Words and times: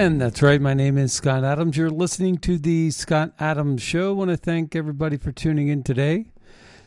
That's 0.00 0.40
right. 0.40 0.58
My 0.62 0.72
name 0.72 0.96
is 0.96 1.12
Scott 1.12 1.44
Adams. 1.44 1.76
You're 1.76 1.90
listening 1.90 2.38
to 2.38 2.56
the 2.56 2.90
Scott 2.90 3.34
Adams 3.38 3.82
Show. 3.82 4.08
I 4.08 4.12
want 4.12 4.30
to 4.30 4.36
thank 4.38 4.74
everybody 4.74 5.18
for 5.18 5.30
tuning 5.30 5.68
in 5.68 5.82
today. 5.82 6.32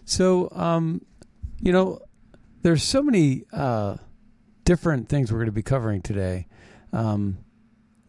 So, 0.04 0.50
um, 0.52 1.06
you 1.62 1.72
know, 1.72 2.00
there's 2.64 2.82
so 2.82 3.04
many 3.04 3.44
uh, 3.54 3.98
different 4.66 5.10
things 5.10 5.32
we're 5.32 5.38
going 5.38 5.46
to 5.46 5.52
be 5.52 5.62
covering 5.62 6.02
today 6.02 6.48
um, 6.92 7.38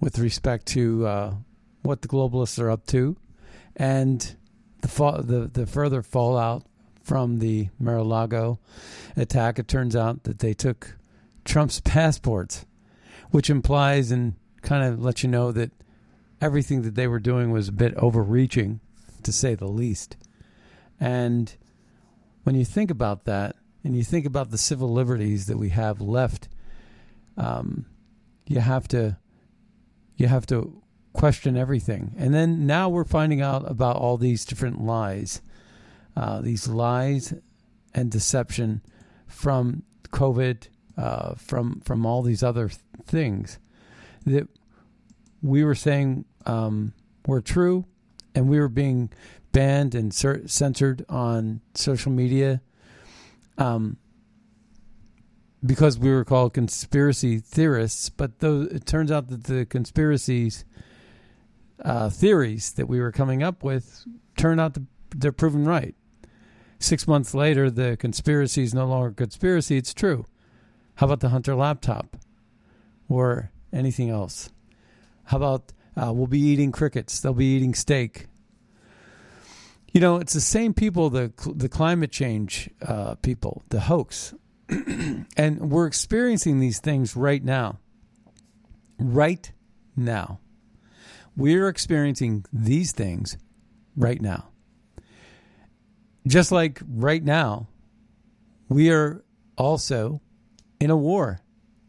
with 0.01 0.19
respect 0.19 0.65
to 0.69 1.07
uh, 1.07 1.35
what 1.83 2.01
the 2.01 2.09
globalists 2.09 2.59
are 2.59 2.71
up 2.71 2.87
to 2.87 3.19
and 3.77 4.37
the, 4.81 4.89
fa- 4.89 5.21
the 5.23 5.51
the 5.53 5.67
further 5.67 6.03
fallout 6.03 6.65
from 7.03 7.41
the 7.41 7.69
Mar-a-Lago 7.79 8.59
attack. 9.19 9.59
It 9.59 9.69
turns 9.69 9.95
out 9.95 10.23
that 10.23 10.39
they 10.39 10.55
took 10.55 10.97
Trump's 11.45 11.81
passports, 11.85 12.65
which 13.33 13.51
implies 13.51 14.11
and 14.11 14.37
kind 14.65 14.83
of 14.83 15.03
let 15.03 15.23
you 15.23 15.29
know 15.29 15.53
that 15.53 15.71
everything 16.41 16.83
that 16.83 16.95
they 16.95 17.07
were 17.07 17.21
doing 17.21 17.53
was 17.53 17.69
a 17.69 17.73
bit 17.73 17.95
overreaching, 17.95 18.81
to 19.23 19.33
say 19.33 19.55
the 19.55 19.69
least. 19.69 20.17
And 20.99 21.55
when 22.43 22.57
you 22.57 22.65
think 22.65 22.91
about 22.91 23.25
that, 23.25 23.57
and 23.85 23.95
you 23.95 24.03
think 24.03 24.25
about 24.25 24.51
the 24.51 24.59
civil 24.59 24.91
liberties 24.93 25.47
that 25.47 25.59
we 25.59 25.69
have 25.69 26.01
left, 26.01 26.49
um, 27.37 27.85
you 28.47 28.61
have 28.61 28.89
to 28.89 29.19
you 30.17 30.27
have 30.27 30.47
to 30.47 30.83
question 31.13 31.57
everything. 31.57 32.15
And 32.17 32.33
then 32.33 32.67
now 32.67 32.89
we're 32.89 33.05
finding 33.05 33.43
out 33.43 33.71
about 33.71 33.97
all 33.97 34.17
these 34.17 34.45
different 34.45 34.81
lies, 34.81 35.43
uh, 36.17 36.41
these 36.41 36.67
lies 36.67 37.35
and 37.95 38.11
deception 38.11 38.81
from 39.27 39.83
COVID, 40.09 40.69
uh, 40.97 41.35
from 41.35 41.81
from 41.81 42.07
all 42.07 42.23
these 42.23 42.43
other 42.43 42.69
th- 42.69 42.81
things 43.05 43.59
that 44.27 44.49
we 45.43 45.65
were 45.65 45.75
saying 45.75 46.25
um, 46.47 46.93
were 47.27 47.41
true, 47.41 47.85
and 48.35 48.49
we 48.49 48.59
were 48.59 48.69
being 48.69 49.11
banned 49.53 49.95
and 49.95 50.13
cer- 50.13 50.47
censored 50.47 51.05
on 51.09 51.61
social 51.75 52.11
media 52.11 52.61
um, 53.59 53.97
because 55.65 55.99
we 55.99 56.11
were 56.11 56.25
called 56.25 56.55
conspiracy 56.55 57.39
theorists. 57.39 58.09
But 58.09 58.41
those, 58.41 58.69
it 58.69 58.87
turns 58.87 59.11
out 59.11 59.29
that 59.29 59.45
the 59.45 59.65
conspiracies 59.67 60.65
uh, 61.85 62.09
theories 62.11 62.73
that 62.73 62.89
we 62.89 63.01
were 63.01 63.13
coming 63.13 63.43
up 63.43 63.63
with 63.63 64.05
turn 64.37 64.59
out 64.61 64.75
to, 64.75 64.83
they're 65.15 65.33
proven 65.33 65.65
right. 65.65 65.95
Six 66.79 67.07
months 67.07 67.35
later, 67.35 67.71
the 67.71 67.97
conspiracy 67.97 68.63
is 68.63 68.75
no 68.75 68.87
longer 68.87 69.09
a 69.09 69.15
conspiracy; 69.15 69.77
it's 69.77 69.95
true. 69.95 70.27
How 70.97 71.07
about 71.07 71.21
the 71.21 71.31
Hunter 71.31 71.55
laptop, 71.55 72.17
or 73.09 73.51
anything 73.75 74.11
else? 74.11 74.51
How 75.25 75.39
about 75.39 75.73
uh, 75.97 76.13
we'll 76.13 76.27
be 76.27 76.41
eating 76.41 76.73
crickets? 76.73 77.21
They'll 77.21 77.35
be 77.35 77.57
eating 77.57 77.75
steak. 77.75 78.27
You 79.93 80.01
know, 80.01 80.17
it's 80.17 80.33
the 80.33 80.41
same 80.41 80.75
people, 80.75 81.11
the 81.11 81.33
the 81.55 81.69
climate 81.69 82.11
change 82.11 82.69
uh, 82.83 83.15
people, 83.17 83.63
the 83.69 83.81
hoax, 83.81 84.35
and 85.37 85.71
we're 85.71 85.87
experiencing 85.87 86.59
these 86.59 86.81
things 86.81 87.17
right 87.17 87.43
now. 87.43 87.79
Right 88.99 89.53
now, 89.97 90.41
we're 91.37 91.69
experiencing 91.69 92.45
these 92.53 92.93
things 92.93 93.37
right 93.97 94.21
now. 94.21 94.49
Just 96.27 96.51
like 96.51 96.81
right 96.89 97.23
now, 97.23 97.69
we 98.69 98.91
are 98.91 99.23
also 99.57 100.21
in 100.81 100.91
a 100.91 100.97
war, 100.97 101.41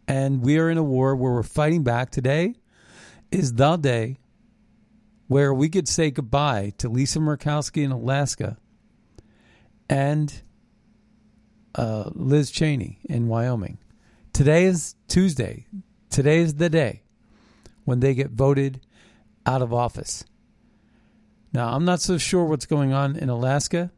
and 0.07 0.41
we 0.41 0.57
are 0.57 0.69
in 0.69 0.77
a 0.77 0.83
war 0.83 1.15
where 1.15 1.33
we're 1.33 1.43
fighting 1.43 1.83
back 1.83 2.09
today 2.09 2.55
is 3.31 3.53
the 3.53 3.77
day 3.77 4.17
where 5.27 5.53
we 5.53 5.69
could 5.69 5.87
say 5.87 6.11
goodbye 6.11 6.73
to 6.77 6.89
Lisa 6.89 7.19
Murkowski 7.19 7.83
in 7.83 7.91
Alaska 7.91 8.57
and 9.89 10.41
uh, 11.73 12.09
Liz 12.13 12.51
Cheney 12.51 12.99
in 13.05 13.27
Wyoming. 13.27 13.79
Today 14.33 14.65
is 14.65 14.95
Tuesday. 15.07 15.65
Today 16.09 16.39
is 16.39 16.55
the 16.55 16.69
day 16.69 17.03
when 17.85 17.99
they 17.99 18.13
get 18.13 18.31
voted 18.31 18.81
out 19.45 19.61
of 19.61 19.73
office. 19.73 20.23
Now, 21.53 21.73
I'm 21.73 21.85
not 21.85 22.01
so 22.01 22.17
sure 22.17 22.45
what's 22.45 22.65
going 22.65 22.93
on 22.93 23.15
in 23.15 23.29
Alaska. 23.29 23.91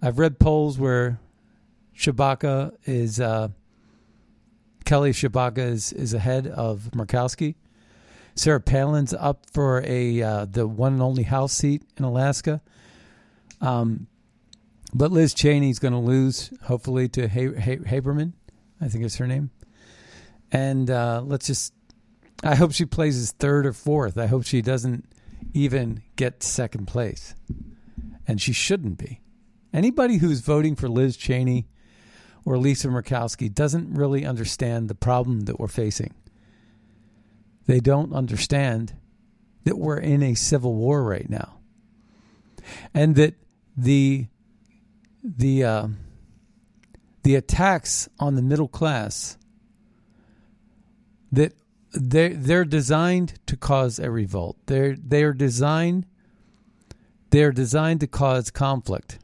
I've 0.00 0.18
read 0.18 0.38
polls 0.38 0.78
where 0.78 1.18
Tshibaka 1.96 2.72
is, 2.84 3.20
uh, 3.20 3.48
Kelly 4.90 5.12
Tshibaka 5.12 5.58
is, 5.58 5.92
is 5.92 6.14
ahead 6.14 6.48
of 6.48 6.90
Murkowski. 6.96 7.54
Sarah 8.34 8.60
Palin's 8.60 9.14
up 9.14 9.46
for 9.52 9.84
a 9.86 10.20
uh, 10.20 10.46
the 10.46 10.66
one 10.66 10.94
and 10.94 11.00
only 11.00 11.22
House 11.22 11.52
seat 11.52 11.84
in 11.96 12.02
Alaska. 12.02 12.60
Um, 13.60 14.08
but 14.92 15.12
Liz 15.12 15.32
Cheney's 15.32 15.78
going 15.78 15.92
to 15.92 16.00
lose, 16.00 16.50
hopefully, 16.64 17.08
to 17.10 17.28
Haberman. 17.28 18.32
I 18.80 18.88
think 18.88 19.04
it's 19.04 19.18
her 19.18 19.28
name. 19.28 19.52
And 20.50 20.90
uh, 20.90 21.22
let's 21.24 21.46
just, 21.46 21.72
I 22.42 22.56
hope 22.56 22.72
she 22.72 22.84
plays 22.84 23.16
as 23.16 23.30
third 23.30 23.66
or 23.66 23.72
fourth. 23.72 24.18
I 24.18 24.26
hope 24.26 24.44
she 24.44 24.60
doesn't 24.60 25.04
even 25.54 26.02
get 26.16 26.42
second 26.42 26.86
place. 26.86 27.36
And 28.26 28.42
she 28.42 28.52
shouldn't 28.52 28.98
be. 28.98 29.20
Anybody 29.72 30.16
who's 30.16 30.40
voting 30.40 30.74
for 30.74 30.88
Liz 30.88 31.16
Cheney 31.16 31.68
or 32.44 32.58
Lisa 32.58 32.88
Murkowski 32.88 33.52
doesn't 33.52 33.94
really 33.94 34.24
understand 34.24 34.88
the 34.88 34.94
problem 34.94 35.42
that 35.42 35.58
we're 35.58 35.68
facing. 35.68 36.14
They 37.66 37.80
don't 37.80 38.12
understand 38.12 38.94
that 39.64 39.78
we're 39.78 39.98
in 39.98 40.22
a 40.22 40.34
civil 40.34 40.74
war 40.74 41.04
right 41.04 41.28
now, 41.28 41.58
and 42.94 43.14
that 43.16 43.34
the 43.76 44.26
the 45.22 45.64
uh, 45.64 45.88
the 47.22 47.34
attacks 47.34 48.08
on 48.18 48.34
the 48.34 48.42
middle 48.42 48.68
class 48.68 49.36
that 51.30 51.52
they 51.92 52.30
they're 52.30 52.64
designed 52.64 53.34
to 53.46 53.56
cause 53.56 53.98
a 53.98 54.10
revolt. 54.10 54.56
They're 54.66 54.96
they 54.96 55.22
are 55.22 55.32
designed 55.32 56.06
they're 57.30 57.52
designed 57.52 58.00
to 58.00 58.06
cause 58.06 58.50
conflict. 58.50 59.18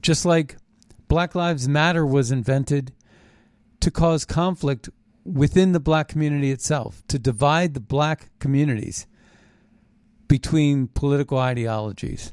Just 0.00 0.24
like 0.24 0.56
Black 1.08 1.34
Lives 1.34 1.68
Matter 1.68 2.04
was 2.04 2.30
invented 2.30 2.92
to 3.80 3.90
cause 3.90 4.24
conflict 4.24 4.88
within 5.24 5.72
the 5.72 5.80
black 5.80 6.08
community 6.08 6.50
itself, 6.50 7.02
to 7.08 7.18
divide 7.18 7.74
the 7.74 7.80
black 7.80 8.30
communities 8.38 9.06
between 10.28 10.88
political 10.88 11.38
ideologies. 11.38 12.32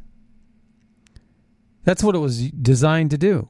That's 1.83 2.03
what 2.03 2.15
it 2.15 2.19
was 2.19 2.49
designed 2.51 3.11
to 3.11 3.17
do. 3.17 3.49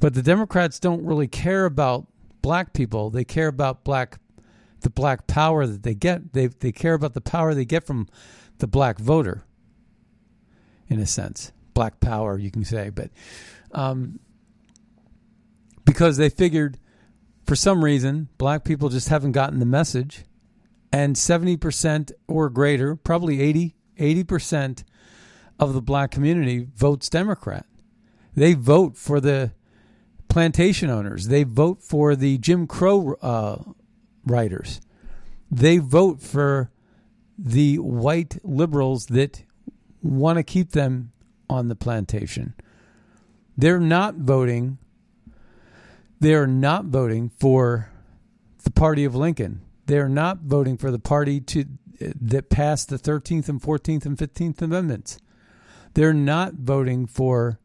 But 0.00 0.14
the 0.14 0.22
Democrats 0.22 0.78
don't 0.78 1.04
really 1.04 1.28
care 1.28 1.64
about 1.64 2.06
black 2.40 2.72
people. 2.72 3.10
They 3.10 3.24
care 3.24 3.48
about 3.48 3.84
black 3.84 4.18
the 4.80 4.90
black 4.90 5.28
power 5.28 5.64
that 5.66 5.84
they 5.84 5.94
get. 5.94 6.32
They 6.32 6.48
they 6.48 6.72
care 6.72 6.94
about 6.94 7.14
the 7.14 7.20
power 7.20 7.54
they 7.54 7.64
get 7.64 7.86
from 7.86 8.08
the 8.58 8.66
black 8.66 8.98
voter. 8.98 9.44
In 10.88 10.98
a 10.98 11.06
sense, 11.06 11.52
black 11.74 12.00
power 12.00 12.38
you 12.38 12.50
can 12.50 12.64
say, 12.64 12.90
but 12.90 13.10
um, 13.72 14.18
because 15.84 16.16
they 16.16 16.28
figured 16.28 16.78
for 17.46 17.56
some 17.56 17.84
reason 17.84 18.28
black 18.38 18.64
people 18.64 18.88
just 18.88 19.08
haven't 19.08 19.32
gotten 19.32 19.58
the 19.58 19.66
message, 19.66 20.24
and 20.92 21.16
seventy 21.16 21.56
percent 21.56 22.12
or 22.28 22.48
greater, 22.50 22.96
probably 22.96 23.40
80 23.98 24.24
percent 24.24 24.84
of 25.58 25.74
the 25.74 25.82
black 25.82 26.10
community 26.10 26.66
votes 26.74 27.08
Democrat. 27.08 27.66
They 28.34 28.54
vote 28.54 28.96
for 28.96 29.20
the 29.20 29.52
plantation 30.28 30.88
owners. 30.90 31.28
They 31.28 31.44
vote 31.44 31.82
for 31.82 32.16
the 32.16 32.38
Jim 32.38 32.66
Crow 32.66 33.14
uh, 33.20 33.62
writers. 34.24 34.80
They 35.50 35.78
vote 35.78 36.20
for 36.20 36.70
the 37.38 37.78
white 37.78 38.38
liberals 38.42 39.06
that 39.06 39.44
want 40.02 40.38
to 40.38 40.42
keep 40.42 40.72
them 40.72 41.12
on 41.52 41.68
the 41.68 41.76
plantation. 41.76 42.54
They're 43.56 43.80
not 43.80 44.16
voting. 44.16 44.78
They're 46.20 46.46
not 46.46 46.86
voting 46.86 47.28
for 47.28 47.90
the 48.64 48.70
party 48.70 49.04
of 49.04 49.14
Lincoln. 49.14 49.60
They're 49.86 50.08
not 50.08 50.38
voting 50.38 50.76
for 50.76 50.90
the 50.90 50.98
party 50.98 51.40
to 51.40 51.66
that 52.20 52.50
passed 52.50 52.88
the 52.88 52.98
13th 52.98 53.48
and 53.48 53.60
14th 53.60 54.06
and 54.06 54.16
15th 54.16 54.62
amendments. 54.62 55.18
They're 55.94 56.14
not 56.14 56.54
voting 56.54 57.06
for 57.06 57.60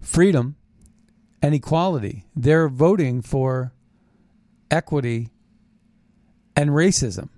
freedom 0.00 0.56
and 1.40 1.54
equality. 1.54 2.24
They're 2.36 2.68
voting 2.68 3.22
for 3.22 3.72
equity 4.70 5.30
and 6.56 6.70
racism. 6.70 7.28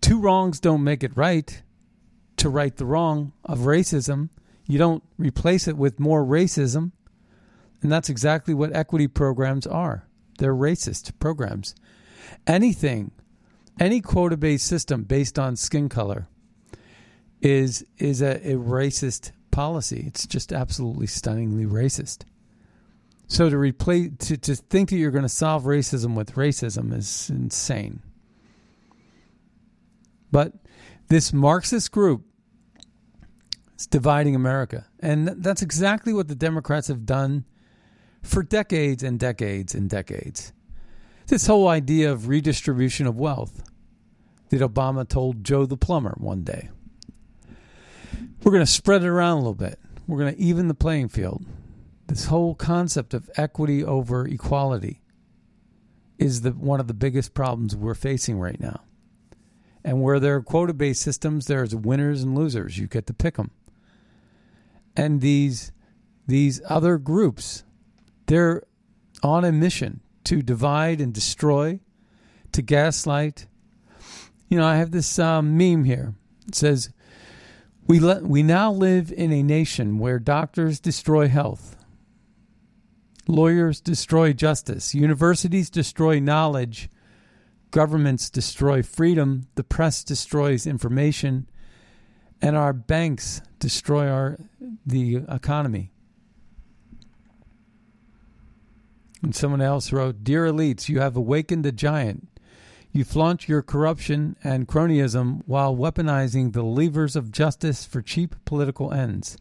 Two 0.00 0.20
wrongs 0.20 0.58
don't 0.58 0.82
make 0.82 1.04
it 1.04 1.16
right. 1.16 1.62
To 2.40 2.48
right 2.48 2.74
the 2.74 2.86
wrong 2.86 3.34
of 3.44 3.60
racism, 3.60 4.30
you 4.66 4.78
don't 4.78 5.02
replace 5.18 5.68
it 5.68 5.76
with 5.76 6.00
more 6.00 6.24
racism. 6.24 6.92
And 7.82 7.92
that's 7.92 8.08
exactly 8.08 8.54
what 8.54 8.74
equity 8.74 9.08
programs 9.08 9.66
are. 9.66 10.06
They're 10.38 10.54
racist 10.54 11.12
programs. 11.18 11.74
Anything, 12.46 13.10
any 13.78 14.00
quota 14.00 14.38
based 14.38 14.66
system 14.66 15.02
based 15.02 15.38
on 15.38 15.54
skin 15.54 15.90
color 15.90 16.28
is 17.42 17.84
is 17.98 18.22
a, 18.22 18.36
a 18.52 18.54
racist 18.54 19.32
policy. 19.50 20.04
It's 20.06 20.26
just 20.26 20.50
absolutely 20.50 21.08
stunningly 21.08 21.66
racist. 21.66 22.22
So 23.26 23.50
to 23.50 23.58
replace 23.58 24.12
to, 24.28 24.38
to 24.38 24.56
think 24.56 24.88
that 24.88 24.96
you're 24.96 25.10
going 25.10 25.24
to 25.24 25.28
solve 25.28 25.64
racism 25.64 26.14
with 26.14 26.36
racism 26.36 26.96
is 26.96 27.28
insane. 27.28 28.00
But 30.30 30.52
this 31.08 31.32
Marxist 31.32 31.90
group 31.90 32.24
is 33.78 33.86
dividing 33.86 34.34
America. 34.34 34.86
And 35.00 35.28
that's 35.28 35.62
exactly 35.62 36.12
what 36.12 36.28
the 36.28 36.34
Democrats 36.34 36.88
have 36.88 37.06
done 37.06 37.44
for 38.22 38.42
decades 38.42 39.02
and 39.02 39.18
decades 39.18 39.74
and 39.74 39.88
decades. 39.88 40.52
This 41.26 41.46
whole 41.46 41.68
idea 41.68 42.12
of 42.12 42.28
redistribution 42.28 43.06
of 43.06 43.18
wealth 43.18 43.62
that 44.50 44.60
Obama 44.60 45.08
told 45.08 45.44
Joe 45.44 45.64
the 45.64 45.76
plumber 45.76 46.14
one 46.18 46.42
day. 46.42 46.70
We're 48.42 48.52
going 48.52 48.64
to 48.64 48.70
spread 48.70 49.02
it 49.02 49.08
around 49.08 49.34
a 49.34 49.40
little 49.40 49.54
bit. 49.54 49.78
We're 50.06 50.18
going 50.18 50.34
to 50.34 50.40
even 50.40 50.68
the 50.68 50.74
playing 50.74 51.08
field. 51.08 51.44
This 52.08 52.26
whole 52.26 52.54
concept 52.54 53.14
of 53.14 53.30
equity 53.36 53.84
over 53.84 54.26
equality 54.26 55.02
is 56.18 56.40
the 56.40 56.50
one 56.50 56.80
of 56.80 56.88
the 56.88 56.94
biggest 56.94 57.32
problems 57.32 57.76
we're 57.76 57.94
facing 57.94 58.38
right 58.38 58.58
now. 58.58 58.80
And 59.82 60.02
where 60.02 60.20
there 60.20 60.36
are 60.36 60.42
quota 60.42 60.74
based 60.74 61.02
systems, 61.02 61.46
there's 61.46 61.74
winners 61.74 62.22
and 62.22 62.34
losers. 62.34 62.78
You 62.78 62.86
get 62.86 63.06
to 63.06 63.14
pick 63.14 63.36
them. 63.36 63.50
And 64.96 65.20
these 65.20 65.72
these 66.26 66.60
other 66.68 66.96
groups, 66.98 67.64
they're 68.26 68.62
on 69.22 69.44
a 69.44 69.52
mission 69.52 70.00
to 70.24 70.42
divide 70.42 71.00
and 71.00 71.12
destroy, 71.12 71.80
to 72.52 72.62
gaslight. 72.62 73.46
You 74.48 74.58
know, 74.58 74.66
I 74.66 74.76
have 74.76 74.92
this 74.92 75.18
um, 75.18 75.56
meme 75.56 75.84
here. 75.84 76.14
It 76.46 76.54
says, 76.54 76.90
we, 77.86 77.98
le- 77.98 78.22
we 78.22 78.42
now 78.42 78.70
live 78.70 79.10
in 79.10 79.32
a 79.32 79.42
nation 79.42 79.98
where 79.98 80.18
doctors 80.18 80.78
destroy 80.78 81.26
health, 81.28 81.76
lawyers 83.26 83.80
destroy 83.80 84.32
justice, 84.32 84.94
universities 84.94 85.70
destroy 85.70 86.20
knowledge, 86.20 86.88
governments 87.70 88.30
destroy 88.30 88.82
freedom, 88.82 89.46
the 89.54 89.64
press 89.64 90.04
destroys 90.04 90.66
information, 90.66 91.48
and 92.42 92.56
our 92.56 92.72
banks 92.72 93.42
destroy 93.58 94.08
our 94.08 94.38
the 94.86 95.16
economy. 95.28 95.92
And 99.22 99.34
someone 99.34 99.60
else 99.60 99.92
wrote, 99.92 100.24
Dear 100.24 100.46
elites, 100.46 100.88
you 100.88 101.00
have 101.00 101.16
awakened 101.16 101.66
a 101.66 101.72
giant. 101.72 102.28
You 102.92 103.04
flaunt 103.04 103.48
your 103.48 103.62
corruption 103.62 104.36
and 104.42 104.66
cronyism 104.66 105.42
while 105.46 105.76
weaponizing 105.76 106.52
the 106.52 106.64
levers 106.64 107.14
of 107.14 107.30
justice 107.30 107.84
for 107.84 108.02
cheap 108.02 108.34
political 108.44 108.92
ends. 108.92 109.36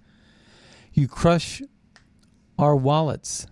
You 0.93 1.07
crush 1.07 1.61
our 2.59 2.75
wallets 2.75 3.47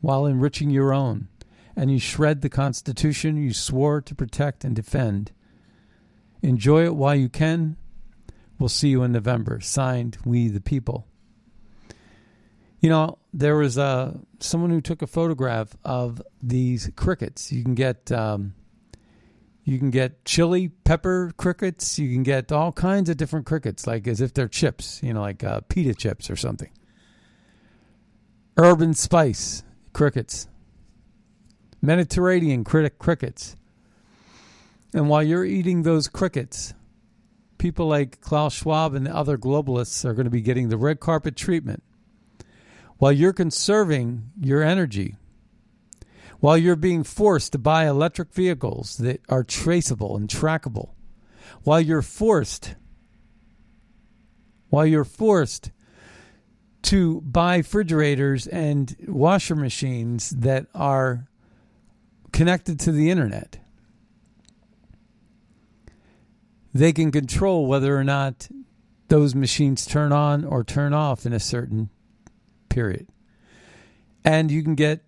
while 0.00 0.26
enriching 0.26 0.70
your 0.70 0.92
own, 0.92 1.28
and 1.76 1.90
you 1.90 1.98
shred 1.98 2.40
the 2.40 2.48
Constitution 2.48 3.36
you 3.36 3.52
swore 3.52 4.00
to 4.00 4.14
protect 4.14 4.64
and 4.64 4.74
defend. 4.74 5.32
Enjoy 6.42 6.84
it 6.84 6.96
while 6.96 7.14
you 7.14 7.28
can. 7.28 7.76
We'll 8.58 8.68
see 8.68 8.88
you 8.88 9.02
in 9.02 9.12
November. 9.12 9.60
Signed, 9.60 10.16
We 10.24 10.48
the 10.48 10.60
People. 10.60 11.06
You 12.80 12.88
know, 12.88 13.18
there 13.32 13.56
was 13.56 13.76
uh, 13.76 14.16
someone 14.40 14.70
who 14.70 14.80
took 14.80 15.02
a 15.02 15.06
photograph 15.06 15.76
of 15.84 16.22
these 16.42 16.90
crickets. 16.96 17.52
You 17.52 17.62
can 17.62 17.74
get. 17.74 18.10
Um, 18.10 18.54
you 19.64 19.80
can 19.80 19.90
get 19.90 20.24
chili 20.24 20.68
pepper 20.68 21.32
crickets. 21.36 21.98
You 21.98 22.12
can 22.12 22.22
get 22.22 22.52
all 22.52 22.70
kinds 22.70 23.10
of 23.10 23.16
different 23.16 23.46
crickets, 23.46 23.84
like 23.84 24.06
as 24.06 24.20
if 24.20 24.32
they're 24.32 24.46
chips, 24.46 25.02
you 25.02 25.12
know, 25.12 25.20
like 25.20 25.42
uh, 25.42 25.60
pita 25.68 25.92
chips 25.92 26.30
or 26.30 26.36
something. 26.36 26.70
Urban 28.56 28.94
spice 28.94 29.64
crickets, 29.92 30.46
Mediterranean 31.86 32.64
crickets. 32.64 33.56
And 34.92 35.08
while 35.08 35.22
you're 35.22 35.44
eating 35.44 35.82
those 35.82 36.08
crickets, 36.08 36.74
people 37.58 37.86
like 37.86 38.20
Klaus 38.20 38.54
Schwab 38.54 38.94
and 38.94 39.06
other 39.06 39.38
globalists 39.38 40.04
are 40.04 40.14
going 40.14 40.24
to 40.24 40.30
be 40.30 40.40
getting 40.40 40.68
the 40.68 40.76
red 40.76 41.00
carpet 41.00 41.36
treatment. 41.36 41.82
While 42.98 43.12
you're 43.12 43.32
conserving 43.32 44.30
your 44.40 44.62
energy, 44.62 45.16
while 46.40 46.58
you're 46.58 46.76
being 46.76 47.04
forced 47.04 47.52
to 47.52 47.58
buy 47.58 47.86
electric 47.86 48.32
vehicles 48.32 48.96
that 48.98 49.20
are 49.28 49.44
traceable 49.44 50.16
and 50.16 50.28
trackable, 50.28 50.90
while 51.62 51.80
you're 51.80 52.02
forced 52.02 52.74
while 54.68 54.86
you're 54.86 55.04
forced 55.04 55.70
to 56.82 57.20
buy 57.22 57.56
refrigerators 57.56 58.46
and 58.46 58.96
washer 59.08 59.56
machines 59.56 60.30
that 60.30 60.66
are 60.74 61.28
connected 62.32 62.78
to 62.80 62.92
the 62.92 63.10
internet. 63.10 63.58
They 66.74 66.92
can 66.92 67.10
control 67.10 67.66
whether 67.66 67.96
or 67.96 68.04
not 68.04 68.48
those 69.08 69.34
machines 69.34 69.86
turn 69.86 70.12
on 70.12 70.44
or 70.44 70.62
turn 70.64 70.92
off 70.92 71.24
in 71.24 71.32
a 71.32 71.40
certain 71.40 71.88
period. 72.68 73.08
And 74.24 74.50
you 74.50 74.62
can 74.62 74.74
get 74.74 75.04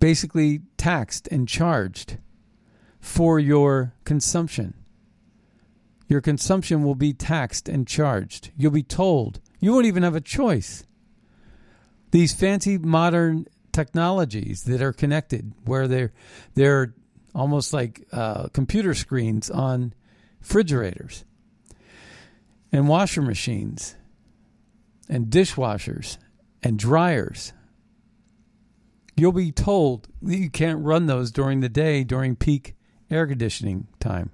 basically 0.00 0.62
taxed 0.76 1.28
and 1.30 1.48
charged 1.48 2.18
for 3.00 3.38
your 3.38 3.94
consumption. 4.04 4.74
Your 6.08 6.20
consumption 6.20 6.82
will 6.82 6.94
be 6.94 7.12
taxed 7.12 7.68
and 7.68 7.86
charged. 7.86 8.50
You'll 8.56 8.72
be 8.72 8.82
told. 8.82 9.40
You 9.60 9.72
won't 9.72 9.86
even 9.86 10.02
have 10.02 10.16
a 10.16 10.20
choice. 10.20 10.84
These 12.10 12.34
fancy 12.34 12.78
modern 12.78 13.46
technologies 13.72 14.64
that 14.64 14.82
are 14.82 14.92
connected, 14.92 15.52
where 15.64 15.88
they're 15.88 16.12
they're 16.54 16.94
almost 17.34 17.72
like 17.72 18.06
uh, 18.12 18.48
computer 18.48 18.94
screens 18.94 19.50
on 19.50 19.92
refrigerators 20.40 21.24
and 22.72 22.88
washer 22.88 23.22
machines 23.22 23.96
and 25.08 25.26
dishwashers 25.26 26.18
and 26.62 26.78
dryers 26.78 27.52
You'll 29.18 29.32
be 29.32 29.50
told 29.50 30.06
that 30.22 30.36
you 30.36 30.48
can't 30.48 30.84
run 30.84 31.06
those 31.06 31.32
during 31.32 31.58
the 31.58 31.68
day 31.68 32.04
during 32.04 32.36
peak 32.36 32.76
air 33.10 33.26
conditioning 33.26 33.88
time. 33.98 34.30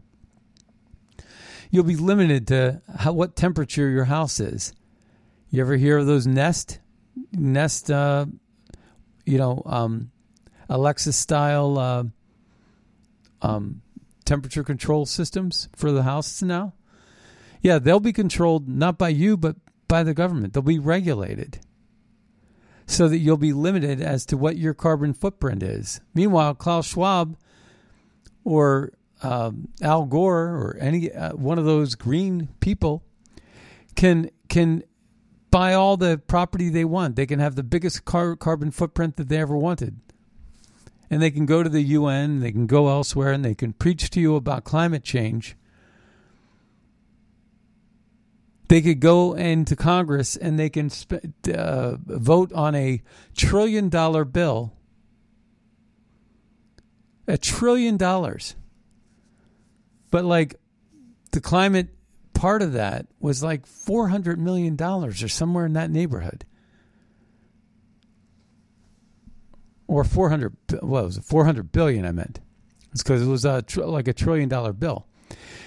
You'll 1.70 1.84
be 1.84 1.96
limited 1.96 2.46
to 2.48 2.82
how, 2.94 3.14
what 3.14 3.34
temperature 3.34 3.88
your 3.88 4.04
house 4.04 4.40
is. 4.40 4.74
You 5.48 5.62
ever 5.62 5.76
hear 5.76 5.96
of 5.96 6.06
those 6.06 6.26
Nest, 6.26 6.80
Nest, 7.32 7.90
uh, 7.90 8.26
you 9.24 9.38
know, 9.38 9.62
um, 9.66 10.10
Alexa 10.68 11.12
style 11.12 11.78
uh, 11.78 12.04
um, 13.42 13.82
temperature 14.24 14.64
control 14.64 15.06
systems 15.06 15.68
for 15.74 15.92
the 15.92 16.02
houses 16.02 16.42
now? 16.42 16.74
Yeah, 17.60 17.78
they'll 17.78 18.00
be 18.00 18.12
controlled 18.12 18.68
not 18.68 18.98
by 18.98 19.08
you, 19.08 19.36
but 19.36 19.56
by 19.88 20.02
the 20.02 20.14
government. 20.14 20.52
They'll 20.52 20.62
be 20.62 20.78
regulated 20.78 21.60
so 22.86 23.08
that 23.08 23.18
you'll 23.18 23.36
be 23.36 23.52
limited 23.52 24.00
as 24.00 24.26
to 24.26 24.36
what 24.36 24.56
your 24.56 24.74
carbon 24.74 25.14
footprint 25.14 25.62
is. 25.62 26.00
Meanwhile, 26.14 26.54
Klaus 26.56 26.86
Schwab 26.86 27.36
or 28.44 28.92
um, 29.22 29.68
Al 29.80 30.04
Gore 30.04 30.48
or 30.48 30.76
any 30.80 31.10
uh, 31.10 31.34
one 31.34 31.58
of 31.58 31.64
those 31.64 31.94
green 31.94 32.48
people 32.60 33.02
can 33.94 34.30
can 34.48 34.82
buy 35.54 35.72
all 35.72 35.96
the 35.96 36.18
property 36.18 36.68
they 36.68 36.84
want. 36.84 37.14
They 37.14 37.26
can 37.26 37.38
have 37.38 37.54
the 37.54 37.62
biggest 37.62 38.04
car- 38.04 38.34
carbon 38.34 38.72
footprint 38.72 39.14
that 39.14 39.28
they 39.28 39.38
ever 39.38 39.56
wanted. 39.56 40.00
And 41.08 41.22
they 41.22 41.30
can 41.30 41.46
go 41.46 41.62
to 41.62 41.68
the 41.68 41.80
UN, 41.80 42.40
they 42.40 42.50
can 42.50 42.66
go 42.66 42.88
elsewhere, 42.88 43.30
and 43.30 43.44
they 43.44 43.54
can 43.54 43.72
preach 43.72 44.10
to 44.10 44.20
you 44.20 44.34
about 44.34 44.64
climate 44.64 45.04
change. 45.04 45.56
They 48.66 48.82
could 48.82 48.98
go 48.98 49.34
into 49.34 49.76
Congress 49.76 50.34
and 50.34 50.58
they 50.58 50.70
can 50.70 50.90
sp- 50.90 51.22
uh, 51.54 51.98
vote 52.00 52.52
on 52.52 52.74
a 52.74 53.00
trillion 53.36 53.88
dollar 53.88 54.24
bill. 54.24 54.72
A 57.28 57.38
trillion 57.38 57.96
dollars. 57.96 58.56
But 60.10 60.24
like 60.24 60.56
the 61.30 61.40
climate 61.40 61.93
part 62.44 62.60
of 62.60 62.74
that 62.74 63.06
was 63.20 63.42
like 63.42 63.64
$400 63.64 64.36
million 64.36 64.78
or 64.78 65.14
somewhere 65.14 65.64
in 65.64 65.72
that 65.72 65.90
neighborhood. 65.90 66.44
Or 69.86 70.04
400, 70.04 70.54
what 70.80 71.04
was 71.04 71.16
it? 71.16 71.24
400 71.24 71.72
billion, 71.72 72.04
I 72.04 72.12
meant. 72.12 72.40
It's 72.92 73.02
because 73.02 73.22
it 73.22 73.30
was 73.30 73.46
a 73.46 73.62
tr- 73.62 73.84
like 73.84 74.08
a 74.08 74.12
trillion 74.12 74.50
dollar 74.50 74.74
bill. 74.74 75.06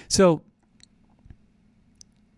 So 0.06 0.42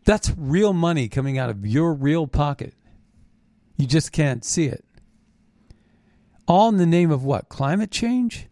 that's 0.04 0.32
real 0.38 0.73
money 0.73 1.06
coming 1.11 1.37
out 1.37 1.50
of 1.50 1.66
your 1.66 1.92
real 1.92 2.26
pocket. 2.26 2.73
You 3.76 3.87
just 3.87 4.11
can't 4.11 4.42
see 4.42 4.64
it. 4.64 4.87
All 6.49 6.70
in 6.70 6.78
the 6.78 6.87
name 6.87 7.11
of 7.11 7.23
what? 7.23 7.50
Climate 7.50 7.90
change? 7.90 8.49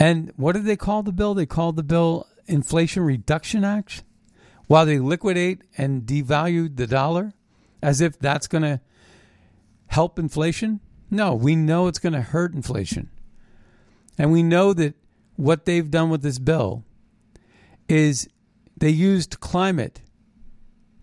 And 0.00 0.32
what 0.34 0.54
did 0.54 0.64
they 0.64 0.76
call 0.76 1.04
the 1.04 1.12
bill? 1.12 1.32
They 1.32 1.46
called 1.46 1.76
the 1.76 1.84
bill 1.84 2.26
Inflation 2.48 3.04
Reduction 3.04 3.62
Act 3.62 4.02
while 4.66 4.86
they 4.86 4.98
liquidate 4.98 5.62
and 5.76 6.02
devalue 6.02 6.74
the 6.74 6.86
dollar 6.86 7.32
as 7.82 8.00
if 8.00 8.18
that's 8.18 8.46
going 8.46 8.62
to 8.62 8.80
help 9.88 10.18
inflation? 10.18 10.80
No, 11.10 11.34
we 11.34 11.54
know 11.54 11.86
it's 11.86 11.98
going 11.98 12.12
to 12.14 12.22
hurt 12.22 12.54
inflation. 12.54 13.10
And 14.18 14.32
we 14.32 14.42
know 14.42 14.72
that 14.72 14.94
what 15.36 15.64
they've 15.64 15.90
done 15.90 16.10
with 16.10 16.22
this 16.22 16.38
bill 16.38 16.84
is 17.88 18.28
they 18.76 18.90
used 18.90 19.40
climate 19.40 20.00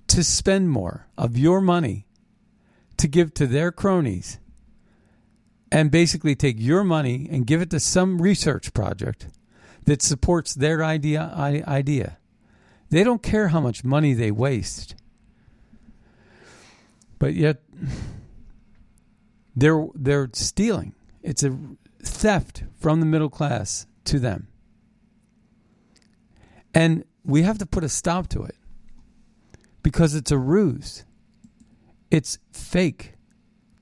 to 0.07 0.23
spend 0.23 0.69
more 0.69 1.07
of 1.17 1.37
your 1.37 1.61
money 1.61 2.07
to 2.97 3.07
give 3.07 3.33
to 3.33 3.47
their 3.47 3.71
cronies 3.71 4.39
and 5.71 5.89
basically 5.89 6.35
take 6.35 6.57
your 6.59 6.83
money 6.83 7.27
and 7.31 7.47
give 7.47 7.61
it 7.61 7.69
to 7.69 7.79
some 7.79 8.21
research 8.21 8.73
project 8.73 9.27
that 9.85 10.01
supports 10.01 10.53
their 10.53 10.83
idea 10.83 11.21
idea 11.65 12.17
they 12.91 13.03
don't 13.03 13.23
care 13.23 13.47
how 13.47 13.59
much 13.59 13.83
money 13.83 14.13
they 14.13 14.31
waste. 14.31 14.95
But 17.17 17.33
yet 17.33 17.63
they're 19.55 19.87
they're 19.95 20.29
stealing. 20.33 20.93
It's 21.23 21.41
a 21.43 21.57
theft 22.03 22.63
from 22.77 22.99
the 22.99 23.05
middle 23.05 23.29
class 23.29 23.87
to 24.05 24.19
them. 24.19 24.47
And 26.73 27.05
we 27.23 27.43
have 27.43 27.57
to 27.59 27.65
put 27.65 27.83
a 27.83 27.89
stop 27.89 28.27
to 28.29 28.43
it 28.43 28.55
because 29.83 30.13
it's 30.15 30.31
a 30.31 30.37
ruse. 30.37 31.05
It's 32.09 32.39
fake. 32.51 33.13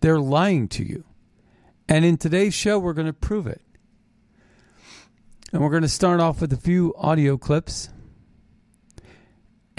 They're 0.02 0.20
lying 0.20 0.68
to 0.70 0.84
you. 0.84 1.04
And 1.88 2.06
in 2.06 2.18
today's 2.18 2.54
show, 2.54 2.78
we're 2.78 2.94
going 2.94 3.08
to 3.08 3.14
prove 3.14 3.48
it. 3.48 3.62
And 5.52 5.62
we're 5.62 5.72
going 5.72 5.82
to 5.82 5.90
start 5.90 6.20
off 6.20 6.42
with 6.42 6.54
a 6.54 6.58
few 6.58 6.94
audio 6.98 7.38
clips 7.38 7.90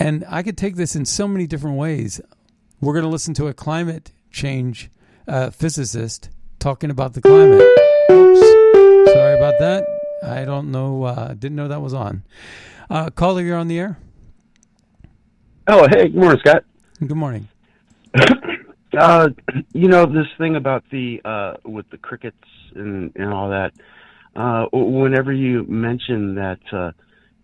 and 0.01 0.25
I 0.29 0.43
could 0.43 0.57
take 0.57 0.77
this 0.77 0.97
in 0.97 1.05
so 1.05 1.29
many 1.29 1.47
different 1.47 1.77
ways. 1.77 2.21
We're 2.81 2.95
going 2.95 3.05
to 3.05 3.11
listen 3.11 3.35
to 3.35 3.47
a 3.49 3.55
climate 3.55 4.11
change 4.31 4.91
uh, 5.29 5.51
physicist 5.51 6.31
talking 6.59 6.91
about 6.91 7.13
the 7.13 7.21
climate. 7.21 7.61
Oops. 8.11 9.13
Sorry 9.13 9.37
about 9.37 9.59
that. 9.61 9.87
I 10.25 10.45
don't 10.47 10.71
know. 10.73 11.05
Uh, 11.05 11.35
didn't 11.35 11.57
know 11.57 11.69
that 11.69 11.83
was 11.83 11.93
on. 11.93 12.23
Uh, 12.89 13.11
caller, 13.11 13.43
you're 13.43 13.59
on 13.59 13.69
the 13.69 13.79
air. 13.79 13.99
Oh, 15.67 15.87
hey, 15.89 16.09
good 16.09 16.17
morning, 16.17 16.41
Scott. 16.41 16.65
Good 16.99 17.17
morning. 17.17 17.49
uh, 18.99 19.29
you 19.73 19.89
know 19.89 20.07
this 20.07 20.27
thing 20.39 20.57
about 20.57 20.83
the 20.91 21.21
uh, 21.25 21.55
with 21.65 21.89
the 21.91 21.99
crickets 21.99 22.37
and 22.75 23.13
and 23.15 23.33
all 23.33 23.51
that. 23.51 23.73
Uh, 24.35 24.67
whenever 24.73 25.33
you 25.33 25.65
mention 25.65 26.35
that 26.37 26.61
uh, 26.73 26.91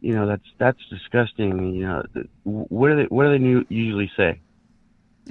you 0.06 0.14
know 0.14 0.26
that's 0.28 0.44
that's 0.58 0.78
disgusting. 0.88 1.74
You 1.74 1.86
know, 1.86 2.02
what 2.44 2.90
do 2.90 2.96
they 2.96 3.02
what 3.04 3.24
do 3.24 3.38
they 3.38 3.74
usually 3.74 4.10
say? 4.16 4.40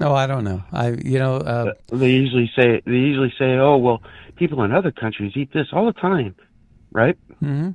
Oh, 0.02 0.14
I 0.14 0.28
don't 0.28 0.44
know. 0.44 0.64
I 0.74 0.90
you 0.90 1.18
know 1.18 1.38
uh, 1.38 1.74
uh, 1.92 1.96
they 1.96 2.10
usually 2.10 2.52
say 2.58 2.82
they 2.86 2.92
usually 2.92 3.34
say, 3.40 3.54
oh 3.54 3.78
well, 3.78 4.04
people 4.36 4.64
in 4.64 4.74
other 4.74 4.92
countries 4.92 5.32
eat 5.38 5.54
this 5.54 5.68
all 5.72 5.86
the 5.86 5.94
time, 5.94 6.36
right? 6.92 7.18
Mm-hmm. 7.42 7.70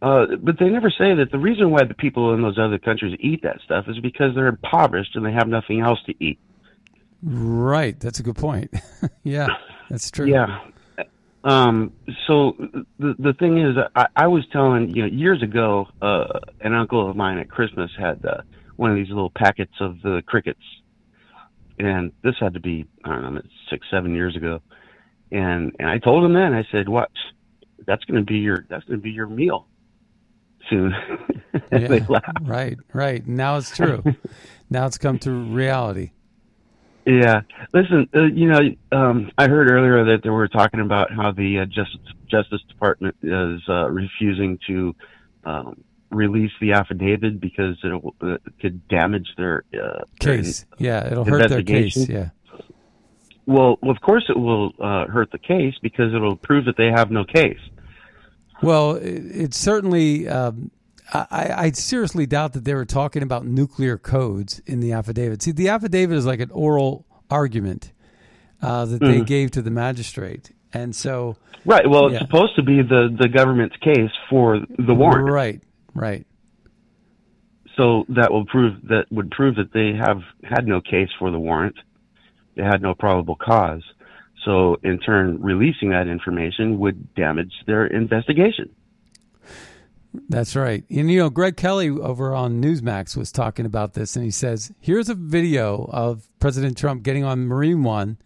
Uh, 0.00 0.36
but 0.42 0.58
they 0.58 0.70
never 0.70 0.88
say 0.88 1.14
that 1.14 1.30
the 1.30 1.38
reason 1.38 1.70
why 1.70 1.84
the 1.84 1.94
people 1.94 2.32
in 2.32 2.40
those 2.40 2.58
other 2.58 2.78
countries 2.78 3.14
eat 3.20 3.42
that 3.42 3.60
stuff 3.62 3.84
is 3.88 3.98
because 4.00 4.34
they're 4.34 4.48
impoverished 4.48 5.14
and 5.14 5.24
they 5.24 5.32
have 5.32 5.48
nothing 5.48 5.80
else 5.80 6.00
to 6.06 6.14
eat. 6.18 6.40
Right. 7.22 8.00
That's 8.00 8.18
a 8.18 8.22
good 8.22 8.36
point. 8.36 8.74
yeah, 9.22 9.48
that's 9.90 10.10
true. 10.10 10.26
Yeah. 10.26 10.60
Um, 11.44 11.92
so 12.28 12.52
the 12.98 13.14
the 13.18 13.32
thing 13.38 13.58
is, 13.58 13.76
I, 13.96 14.06
I 14.14 14.26
was 14.28 14.44
telling 14.52 14.94
you 14.94 15.02
know 15.02 15.08
years 15.08 15.42
ago, 15.42 15.86
uh, 16.00 16.38
an 16.60 16.72
uncle 16.72 17.10
of 17.10 17.16
mine 17.16 17.38
at 17.38 17.50
Christmas 17.50 17.90
had 17.98 18.24
uh, 18.24 18.42
one 18.76 18.90
of 18.90 18.96
these 18.96 19.08
little 19.08 19.32
packets 19.34 19.72
of 19.80 20.00
the 20.02 20.22
crickets, 20.24 20.62
and 21.78 22.12
this 22.22 22.34
had 22.40 22.54
to 22.54 22.60
be 22.60 22.86
I 23.04 23.10
don't 23.10 23.34
know 23.34 23.42
six 23.70 23.86
seven 23.90 24.14
years 24.14 24.36
ago, 24.36 24.60
and 25.32 25.74
and 25.80 25.88
I 25.88 25.98
told 25.98 26.24
him 26.24 26.32
then 26.32 26.52
I 26.54 26.64
said, 26.70 26.88
what, 26.88 27.10
that's 27.86 28.04
going 28.04 28.24
to 28.24 28.26
be 28.26 28.38
your 28.38 28.64
that's 28.68 28.84
going 28.84 29.00
to 29.00 29.02
be 29.02 29.10
your 29.10 29.26
meal 29.26 29.66
soon." 30.70 30.94
yeah, 31.72 31.98
right, 32.42 32.78
right. 32.92 33.26
Now 33.26 33.56
it's 33.56 33.74
true. 33.74 34.04
now 34.70 34.86
it's 34.86 34.98
come 34.98 35.18
to 35.20 35.32
reality. 35.32 36.12
Yeah. 37.04 37.42
Listen, 37.72 38.08
uh, 38.14 38.24
you 38.24 38.48
know, 38.48 38.60
um, 38.92 39.30
I 39.36 39.48
heard 39.48 39.70
earlier 39.70 40.04
that 40.04 40.22
they 40.22 40.30
were 40.30 40.48
talking 40.48 40.80
about 40.80 41.10
how 41.10 41.32
the 41.32 41.60
uh, 41.60 41.64
Justice, 41.66 42.00
Justice 42.30 42.60
Department 42.68 43.16
is 43.22 43.60
uh, 43.68 43.90
refusing 43.90 44.58
to 44.68 44.94
um, 45.44 45.84
release 46.10 46.52
the 46.60 46.72
affidavit 46.72 47.40
because 47.40 47.76
it, 47.82 48.02
it 48.22 48.42
could 48.60 48.86
damage 48.88 49.28
their 49.36 49.64
uh, 49.74 50.04
case. 50.20 50.64
Their, 50.78 50.86
yeah, 50.86 51.06
it'll 51.06 51.24
hurt 51.24 51.48
their 51.48 51.62
case. 51.62 52.08
Yeah. 52.08 52.30
Well, 53.46 53.78
of 53.82 54.00
course 54.00 54.24
it 54.28 54.38
will 54.38 54.72
uh, 54.78 55.06
hurt 55.06 55.32
the 55.32 55.38
case 55.38 55.74
because 55.82 56.14
it'll 56.14 56.36
prove 56.36 56.66
that 56.66 56.76
they 56.76 56.90
have 56.90 57.10
no 57.10 57.24
case. 57.24 57.58
Well, 58.62 58.92
it, 58.92 59.24
it 59.26 59.54
certainly. 59.54 60.28
Um, 60.28 60.70
I, 61.12 61.54
I, 61.56 61.70
seriously 61.72 62.26
doubt 62.26 62.52
that 62.54 62.64
they 62.64 62.74
were 62.74 62.84
talking 62.84 63.22
about 63.22 63.44
nuclear 63.44 63.98
codes 63.98 64.60
in 64.66 64.80
the 64.80 64.92
affidavit. 64.92 65.42
See, 65.42 65.52
the 65.52 65.68
affidavit 65.68 66.16
is 66.16 66.24
like 66.24 66.40
an 66.40 66.50
oral 66.52 67.04
argument 67.30 67.92
uh, 68.62 68.84
that 68.86 69.00
mm-hmm. 69.00 69.18
they 69.18 69.24
gave 69.24 69.50
to 69.52 69.62
the 69.62 69.70
magistrate, 69.70 70.52
and 70.72 70.94
so 70.94 71.36
right. 71.64 71.88
Well, 71.88 72.10
yeah. 72.10 72.18
it's 72.18 72.26
supposed 72.26 72.56
to 72.56 72.62
be 72.62 72.82
the 72.82 73.14
the 73.18 73.28
government's 73.28 73.76
case 73.76 74.10
for 74.30 74.60
the 74.78 74.94
warrant. 74.94 75.28
Right. 75.28 75.60
Right. 75.94 76.26
So 77.76 78.04
that 78.10 78.30
will 78.30 78.46
prove 78.46 78.80
that 78.84 79.06
would 79.10 79.30
prove 79.30 79.56
that 79.56 79.72
they 79.72 79.92
have 79.98 80.22
had 80.44 80.66
no 80.66 80.80
case 80.80 81.08
for 81.18 81.30
the 81.30 81.38
warrant. 81.38 81.76
They 82.56 82.62
had 82.62 82.82
no 82.82 82.94
probable 82.94 83.36
cause. 83.36 83.82
So 84.44 84.76
in 84.82 84.98
turn, 84.98 85.40
releasing 85.40 85.90
that 85.90 86.08
information 86.08 86.78
would 86.80 87.14
damage 87.14 87.52
their 87.66 87.86
investigation. 87.86 88.70
That's 90.28 90.54
right. 90.54 90.84
And 90.90 91.10
you 91.10 91.18
know, 91.18 91.30
Greg 91.30 91.56
Kelly 91.56 91.88
over 91.88 92.34
on 92.34 92.62
Newsmax 92.62 93.16
was 93.16 93.32
talking 93.32 93.64
about 93.64 93.94
this, 93.94 94.14
and 94.14 94.24
he 94.24 94.30
says, 94.30 94.72
"Here's 94.78 95.08
a 95.08 95.14
video 95.14 95.88
of 95.90 96.28
President 96.38 96.76
Trump 96.76 97.02
getting 97.02 97.24
on 97.24 97.46
Marine 97.46 97.82
One, 97.82 98.18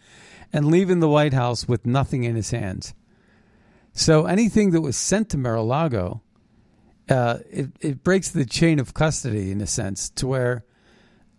and 0.52 0.66
leaving 0.66 1.00
the 1.00 1.09
White 1.09 1.33
House 1.33 1.69
with 1.69 1.87
nothing 1.87 2.25
in 2.25 2.37
his 2.37 2.50
hands. 2.50 2.95
So 3.93 4.26
anything 4.26 4.71
that 4.71 4.81
was 4.81 4.97
sent 4.97 5.31
to 5.31 5.38
Mar-a-Lago, 5.38 6.23
uh, 7.09 7.38
it, 7.50 7.71
it 7.81 8.05
breaks 8.05 8.31
the 8.31 8.45
chain 8.45 8.78
of 8.78 8.95
custody 8.95 9.50
in 9.50 9.61
a 9.61 9.66
sense 9.66 10.11
to 10.11 10.26
where 10.26 10.64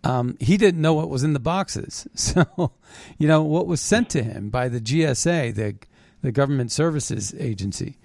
um, 0.04 0.36
he 0.40 0.56
didn't 0.56 0.80
know 0.80 0.94
what 0.94 1.08
was 1.08 1.24
in 1.24 1.32
the 1.32 1.40
boxes. 1.40 2.06
So, 2.14 2.72
you 3.16 3.28
know, 3.28 3.42
what 3.42 3.66
was 3.66 3.80
sent 3.80 4.10
to 4.10 4.22
him 4.22 4.50
by 4.50 4.68
the 4.68 4.80
GSA, 4.80 5.54
the 5.54 5.76
the 6.20 6.32
Government 6.32 6.72
Services 6.72 7.32
Agency, 7.38 7.96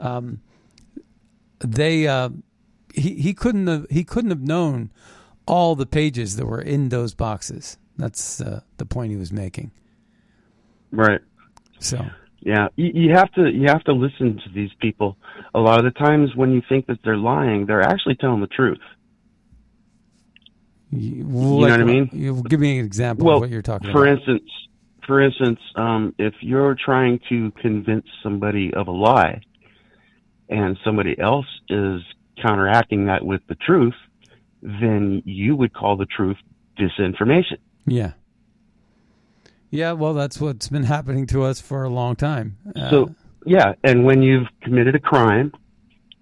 um, 0.00 0.40
they 1.60 2.06
uh, 2.06 2.30
he 2.94 3.14
he 3.14 3.34
couldn't 3.34 3.66
have 3.66 3.86
he 3.90 4.04
couldn't 4.04 4.30
have 4.30 4.42
known 4.42 4.90
all 5.46 5.74
the 5.74 5.86
pages 5.86 6.36
that 6.36 6.46
were 6.46 6.60
in 6.60 6.88
those 6.90 7.14
boxes. 7.14 7.78
That's 7.96 8.40
uh, 8.40 8.60
the 8.76 8.86
point 8.86 9.10
he 9.10 9.16
was 9.16 9.32
making. 9.32 9.72
Right. 10.92 11.20
So 11.80 12.06
Yeah, 12.40 12.68
you, 12.76 12.90
you 12.94 13.14
have 13.14 13.32
to 13.32 13.50
you 13.50 13.66
have 13.66 13.82
to 13.84 13.92
listen 13.92 14.40
to 14.44 14.50
these 14.54 14.70
people. 14.80 15.16
A 15.54 15.58
lot 15.58 15.78
of 15.78 15.84
the 15.84 15.98
times 15.98 16.30
when 16.36 16.52
you 16.52 16.62
think 16.68 16.86
that 16.86 16.98
they're 17.04 17.16
lying, 17.16 17.66
they're 17.66 17.82
actually 17.82 18.16
telling 18.16 18.40
the 18.40 18.46
truth. 18.46 18.78
you, 20.90 21.24
know 21.24 21.56
what 21.56 21.72
I 21.72 21.84
mean? 21.84 22.08
You 22.12 22.42
give 22.42 22.60
me 22.60 22.78
an 22.78 22.84
example 22.84 23.26
Well, 23.26 23.36
of 23.36 23.40
what 23.42 23.50
you're 23.50 23.62
talking 23.62 23.90
for 23.90 24.06
about. 24.06 24.18
instance, 24.18 24.50
for 25.06 25.20
instance, 25.20 25.58
um, 25.76 26.14
if 26.18 26.34
you're 26.40 26.76
trying 26.82 27.20
to 27.28 27.50
convince 27.60 28.06
somebody 28.22 28.72
of 28.74 28.88
a 28.88 28.92
lie, 28.92 29.40
and 30.48 30.78
somebody 30.84 31.18
else 31.18 31.46
is 31.68 32.00
counteracting 32.42 33.06
that 33.06 33.24
with 33.24 33.40
the 33.48 33.54
truth, 33.56 33.94
then 34.62 35.22
you 35.24 35.56
would 35.56 35.72
call 35.72 35.96
the 35.96 36.06
truth 36.06 36.36
disinformation. 36.78 37.58
yeah. 37.86 38.12
Yeah, 39.70 39.92
well, 39.92 40.14
that's 40.14 40.40
what's 40.40 40.68
been 40.68 40.84
happening 40.96 41.26
to 41.26 41.42
us 41.42 41.60
for 41.60 41.84
a 41.84 41.90
long 41.90 42.16
time. 42.16 42.56
Uh, 42.74 42.90
So, 42.90 43.14
yeah, 43.44 43.74
and 43.84 44.04
when 44.04 44.22
you've 44.22 44.46
committed 44.62 44.94
a 44.94 44.98
crime 44.98 45.52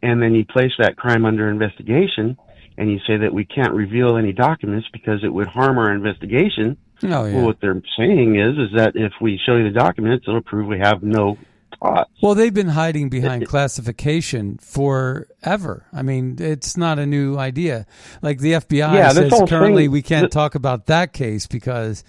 and 0.02 0.20
then 0.20 0.34
you 0.34 0.44
place 0.44 0.72
that 0.78 0.96
crime 0.96 1.24
under 1.24 1.48
investigation 1.48 2.36
and 2.76 2.90
you 2.90 2.98
say 3.06 3.16
that 3.18 3.32
we 3.32 3.44
can't 3.44 3.72
reveal 3.72 4.16
any 4.16 4.32
documents 4.32 4.88
because 4.92 5.22
it 5.22 5.32
would 5.32 5.46
harm 5.46 5.78
our 5.78 5.92
investigation, 5.92 6.76
oh 7.04 7.24
yeah. 7.24 7.36
well, 7.36 7.44
what 7.44 7.60
they're 7.60 7.80
saying 7.96 8.36
is 8.36 8.58
is 8.58 8.76
that 8.76 8.92
if 8.96 9.12
we 9.20 9.38
show 9.46 9.56
you 9.56 9.64
the 9.64 9.78
documents, 9.78 10.26
it'll 10.28 10.42
prove 10.42 10.66
we 10.66 10.78
have 10.80 11.02
no 11.02 11.38
Well, 12.22 12.34
they've 12.34 12.52
been 12.54 12.68
hiding 12.68 13.08
behind 13.08 13.46
classification 13.46 14.58
forever. 14.58 15.86
I 15.92 16.02
mean, 16.02 16.36
it's 16.38 16.76
not 16.76 16.98
a 16.98 17.06
new 17.06 17.36
idea. 17.38 17.86
Like 18.22 18.38
the 18.38 18.52
FBI 18.54 18.94
Yeah, 18.94 19.08
says 19.10 19.32
currently 19.48 19.84
thing- 19.84 19.92
we 19.92 20.02
can't 20.02 20.30
talk 20.30 20.54
about 20.54 20.86
that 20.86 21.12
case 21.12 21.46
because 21.46 22.04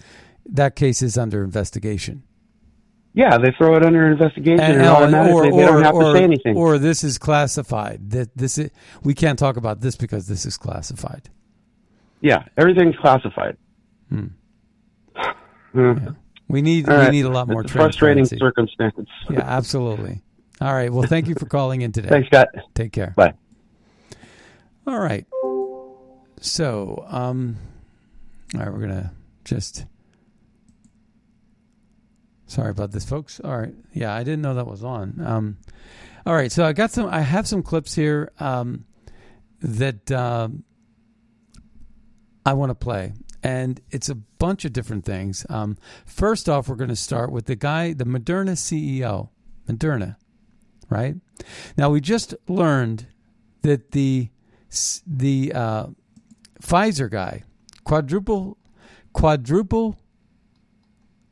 that 0.46 0.76
case 0.76 1.02
is 1.02 1.16
under 1.18 1.44
investigation. 1.44 2.22
Yeah, 3.14 3.36
they 3.38 3.50
throw 3.58 3.74
it 3.74 3.84
under 3.84 4.06
investigation 4.10 4.60
and, 4.60 4.82
uh, 4.82 4.94
automatically 4.94 5.50
they 5.50 5.66
don't 5.66 5.82
have 5.82 5.94
to 5.94 6.12
say 6.12 6.22
anything. 6.24 6.56
or 6.56 6.78
this 6.78 7.02
is 7.02 7.18
classified. 7.18 8.10
That 8.10 8.36
this 8.36 8.58
is, 8.58 8.70
we 9.02 9.12
can't 9.14 9.38
talk 9.38 9.56
about 9.56 9.80
this 9.80 9.96
because 9.96 10.28
this 10.28 10.46
is 10.46 10.56
classified. 10.56 11.28
yeah, 12.20 12.44
everything's 12.56 12.96
classified. 12.96 13.56
Hmm. 14.08 14.26
Hmm. 15.72 16.08
We 16.48 16.62
need 16.62 16.88
All 16.88 16.96
we 16.96 17.02
right. 17.02 17.12
need 17.12 17.24
a 17.26 17.28
lot 17.30 17.46
more 17.48 17.60
It's 17.62 17.70
a 17.70 17.74
frustrating 17.74 18.24
transparency. 18.26 18.38
circumstance. 18.76 19.08
Yeah, 19.30 19.40
absolutely. 19.40 20.22
All 20.60 20.72
right. 20.72 20.90
Well, 20.92 21.06
thank 21.06 21.28
you 21.28 21.34
for 21.34 21.46
calling 21.46 21.82
in 21.82 21.92
today. 21.92 22.08
Thanks, 22.08 22.28
Scott. 22.28 22.48
Take 22.74 22.92
care. 22.92 23.12
Bye. 23.16 23.34
All 24.86 24.98
right. 24.98 25.26
So, 26.40 27.04
um, 27.08 27.56
all 28.54 28.60
right, 28.60 28.72
we're 28.72 28.80
gonna 28.80 29.12
just. 29.44 29.84
Sorry 32.46 32.70
about 32.70 32.92
this, 32.92 33.04
folks. 33.04 33.40
All 33.40 33.58
right, 33.58 33.74
yeah, 33.92 34.14
I 34.14 34.22
didn't 34.24 34.40
know 34.40 34.54
that 34.54 34.66
was 34.66 34.82
on. 34.82 35.20
Um, 35.22 35.58
all 36.24 36.34
right, 36.34 36.50
so 36.50 36.64
I 36.64 36.72
got 36.72 36.90
some. 36.90 37.06
I 37.06 37.20
have 37.20 37.46
some 37.46 37.62
clips 37.62 37.94
here 37.94 38.30
um, 38.40 38.84
that 39.60 40.10
um 40.10 40.62
I 42.46 42.54
want 42.54 42.70
to 42.70 42.74
play, 42.74 43.12
and 43.42 43.80
it's 43.90 44.08
a 44.08 44.14
bunch 44.14 44.64
of 44.64 44.72
different 44.72 45.04
things. 45.04 45.46
Um, 45.48 45.76
first 46.06 46.48
off, 46.48 46.68
we're 46.68 46.76
going 46.76 46.88
to 46.88 46.96
start 46.96 47.30
with 47.30 47.46
the 47.46 47.56
guy, 47.56 47.92
the 47.92 48.04
Moderna 48.04 48.52
CEO, 48.52 49.28
Moderna, 49.68 50.16
right? 50.88 51.16
Now 51.76 51.90
we 51.90 52.00
just 52.00 52.34
learned 52.48 53.06
that 53.62 53.92
the 53.92 54.28
the 55.06 55.52
uh, 55.54 55.86
Pfizer 56.60 57.10
guy, 57.10 57.44
quadruple 57.84 58.58
quadruple 59.12 59.96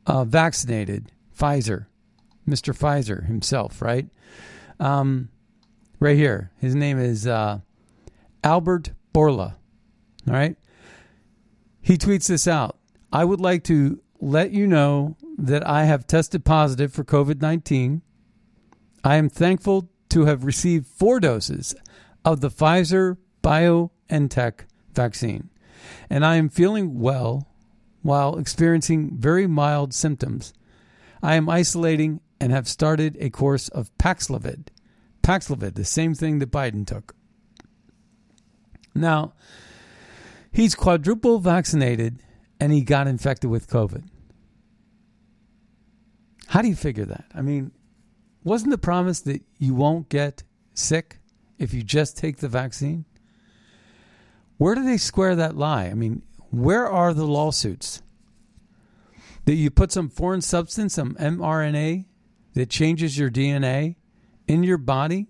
uh, 0.05 0.23
vaccinated 0.23 1.11
Pfizer, 1.37 1.87
Mister 2.45 2.73
Pfizer 2.73 3.25
himself, 3.27 3.81
right? 3.81 4.07
Um, 4.79 5.29
right 5.99 6.15
here, 6.15 6.51
his 6.59 6.75
name 6.75 6.99
is 6.99 7.27
uh, 7.27 7.59
Albert 8.43 8.91
Bourla. 9.13 9.55
All 10.27 10.33
right, 10.33 10.55
he 11.87 11.97
tweets 11.97 12.27
this 12.27 12.49
out. 12.49 12.77
I 13.13 13.23
would 13.23 13.39
like 13.39 13.63
to 13.65 14.01
let 14.19 14.51
you 14.51 14.67
know 14.67 15.15
that 15.37 15.65
I 15.65 15.85
have 15.85 16.05
tested 16.05 16.43
positive 16.43 16.91
for 16.91 17.05
COVID 17.05 17.41
nineteen. 17.41 18.01
I 19.05 19.15
am 19.15 19.29
thankful 19.29 19.89
to 20.09 20.25
have 20.25 20.43
received 20.43 20.85
four 20.85 21.21
doses 21.21 21.73
of 22.25 22.41
the 22.41 22.49
Pfizer 22.49 23.15
BioNTech 23.41 24.65
vaccine, 24.93 25.49
and 26.09 26.25
I 26.25 26.35
am 26.35 26.49
feeling 26.49 26.99
well 26.99 27.47
while 28.01 28.37
experiencing 28.37 29.17
very 29.17 29.47
mild 29.47 29.93
symptoms. 29.93 30.53
I 31.23 31.35
am 31.35 31.47
isolating 31.47 32.19
and 32.41 32.51
have 32.51 32.67
started 32.67 33.15
a 33.21 33.29
course 33.29 33.69
of 33.69 33.97
Paxlovid. 33.97 34.67
Paxlovid, 35.23 35.75
the 35.75 35.85
same 35.85 36.13
thing 36.13 36.39
that 36.39 36.51
Biden 36.51 36.85
took. 36.85 37.15
Now, 38.93 39.35
he's 40.51 40.75
quadruple 40.75 41.39
vaccinated 41.39 42.19
and 42.59 42.71
he 42.71 42.81
got 42.81 43.07
infected 43.07 43.49
with 43.49 43.69
COVID. 43.69 44.03
How 46.47 46.61
do 46.61 46.67
you 46.67 46.75
figure 46.75 47.05
that? 47.05 47.25
I 47.35 47.41
mean, 47.41 47.71
wasn't 48.43 48.71
the 48.71 48.77
promise 48.77 49.19
that 49.21 49.41
you 49.57 49.75
won't 49.75 50.09
get 50.09 50.43
sick 50.73 51.19
if 51.57 51.73
you 51.73 51.83
just 51.83 52.17
take 52.17 52.37
the 52.37 52.47
vaccine? 52.47 53.05
Where 54.57 54.73
do 54.73 54.83
they 54.83 54.97
square 54.97 55.35
that 55.35 55.55
lie? 55.55 55.85
I 55.85 55.93
mean, 55.93 56.23
where 56.49 56.87
are 56.87 57.13
the 57.13 57.27
lawsuits? 57.27 58.01
That 59.45 59.55
you 59.55 59.69
put 59.69 59.91
some 59.91 60.09
foreign 60.09 60.41
substance, 60.41 60.95
some 60.95 61.15
mRNA 61.15 62.05
that 62.53 62.69
changes 62.69 63.17
your 63.17 63.29
DNA 63.29 63.95
in 64.47 64.63
your 64.63 64.77
body 64.77 65.27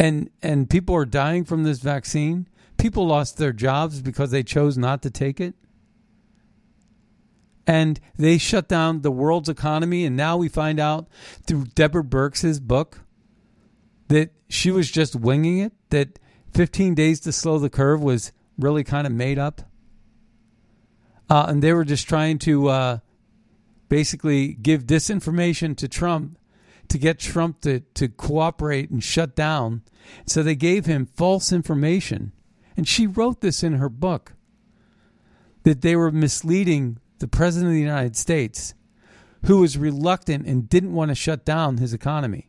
and 0.00 0.30
and 0.42 0.68
people 0.68 0.96
are 0.96 1.04
dying 1.04 1.44
from 1.44 1.62
this 1.62 1.78
vaccine. 1.78 2.48
People 2.80 3.06
lost 3.06 3.36
their 3.36 3.52
jobs 3.52 4.00
because 4.00 4.30
they 4.30 4.42
chose 4.42 4.78
not 4.78 5.02
to 5.02 5.10
take 5.10 5.40
it. 5.40 5.54
And 7.66 8.00
they 8.16 8.38
shut 8.38 8.68
down 8.68 9.02
the 9.02 9.10
world's 9.10 9.48
economy 9.48 10.04
and 10.06 10.16
now 10.16 10.36
we 10.36 10.48
find 10.48 10.80
out 10.80 11.06
through 11.46 11.66
Deborah 11.74 12.02
Birx' 12.02 12.60
book 12.60 13.00
that 14.08 14.32
she 14.48 14.70
was 14.70 14.90
just 14.90 15.14
winging 15.14 15.58
it, 15.58 15.72
that 15.90 16.18
15 16.54 16.94
days 16.94 17.20
to 17.20 17.32
slow 17.32 17.58
the 17.58 17.70
curve 17.70 18.02
was 18.02 18.32
really 18.58 18.82
kind 18.82 19.06
of 19.06 19.12
made 19.12 19.38
up. 19.38 19.60
Uh, 21.28 21.46
and 21.48 21.62
they 21.62 21.72
were 21.72 21.84
just 21.84 22.08
trying 22.08 22.38
to 22.38 22.68
uh, 22.68 22.98
basically 23.88 24.54
give 24.54 24.84
disinformation 24.84 25.76
to 25.76 25.86
Trump 25.86 26.38
to 26.88 26.98
get 26.98 27.20
Trump 27.20 27.60
to, 27.60 27.80
to 27.94 28.08
cooperate 28.08 28.90
and 28.90 29.04
shut 29.04 29.36
down. 29.36 29.82
So 30.26 30.42
they 30.42 30.56
gave 30.56 30.86
him 30.86 31.06
false 31.06 31.52
information. 31.52 32.32
And 32.80 32.88
she 32.88 33.06
wrote 33.06 33.42
this 33.42 33.62
in 33.62 33.74
her 33.74 33.90
book 33.90 34.32
that 35.64 35.82
they 35.82 35.96
were 35.96 36.10
misleading 36.10 36.98
the 37.18 37.28
President 37.28 37.68
of 37.68 37.74
the 37.74 37.80
United 37.82 38.16
States, 38.16 38.72
who 39.44 39.58
was 39.58 39.76
reluctant 39.76 40.46
and 40.46 40.66
didn't 40.66 40.94
want 40.94 41.10
to 41.10 41.14
shut 41.14 41.44
down 41.44 41.76
his 41.76 41.92
economy. 41.92 42.48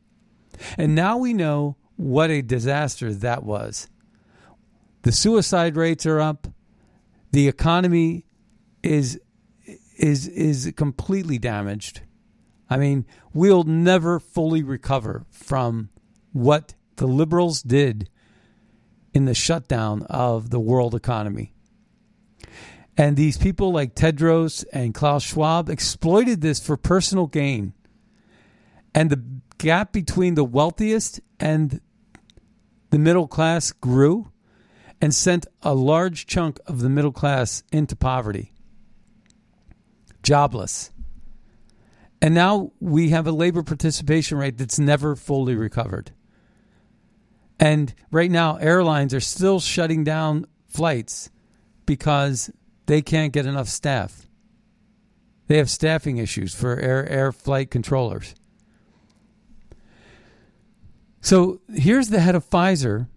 And 0.77 0.95
now 0.95 1.17
we 1.17 1.33
know 1.33 1.75
what 1.97 2.29
a 2.29 2.41
disaster 2.41 3.13
that 3.13 3.43
was. 3.43 3.89
The 5.01 5.11
suicide 5.11 5.75
rates 5.75 6.05
are 6.05 6.21
up. 6.21 6.47
The 7.33 7.49
economy 7.49 8.23
is 8.81 9.19
is 9.97 10.29
is 10.29 10.71
completely 10.77 11.39
damaged. 11.39 12.03
I 12.69 12.77
mean, 12.77 13.05
we'll 13.33 13.65
never 13.65 14.17
fully 14.17 14.63
recover 14.63 15.25
from 15.29 15.89
what 16.31 16.73
the 16.95 17.07
liberals 17.07 17.61
did 17.61 18.09
in 19.13 19.25
the 19.25 19.33
shutdown 19.33 20.03
of 20.03 20.49
the 20.49 20.59
world 20.59 20.95
economy. 20.95 21.53
And 22.97 23.15
these 23.15 23.37
people 23.37 23.71
like 23.71 23.95
Tedros 23.95 24.65
and 24.73 24.93
Klaus 24.93 25.23
Schwab 25.23 25.69
exploited 25.69 26.41
this 26.41 26.59
for 26.59 26.77
personal 26.77 27.27
gain. 27.27 27.73
And 28.93 29.09
the 29.09 29.23
gap 29.57 29.91
between 29.91 30.35
the 30.35 30.43
wealthiest 30.43 31.21
and 31.39 31.79
the 32.89 32.99
middle 32.99 33.27
class 33.27 33.71
grew 33.71 34.31
and 35.01 35.15
sent 35.15 35.47
a 35.63 35.73
large 35.73 36.25
chunk 36.27 36.59
of 36.67 36.81
the 36.81 36.89
middle 36.89 37.11
class 37.11 37.63
into 37.71 37.95
poverty, 37.95 38.51
jobless. 40.21 40.91
And 42.21 42.35
now 42.35 42.71
we 42.79 43.09
have 43.09 43.25
a 43.25 43.31
labor 43.31 43.63
participation 43.63 44.37
rate 44.37 44.57
that's 44.57 44.77
never 44.77 45.15
fully 45.15 45.55
recovered. 45.55 46.11
And 47.61 47.93
right 48.09 48.31
now, 48.31 48.55
airlines 48.55 49.13
are 49.13 49.19
still 49.19 49.59
shutting 49.59 50.03
down 50.03 50.47
flights 50.67 51.29
because 51.85 52.49
they 52.87 53.03
can't 53.03 53.31
get 53.31 53.45
enough 53.45 53.69
staff. 53.69 54.27
They 55.45 55.57
have 55.57 55.69
staffing 55.69 56.17
issues 56.17 56.55
for 56.55 56.79
air, 56.79 57.07
air 57.07 57.31
flight 57.31 57.69
controllers. 57.69 58.33
So 61.21 61.61
here's 61.71 62.09
the 62.09 62.19
head 62.19 62.33
of 62.33 62.49
Pfizer 62.49 63.07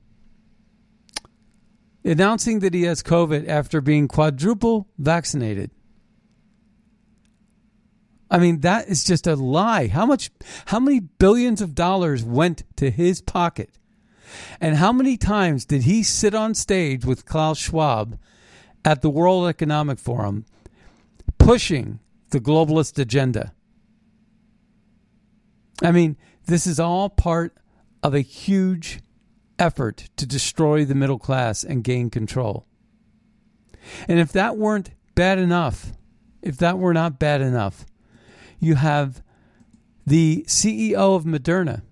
announcing 2.05 2.59
that 2.59 2.75
he 2.75 2.83
has 2.83 3.03
COVID 3.03 3.49
after 3.49 3.81
being 3.81 4.09
quadruple 4.09 4.89
vaccinated. 4.99 5.71
I 8.31 8.39
mean, 8.39 8.61
that 8.61 8.89
is 8.89 9.05
just 9.05 9.27
a 9.27 9.37
lie. 9.37 9.87
How 9.87 10.05
much, 10.05 10.31
how 10.67 10.81
many 10.81 11.01
billions 11.01 11.63
of 11.63 11.75
dollars 11.75 12.23
went 12.23 12.65
to 12.77 12.91
his 12.91 13.23
pocket? 13.23 13.71
And 14.61 14.77
how 14.77 14.93
many 14.93 15.17
times 15.17 15.65
did 15.65 15.83
he 15.83 16.03
sit 16.03 16.35
on 16.35 16.55
stage 16.55 17.05
with 17.05 17.27
Klaus 17.27 17.59
Schwab 17.59 18.19
at 18.85 19.03
the 19.03 19.11
World 19.11 19.49
Economic 19.49 19.99
Forum 19.99 20.45
pushing 21.39 22.01
the 22.31 22.41
globalist 22.41 22.99
agenda? 22.99 23.53
I 25.83 25.91
mean, 25.91 26.17
this 26.47 26.67
is 26.67 26.79
all 26.79 27.09
part 27.09 27.57
of 28.03 28.15
a 28.15 28.21
huge 28.21 29.01
effort 29.59 30.09
to 30.17 30.27
destroy 30.27 30.85
the 30.85 30.95
middle 30.95 31.19
class 31.19 31.65
and 31.65 31.85
gain 31.85 32.11
control. 32.11 32.67
And 34.09 34.19
if 34.19 34.33
that 34.33 34.57
weren't 34.57 34.91
bad 35.15 35.39
enough, 35.39 35.93
if 36.43 36.57
that 36.59 36.79
were 36.79 36.95
not 36.95 37.19
bad 37.19 37.41
enough, 37.41 37.87
you 38.59 38.77
have 38.77 39.23
the 40.07 40.45
CEO 40.47 41.17
of 41.17 41.25
Moderna. 41.25 41.83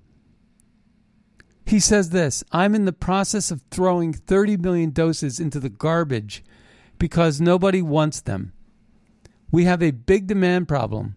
He 1.67 1.81
says 1.81 2.11
this 2.11 2.45
I'm 2.53 2.75
in 2.75 2.85
the 2.85 2.93
process 2.93 3.51
of 3.51 3.63
throwing 3.71 4.13
30 4.13 4.57
million 4.57 4.91
doses 4.91 5.41
into 5.41 5.61
the 5.61 5.69
garbage 5.69 6.45
because 6.99 7.41
nobody 7.41 7.83
wants 7.83 8.21
them. 8.21 8.53
We 9.51 9.65
have 9.65 9.83
a 9.83 9.91
big 9.91 10.27
demand 10.27 10.69
problem. 10.69 11.17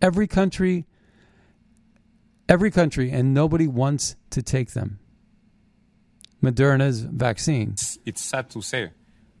Every 0.00 0.26
country, 0.26 0.86
every 2.48 2.70
country, 2.70 3.10
and 3.10 3.34
nobody 3.34 3.68
wants 3.68 4.16
to 4.30 4.42
take 4.42 4.72
them. 4.72 4.98
Moderna's 6.42 7.00
vaccine. 7.02 7.76
It's, 8.04 8.20
sad 8.20 8.50
to 8.50 8.62
say. 8.62 8.90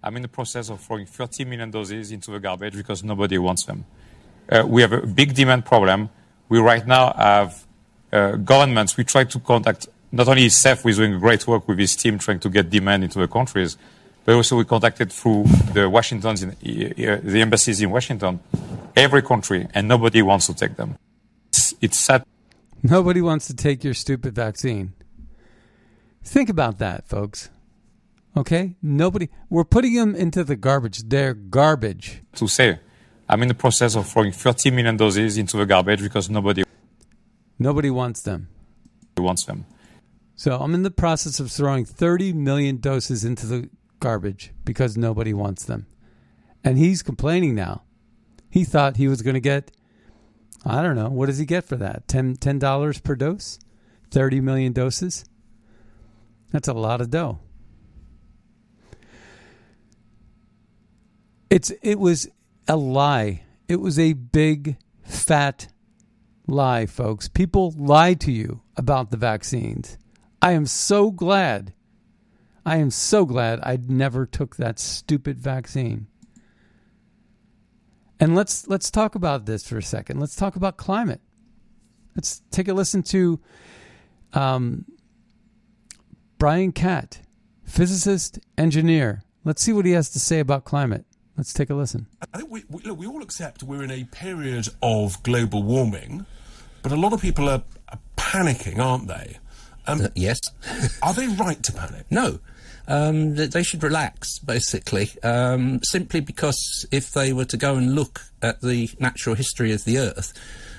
I'm 0.04 0.16
in 0.16 0.22
the 0.22 0.28
process 0.28 0.68
of 0.68 0.80
throwing 0.80 1.06
30 1.06 1.44
million 1.46 1.70
doses 1.70 2.12
into 2.12 2.30
the 2.30 2.38
garbage 2.38 2.74
because 2.74 3.02
nobody 3.02 3.38
wants 3.38 3.64
them. 3.64 3.86
Uh, 4.48 4.64
we 4.66 4.82
have 4.82 4.92
a 4.92 5.06
big 5.06 5.34
demand 5.34 5.64
problem. 5.64 6.10
We 6.48 6.60
right 6.60 6.86
now 6.86 7.12
have 7.14 7.66
uh, 8.12 8.32
governments. 8.36 8.96
We 8.96 9.04
try 9.04 9.24
to 9.24 9.40
contact 9.40 9.88
not 10.12 10.28
only 10.28 10.48
SEF, 10.50 10.82
who's 10.82 10.98
doing 10.98 11.18
great 11.18 11.46
work 11.46 11.66
with 11.66 11.78
his 11.78 11.96
team 11.96 12.18
trying 12.18 12.38
to 12.40 12.50
get 12.50 12.68
demand 12.70 13.02
into 13.02 13.18
the 13.18 13.26
countries, 13.26 13.76
but 14.24 14.34
also 14.34 14.56
we 14.56 14.64
contacted 14.64 15.10
through 15.10 15.44
the 15.72 15.88
Washingtons, 15.88 16.42
in, 16.42 16.50
uh, 16.50 17.20
the 17.22 17.40
embassies 17.40 17.80
in 17.80 17.90
Washington, 17.90 18.38
every 18.94 19.22
country, 19.22 19.66
and 19.74 19.88
nobody 19.88 20.22
wants 20.22 20.46
to 20.46 20.54
take 20.54 20.76
them. 20.76 20.96
It's, 21.48 21.74
it's 21.80 21.98
sad. 21.98 22.24
Nobody 22.82 23.20
wants 23.20 23.46
to 23.46 23.54
take 23.54 23.82
your 23.82 23.94
stupid 23.94 24.34
vaccine. 24.34 24.92
Think 26.22 26.48
about 26.48 26.78
that, 26.78 27.08
folks. 27.08 27.50
Okay? 28.36 28.76
Nobody. 28.82 29.28
We're 29.50 29.64
putting 29.64 29.94
them 29.94 30.14
into 30.14 30.44
the 30.44 30.56
garbage. 30.56 31.08
They're 31.08 31.34
garbage. 31.34 32.22
To 32.36 32.46
say, 32.46 32.78
I'm 33.28 33.42
in 33.42 33.48
the 33.48 33.54
process 33.54 33.96
of 33.96 34.06
throwing 34.08 34.32
30 34.32 34.70
million 34.70 34.96
doses 34.96 35.38
into 35.38 35.56
the 35.56 35.66
garbage 35.66 36.00
because 36.00 36.28
nobody 36.30 36.64
Nobody 37.58 37.90
wants 37.90 38.22
them. 38.22 38.48
wants 39.16 39.44
them. 39.44 39.64
So 40.42 40.58
I'm 40.58 40.74
in 40.74 40.82
the 40.82 40.90
process 40.90 41.38
of 41.38 41.52
throwing 41.52 41.84
30 41.84 42.32
million 42.32 42.78
doses 42.78 43.24
into 43.24 43.46
the 43.46 43.70
garbage 44.00 44.52
because 44.64 44.96
nobody 44.96 45.32
wants 45.32 45.64
them. 45.64 45.86
And 46.64 46.76
he's 46.78 47.00
complaining 47.00 47.54
now. 47.54 47.84
He 48.50 48.64
thought 48.64 48.96
he 48.96 49.06
was 49.06 49.22
going 49.22 49.34
to 49.34 49.40
get, 49.40 49.70
I 50.66 50.82
don't 50.82 50.96
know, 50.96 51.10
what 51.10 51.26
does 51.26 51.38
he 51.38 51.44
get 51.44 51.64
for 51.64 51.76
that? 51.76 52.08
$10, 52.08 52.38
$10 52.38 53.02
per 53.04 53.14
dose? 53.14 53.60
30 54.10 54.40
million 54.40 54.72
doses? 54.72 55.24
That's 56.50 56.66
a 56.66 56.72
lot 56.72 57.00
of 57.00 57.10
dough. 57.10 57.38
It's 61.50 61.70
it 61.82 62.00
was 62.00 62.26
a 62.66 62.74
lie. 62.74 63.44
It 63.68 63.76
was 63.76 63.96
a 63.96 64.14
big 64.14 64.76
fat 65.04 65.68
lie, 66.48 66.86
folks. 66.86 67.28
People 67.28 67.72
lied 67.76 68.18
to 68.22 68.32
you 68.32 68.62
about 68.76 69.12
the 69.12 69.16
vaccines. 69.16 69.98
I 70.42 70.52
am 70.52 70.66
so 70.66 71.12
glad. 71.12 71.72
I 72.66 72.76
am 72.78 72.90
so 72.90 73.24
glad 73.24 73.60
I 73.62 73.78
never 73.80 74.26
took 74.26 74.56
that 74.56 74.80
stupid 74.80 75.40
vaccine. 75.40 76.08
And 78.18 78.34
let's 78.34 78.66
let's 78.68 78.90
talk 78.90 79.14
about 79.14 79.46
this 79.46 79.66
for 79.66 79.78
a 79.78 79.82
second. 79.82 80.18
Let's 80.20 80.36
talk 80.36 80.56
about 80.56 80.76
climate. 80.76 81.20
Let's 82.16 82.42
take 82.50 82.68
a 82.68 82.74
listen 82.74 83.02
to 83.04 83.40
um, 84.32 84.84
Brian 86.38 86.72
Catt, 86.72 87.20
physicist, 87.64 88.38
engineer. 88.58 89.22
Let's 89.44 89.62
see 89.62 89.72
what 89.72 89.86
he 89.86 89.92
has 89.92 90.10
to 90.10 90.20
say 90.20 90.40
about 90.40 90.64
climate. 90.64 91.04
Let's 91.36 91.52
take 91.52 91.70
a 91.70 91.74
listen. 91.74 92.06
I 92.20 92.38
think 92.38 92.50
we, 92.50 92.64
we, 92.68 92.82
look, 92.82 92.98
we 92.98 93.06
all 93.06 93.22
accept 93.22 93.62
we're 93.62 93.82
in 93.82 93.90
a 93.90 94.04
period 94.04 94.68
of 94.82 95.22
global 95.22 95.62
warming, 95.62 96.26
but 96.82 96.92
a 96.92 96.96
lot 96.96 97.12
of 97.12 97.22
people 97.22 97.48
are, 97.48 97.62
are 97.88 97.98
panicking, 98.16 98.78
aren't 98.78 99.08
they? 99.08 99.38
Um, 99.86 100.00
Uh, 100.02 100.08
yes. 100.14 100.38
are 101.02 101.14
they 101.14 101.28
right 101.28 101.62
to 101.62 101.72
panic? 101.72 102.06
No. 102.10 102.38
Um, 102.88 103.36
th- 103.36 103.50
they 103.50 103.62
should 103.62 103.82
relax, 103.82 104.38
basically, 104.40 105.10
um, 105.22 105.80
simply 105.84 106.20
because 106.20 106.86
if 106.90 107.12
they 107.12 107.32
were 107.32 107.44
to 107.46 107.56
go 107.56 107.76
and 107.76 107.94
look 107.94 108.22
at 108.42 108.60
the 108.60 108.90
natural 108.98 109.36
history 109.36 109.72
of 109.72 109.84
the 109.84 109.98
Earth, 109.98 110.32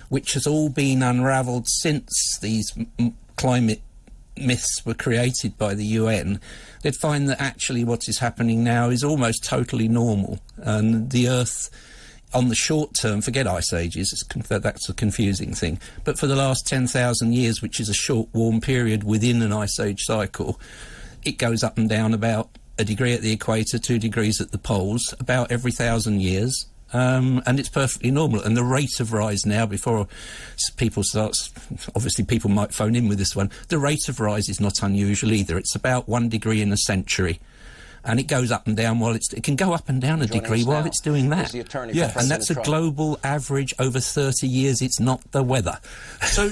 which 0.09 0.33
has 0.33 0.45
all 0.45 0.69
been 0.69 1.01
unravelled 1.01 1.65
since 1.67 2.37
these 2.41 2.71
climate 3.37 3.81
myths 4.35 4.85
were 4.85 4.93
created 4.93 5.57
by 5.57 5.73
the 5.73 5.85
UN, 5.85 6.41
they'd 6.81 6.95
find 6.97 7.29
that 7.29 7.39
actually 7.41 7.83
what 7.85 8.09
is 8.09 8.19
happening 8.19 8.63
now 8.63 8.89
is 8.89 9.03
almost 9.03 9.43
totally 9.45 9.87
normal, 9.87 10.39
and 10.57 11.09
the 11.11 11.29
Earth 11.29 11.69
on 12.33 12.49
the 12.49 12.55
short 12.55 12.93
term, 12.95 13.21
forget 13.21 13.47
ice 13.47 13.73
ages, 13.73 14.23
that's 14.47 14.89
a 14.89 14.93
confusing 14.93 15.53
thing. 15.53 15.79
But 16.03 16.17
for 16.17 16.27
the 16.27 16.35
last 16.35 16.67
10,000 16.67 17.33
years, 17.33 17.61
which 17.61 17.79
is 17.79 17.89
a 17.89 17.93
short 17.93 18.29
warm 18.33 18.61
period 18.61 19.03
within 19.03 19.41
an 19.41 19.53
ice 19.53 19.79
age 19.79 20.01
cycle, 20.01 20.59
it 21.23 21.37
goes 21.37 21.63
up 21.63 21.77
and 21.77 21.87
down 21.89 22.13
about 22.13 22.49
a 22.77 22.83
degree 22.83 23.13
at 23.13 23.21
the 23.21 23.31
equator, 23.31 23.77
two 23.77 23.99
degrees 23.99 24.41
at 24.41 24.51
the 24.51 24.57
poles, 24.57 25.13
about 25.19 25.51
every 25.51 25.71
thousand 25.71 26.21
years. 26.21 26.67
Um, 26.91 27.41
and 27.47 27.59
it's 27.59 27.69
perfectly 27.69 28.11
normal. 28.11 28.41
And 28.41 28.55
the 28.55 28.63
rate 28.63 28.99
of 28.99 29.13
rise 29.13 29.45
now, 29.45 29.65
before 29.65 30.07
people 30.77 31.03
start, 31.03 31.35
obviously 31.95 32.23
people 32.23 32.51
might 32.51 32.73
phone 32.73 32.95
in 32.95 33.07
with 33.07 33.17
this 33.17 33.35
one, 33.35 33.49
the 33.69 33.79
rate 33.79 34.07
of 34.09 34.19
rise 34.19 34.47
is 34.47 34.59
not 34.59 34.83
unusual 34.83 35.33
either. 35.33 35.57
It's 35.57 35.75
about 35.75 36.07
one 36.07 36.29
degree 36.29 36.61
in 36.61 36.71
a 36.71 36.77
century. 36.77 37.39
And 38.05 38.19
it 38.19 38.23
goes 38.23 38.51
up 38.51 38.67
and 38.67 38.75
down 38.75 38.99
while 38.99 39.13
it's, 39.15 39.31
it 39.33 39.43
can 39.43 39.55
go 39.55 39.73
up 39.73 39.87
and 39.87 40.01
down 40.01 40.21
a 40.21 40.25
degree 40.27 40.63
while 40.63 40.85
it's 40.85 40.99
doing 40.99 41.29
that. 41.29 41.53
Yes. 41.95 42.15
And 42.17 42.29
that's 42.29 42.49
a 42.49 42.55
global 42.65 43.17
average 43.23 43.73
over 43.79 43.99
30 43.99 44.45
years. 44.47 44.81
It's 44.81 44.99
not 44.99 45.21
the 45.31 45.41
weather. 45.41 45.79
So, 46.23 46.51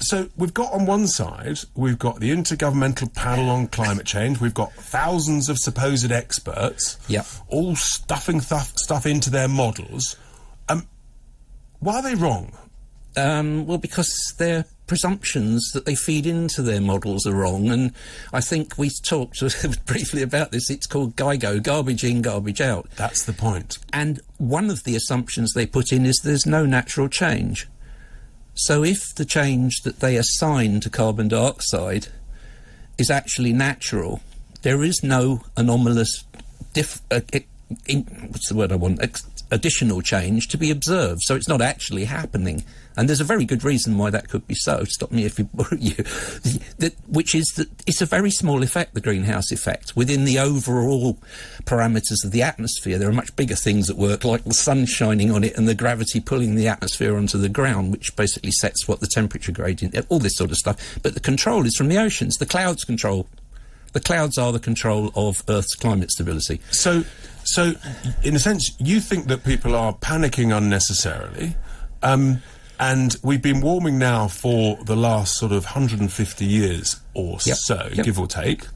so 0.00 0.28
we've 0.36 0.54
got 0.54 0.72
on 0.72 0.86
one 0.86 1.06
side, 1.08 1.58
we've 1.74 1.98
got 1.98 2.20
the 2.20 2.30
Intergovernmental 2.30 3.14
Panel 3.14 3.50
on 3.50 3.66
Climate 3.68 4.06
Change. 4.06 4.40
We've 4.40 4.54
got 4.54 4.72
thousands 4.74 5.48
of 5.48 5.58
supposed 5.58 6.10
experts, 6.10 6.98
Yep. 7.08 7.26
all 7.48 7.76
stuffing 7.76 8.40
stuff, 8.40 8.72
stuff 8.76 9.04
into 9.06 9.30
their 9.30 9.48
models. 9.48 10.16
Um, 10.68 10.86
why 11.80 11.96
are 11.96 12.02
they 12.02 12.14
wrong? 12.14 12.52
Um, 13.16 13.66
well, 13.66 13.78
because 13.78 14.34
their 14.38 14.66
presumptions 14.86 15.70
that 15.72 15.84
they 15.84 15.94
feed 15.94 16.26
into 16.26 16.62
their 16.62 16.80
models 16.80 17.26
are 17.26 17.34
wrong. 17.34 17.68
And 17.68 17.92
I 18.32 18.40
think 18.40 18.78
we 18.78 18.90
talked 18.90 19.40
briefly 19.86 20.22
about 20.22 20.52
this. 20.52 20.70
It's 20.70 20.86
called 20.86 21.16
GIGO, 21.16 21.62
garbage 21.62 22.04
in, 22.04 22.22
garbage 22.22 22.60
out. 22.60 22.88
That's 22.96 23.24
the 23.24 23.32
point. 23.32 23.78
And 23.92 24.20
one 24.38 24.70
of 24.70 24.84
the 24.84 24.96
assumptions 24.96 25.52
they 25.52 25.66
put 25.66 25.92
in 25.92 26.06
is 26.06 26.20
there's 26.22 26.46
no 26.46 26.64
natural 26.64 27.08
change. 27.08 27.68
So 28.54 28.82
if 28.82 29.14
the 29.14 29.24
change 29.24 29.82
that 29.82 30.00
they 30.00 30.16
assign 30.16 30.80
to 30.80 30.90
carbon 30.90 31.28
dioxide 31.28 32.08
is 32.96 33.10
actually 33.10 33.52
natural, 33.52 34.20
there 34.62 34.82
is 34.82 35.02
no 35.02 35.42
anomalous, 35.56 36.24
diff, 36.72 37.02
uh, 37.10 37.20
in, 37.86 38.04
what's 38.30 38.48
the 38.48 38.54
word 38.54 38.72
I 38.72 38.76
want? 38.76 39.02
Ex- 39.02 39.26
additional 39.50 40.00
change 40.00 40.48
to 40.48 40.56
be 40.56 40.70
observed. 40.70 41.20
So 41.24 41.34
it's 41.34 41.48
not 41.48 41.60
actually 41.60 42.04
happening. 42.04 42.64
And 42.96 43.08
there's 43.08 43.20
a 43.20 43.24
very 43.24 43.44
good 43.44 43.64
reason 43.64 43.98
why 43.98 44.10
that 44.10 44.28
could 44.28 44.46
be 44.46 44.54
so. 44.54 44.84
Stop 44.84 45.12
me 45.12 45.24
if 45.24 45.38
you, 45.38 45.48
you 45.78 46.04
that, 46.78 46.94
which 47.06 47.34
is 47.34 47.46
that 47.56 47.68
it's 47.86 48.00
a 48.00 48.06
very 48.06 48.30
small 48.30 48.62
effect, 48.62 48.94
the 48.94 49.00
greenhouse 49.00 49.50
effect. 49.52 49.94
Within 49.96 50.24
the 50.24 50.38
overall 50.38 51.18
parameters 51.64 52.24
of 52.24 52.30
the 52.30 52.42
atmosphere, 52.42 52.98
there 52.98 53.08
are 53.08 53.14
much 53.14 53.34
bigger 53.36 53.56
things 53.56 53.90
at 53.90 53.96
work, 53.96 54.24
like 54.24 54.44
the 54.44 54.54
sun 54.54 54.86
shining 54.86 55.30
on 55.30 55.44
it 55.44 55.56
and 55.56 55.68
the 55.68 55.74
gravity 55.74 56.20
pulling 56.20 56.54
the 56.54 56.68
atmosphere 56.68 57.16
onto 57.16 57.38
the 57.38 57.48
ground, 57.48 57.92
which 57.92 58.14
basically 58.16 58.52
sets 58.52 58.88
what 58.88 59.00
the 59.00 59.06
temperature 59.06 59.52
gradient, 59.52 59.94
all 60.08 60.18
this 60.18 60.36
sort 60.36 60.50
of 60.50 60.56
stuff. 60.56 60.98
But 61.02 61.14
the 61.14 61.20
control 61.20 61.66
is 61.66 61.76
from 61.76 61.88
the 61.88 61.98
oceans. 61.98 62.36
The 62.36 62.46
clouds 62.46 62.84
control 62.84 63.26
the 63.96 64.00
clouds 64.00 64.36
are 64.36 64.52
the 64.52 64.60
control 64.60 65.10
of 65.16 65.42
Earth's 65.48 65.74
climate 65.74 66.10
stability. 66.10 66.60
So, 66.70 67.04
so 67.44 67.72
in 68.22 68.36
a 68.36 68.38
sense, 68.38 68.76
you 68.78 69.00
think 69.00 69.28
that 69.28 69.42
people 69.42 69.74
are 69.74 69.94
panicking 69.94 70.54
unnecessarily. 70.54 71.56
Um, 72.02 72.42
and 72.78 73.16
we've 73.22 73.42
been 73.42 73.60
warming 73.60 73.98
now 73.98 74.28
for 74.28 74.76
the 74.84 74.96
last 74.96 75.34
sort 75.34 75.52
of 75.52 75.64
150 75.64 76.44
years 76.44 77.00
or 77.14 77.38
yep. 77.44 77.56
so, 77.56 77.88
yep. 77.92 78.04
give 78.04 78.18
or 78.18 78.26
take, 78.26 78.66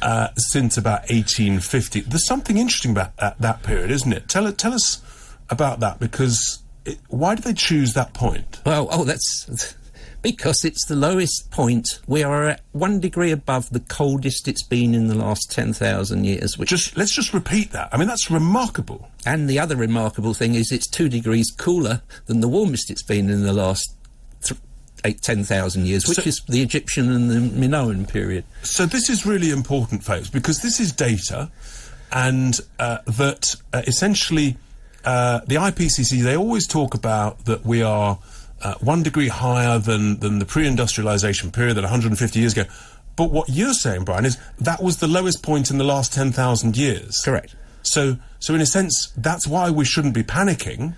uh, 0.00 0.28
since 0.36 0.76
about 0.76 1.00
1850. 1.02 2.00
There's 2.00 2.26
something 2.26 2.58
interesting 2.58 2.92
about 2.92 3.16
that, 3.16 3.38
that 3.40 3.62
period, 3.62 3.90
isn't 3.90 4.12
it? 4.12 4.28
Tell, 4.28 4.50
tell 4.52 4.72
us 4.72 5.02
about 5.50 5.80
that 5.80 5.98
because 5.98 6.62
it, 6.84 6.98
why 7.08 7.34
did 7.34 7.44
they 7.44 7.54
choose 7.54 7.94
that 7.94 8.14
point? 8.14 8.60
Well, 8.64 8.88
oh, 8.90 9.04
that's 9.04 9.76
because 10.22 10.64
it's 10.64 10.86
the 10.86 10.96
lowest 10.96 11.50
point. 11.50 12.00
We 12.06 12.22
are 12.22 12.44
at 12.44 12.60
one 12.72 13.00
degree 13.00 13.32
above 13.32 13.70
the 13.70 13.80
coldest 13.80 14.48
it's 14.48 14.62
been 14.62 14.94
in 14.94 15.08
the 15.08 15.14
last 15.14 15.50
10,000 15.50 16.24
years. 16.24 16.56
Which 16.56 16.70
just 16.70 16.96
Let's 16.96 17.14
just 17.14 17.34
repeat 17.34 17.72
that. 17.72 17.88
I 17.92 17.98
mean, 17.98 18.08
that's 18.08 18.30
remarkable. 18.30 19.08
And 19.26 19.50
the 19.50 19.58
other 19.58 19.76
remarkable 19.76 20.34
thing 20.34 20.54
is 20.54 20.70
it's 20.72 20.88
two 20.88 21.08
degrees 21.08 21.50
cooler 21.50 22.02
than 22.26 22.40
the 22.40 22.48
warmest 22.48 22.90
it's 22.90 23.02
been 23.02 23.28
in 23.28 23.42
the 23.42 23.52
last 23.52 23.96
eight, 25.04 25.20
10,000 25.22 25.86
years, 25.86 26.06
which 26.06 26.18
so, 26.18 26.28
is 26.28 26.40
the 26.48 26.62
Egyptian 26.62 27.10
and 27.10 27.30
the 27.30 27.40
Minoan 27.40 28.06
period. 28.06 28.44
So 28.62 28.86
this 28.86 29.10
is 29.10 29.26
really 29.26 29.50
important, 29.50 30.04
folks, 30.04 30.30
because 30.30 30.62
this 30.62 30.80
is 30.80 30.92
data 30.92 31.50
and 32.12 32.58
uh, 32.78 32.98
that 33.06 33.56
uh, 33.72 33.82
essentially 33.86 34.56
uh, 35.04 35.40
the 35.46 35.56
IPCC, 35.56 36.22
they 36.22 36.36
always 36.36 36.66
talk 36.66 36.94
about 36.94 37.46
that 37.46 37.64
we 37.64 37.82
are 37.82 38.18
uh, 38.62 38.74
one 38.80 39.02
degree 39.02 39.28
higher 39.28 39.78
than, 39.78 40.20
than 40.20 40.38
the 40.38 40.44
pre-industrialization 40.44 41.50
period, 41.50 41.74
that 41.74 41.82
150 41.82 42.38
years 42.38 42.52
ago. 42.52 42.64
But 43.16 43.30
what 43.30 43.48
you're 43.48 43.74
saying, 43.74 44.04
Brian, 44.04 44.24
is 44.24 44.38
that 44.58 44.82
was 44.82 44.98
the 44.98 45.08
lowest 45.08 45.42
point 45.42 45.70
in 45.70 45.78
the 45.78 45.84
last 45.84 46.12
10,000 46.14 46.76
years. 46.76 47.20
Correct. 47.24 47.54
So, 47.82 48.16
so 48.38 48.54
in 48.54 48.60
a 48.60 48.66
sense, 48.66 49.12
that's 49.16 49.46
why 49.46 49.70
we 49.70 49.84
shouldn't 49.84 50.14
be 50.14 50.22
panicking, 50.22 50.94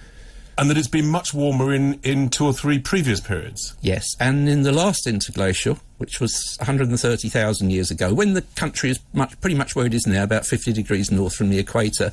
and 0.57 0.71
that 0.71 0.79
it's 0.79 0.89
been 0.89 1.09
much 1.09 1.35
warmer 1.35 1.75
in, 1.75 1.99
in 2.03 2.29
two 2.29 2.47
or 2.47 2.53
three 2.53 2.79
previous 2.79 3.21
periods. 3.21 3.75
Yes, 3.81 4.07
and 4.21 4.49
in 4.49 4.63
the 4.63 4.71
last 4.71 5.07
interglacial, 5.07 5.81
which 5.99 6.21
was 6.21 6.57
130,000 6.61 7.71
years 7.71 7.91
ago, 7.91 8.15
when 8.15 8.35
the 8.35 8.43
country 8.43 8.91
is 8.91 9.01
much, 9.13 9.41
pretty 9.41 9.57
much 9.57 9.75
where 9.75 9.87
it 9.87 9.95
is 9.95 10.07
now, 10.07 10.23
about 10.23 10.47
50 10.47 10.73
degrees 10.73 11.11
north 11.11 11.35
from 11.35 11.51
the 11.51 11.59
equator, 11.59 12.13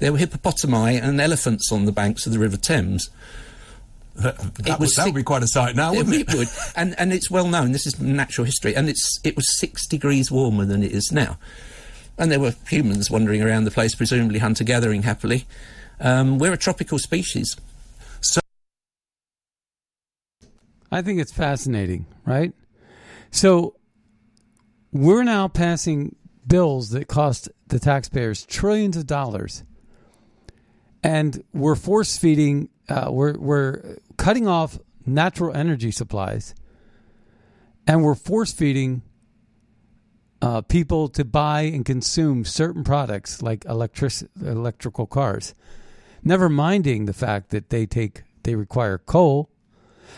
there 0.00 0.12
were 0.12 0.18
hippopotami 0.18 1.02
and 1.02 1.20
elephants 1.20 1.72
on 1.72 1.86
the 1.86 1.92
banks 1.92 2.26
of 2.26 2.32
the 2.32 2.38
River 2.38 2.56
Thames. 2.56 3.08
That, 4.18 4.36
that, 4.36 4.80
would, 4.80 4.88
that 4.96 5.06
would 5.06 5.14
be 5.14 5.22
quite 5.22 5.44
a 5.44 5.46
sight 5.46 5.76
now, 5.76 5.94
wouldn't 5.94 6.14
it? 6.14 6.28
It 6.28 6.34
would, 6.34 6.48
and 6.74 6.98
and 6.98 7.12
it's 7.12 7.30
well 7.30 7.46
known. 7.46 7.70
This 7.70 7.86
is 7.86 8.00
natural 8.00 8.44
history, 8.44 8.74
and 8.74 8.88
it's 8.88 9.20
it 9.22 9.36
was 9.36 9.58
six 9.60 9.86
degrees 9.86 10.28
warmer 10.28 10.64
than 10.64 10.82
it 10.82 10.90
is 10.90 11.12
now, 11.12 11.38
and 12.18 12.30
there 12.32 12.40
were 12.40 12.54
humans 12.68 13.12
wandering 13.12 13.42
around 13.42 13.62
the 13.64 13.70
place, 13.70 13.94
presumably 13.94 14.40
hunter 14.40 14.64
gathering 14.64 15.04
happily. 15.04 15.46
Um, 16.00 16.38
we're 16.38 16.52
a 16.52 16.56
tropical 16.56 16.98
species, 16.98 17.56
so 18.20 18.40
I 20.90 21.00
think 21.00 21.20
it's 21.20 21.32
fascinating, 21.32 22.06
right? 22.26 22.52
So 23.30 23.76
we're 24.92 25.22
now 25.22 25.46
passing 25.46 26.16
bills 26.44 26.88
that 26.90 27.06
cost 27.06 27.48
the 27.68 27.78
taxpayers 27.78 28.44
trillions 28.46 28.96
of 28.96 29.06
dollars, 29.06 29.62
and 31.04 31.44
we're 31.52 31.76
force 31.76 32.18
feeding. 32.18 32.70
Uh, 32.88 33.10
we're 33.12 33.38
we're 33.38 33.98
cutting 34.18 34.46
off 34.46 34.78
natural 35.06 35.56
energy 35.56 35.90
supplies 35.90 36.54
and 37.86 38.04
we're 38.04 38.14
force 38.14 38.52
feeding 38.52 39.00
uh, 40.42 40.60
people 40.60 41.08
to 41.08 41.24
buy 41.24 41.62
and 41.62 41.84
consume 41.84 42.44
certain 42.44 42.84
products 42.84 43.42
like 43.42 43.64
electric 43.64 44.12
electrical 44.40 45.06
cars, 45.06 45.54
never 46.22 46.48
minding 46.48 47.06
the 47.06 47.12
fact 47.12 47.50
that 47.50 47.70
they 47.70 47.86
take 47.86 48.22
they 48.44 48.54
require 48.54 48.98
coal, 48.98 49.50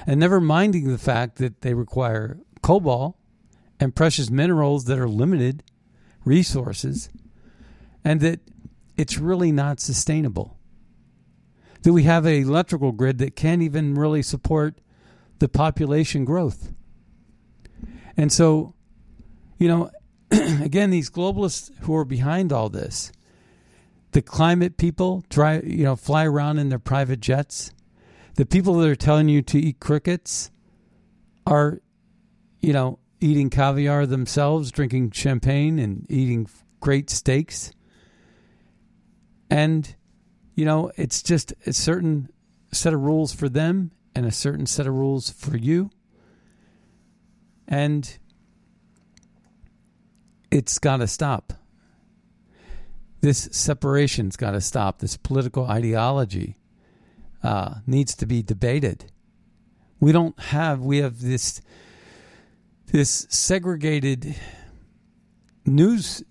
and 0.07 0.21
never 0.21 0.41
minding 0.41 0.89
the 0.89 0.99
fact 0.99 1.37
that 1.37 1.63
they 1.63 1.73
require 1.73 2.41
cobalt 2.61 3.17
and 3.79 3.95
precious 3.95 4.31
minerals 4.31 4.85
that 4.85 4.99
are 4.99 5.09
limited 5.09 5.63
resources, 6.25 7.09
and 8.05 8.21
that 8.21 8.41
it's 8.97 9.17
really 9.17 9.53
not 9.53 9.81
sustainable 9.81 10.59
that 11.83 11.93
we 11.93 12.03
have 12.05 12.27
an 12.27 12.35
electrical 12.35 12.93
grid 12.93 13.19
that 13.19 13.37
can't 13.37 13.63
even 13.63 13.95
really 13.95 14.23
support 14.23 14.81
the 15.39 15.49
population 15.49 16.25
growth. 16.25 16.73
And 18.17 18.33
so, 18.33 18.75
you 19.59 19.69
know, 19.69 19.91
again, 20.31 20.91
these 20.91 21.11
globalists 21.11 21.71
who 21.81 21.97
are 21.97 22.05
behind 22.05 22.53
all 22.53 22.69
this, 22.69 23.13
the 24.13 24.23
climate 24.23 24.77
people 24.77 25.25
drive, 25.29 25.67
you 25.67 25.85
know, 25.85 25.97
fly 25.97 26.27
around 26.27 26.59
in 26.59 26.69
their 26.69 26.79
private 26.79 27.21
jets. 27.21 27.73
The 28.35 28.47
people 28.47 28.75
that 28.75 28.89
are 28.89 28.97
telling 28.97 29.29
you 29.29 29.43
to 29.43 29.59
eat 29.59 29.81
crickets 29.81 30.51
are, 31.47 31.81
you 32.61 32.73
know, 32.73 32.99
eating 33.21 33.51
caviar 33.51 34.07
themselves, 34.07 34.71
drinking 34.71 35.13
champagne, 35.13 35.79
and 35.79 36.07
eating 36.11 36.49
great 36.81 37.11
steaks. 37.11 37.73
And 39.51 39.95
you 40.55 40.65
know, 40.65 40.91
it's 40.97 41.23
just 41.23 41.53
a 41.67 41.73
certain 41.73 42.29
set 42.73 42.95
of 42.95 43.01
rules 43.01 43.33
for 43.33 43.49
them 43.49 43.91
and 44.15 44.27
a 44.27 44.33
certain 44.33 44.67
set 44.67 44.87
of 44.87 44.95
rules 44.95 45.31
for 45.31 45.57
you. 45.57 45.91
And 47.69 48.19
it's 50.51 50.79
got 50.79 50.99
to 50.99 51.07
stop. 51.07 51.53
This 53.21 53.49
separation's 53.53 54.37
got 54.37 54.53
to 54.53 54.61
stop. 54.61 54.99
This 54.99 55.17
political 55.17 55.67
ideology 55.67 56.57
uh, 57.43 57.77
needs 57.87 58.15
to 58.17 58.27
be 58.27 58.43
debated. 58.43 59.13
We 60.01 60.13
don't 60.13 60.39
have. 60.41 60.81
We 60.81 60.99
have 60.99 61.21
this 61.21 61.61
this 62.87 63.27
segregated 63.29 64.35
news 65.67 66.25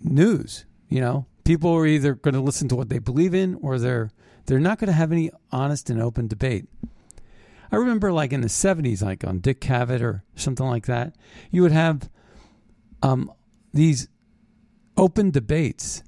news. 0.00 0.64
You 0.88 1.00
know, 1.00 1.26
people 1.44 1.72
are 1.72 1.86
either 1.86 2.14
going 2.14 2.34
to 2.34 2.40
listen 2.40 2.68
to 2.68 2.76
what 2.76 2.88
they 2.88 2.98
believe 2.98 3.34
in 3.34 3.54
or 3.56 3.78
they're 3.78 4.10
they're 4.46 4.60
not 4.60 4.78
going 4.78 4.88
to 4.88 4.94
have 4.94 5.12
any 5.12 5.30
honest 5.52 5.88
and 5.88 6.02
open 6.02 6.26
debate. 6.26 6.66
I 7.72 7.76
remember 7.76 8.12
like 8.12 8.32
in 8.32 8.42
the 8.42 8.48
70s 8.48 9.02
like 9.02 9.24
on 9.24 9.38
Dick 9.38 9.60
Cavett 9.60 10.02
or 10.02 10.22
something 10.34 10.66
like 10.66 10.86
that, 10.86 11.14
you 11.50 11.62
would 11.62 11.72
have 11.72 12.10
um, 13.02 13.32
these 13.72 14.08
open 14.96 15.30
debates 15.30 16.02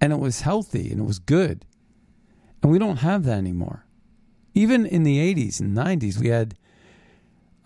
and 0.00 0.12
it 0.12 0.18
was 0.18 0.42
healthy 0.42 0.90
and 0.90 1.00
it 1.00 1.04
was 1.04 1.18
good. 1.18 1.64
And 2.62 2.70
we 2.70 2.78
don't 2.78 2.98
have 2.98 3.24
that 3.24 3.38
anymore. 3.38 3.84
Even 4.54 4.86
in 4.86 5.02
the 5.02 5.18
80s 5.34 5.60
and 5.60 5.76
90s 5.76 6.18
we 6.18 6.28
had 6.28 6.56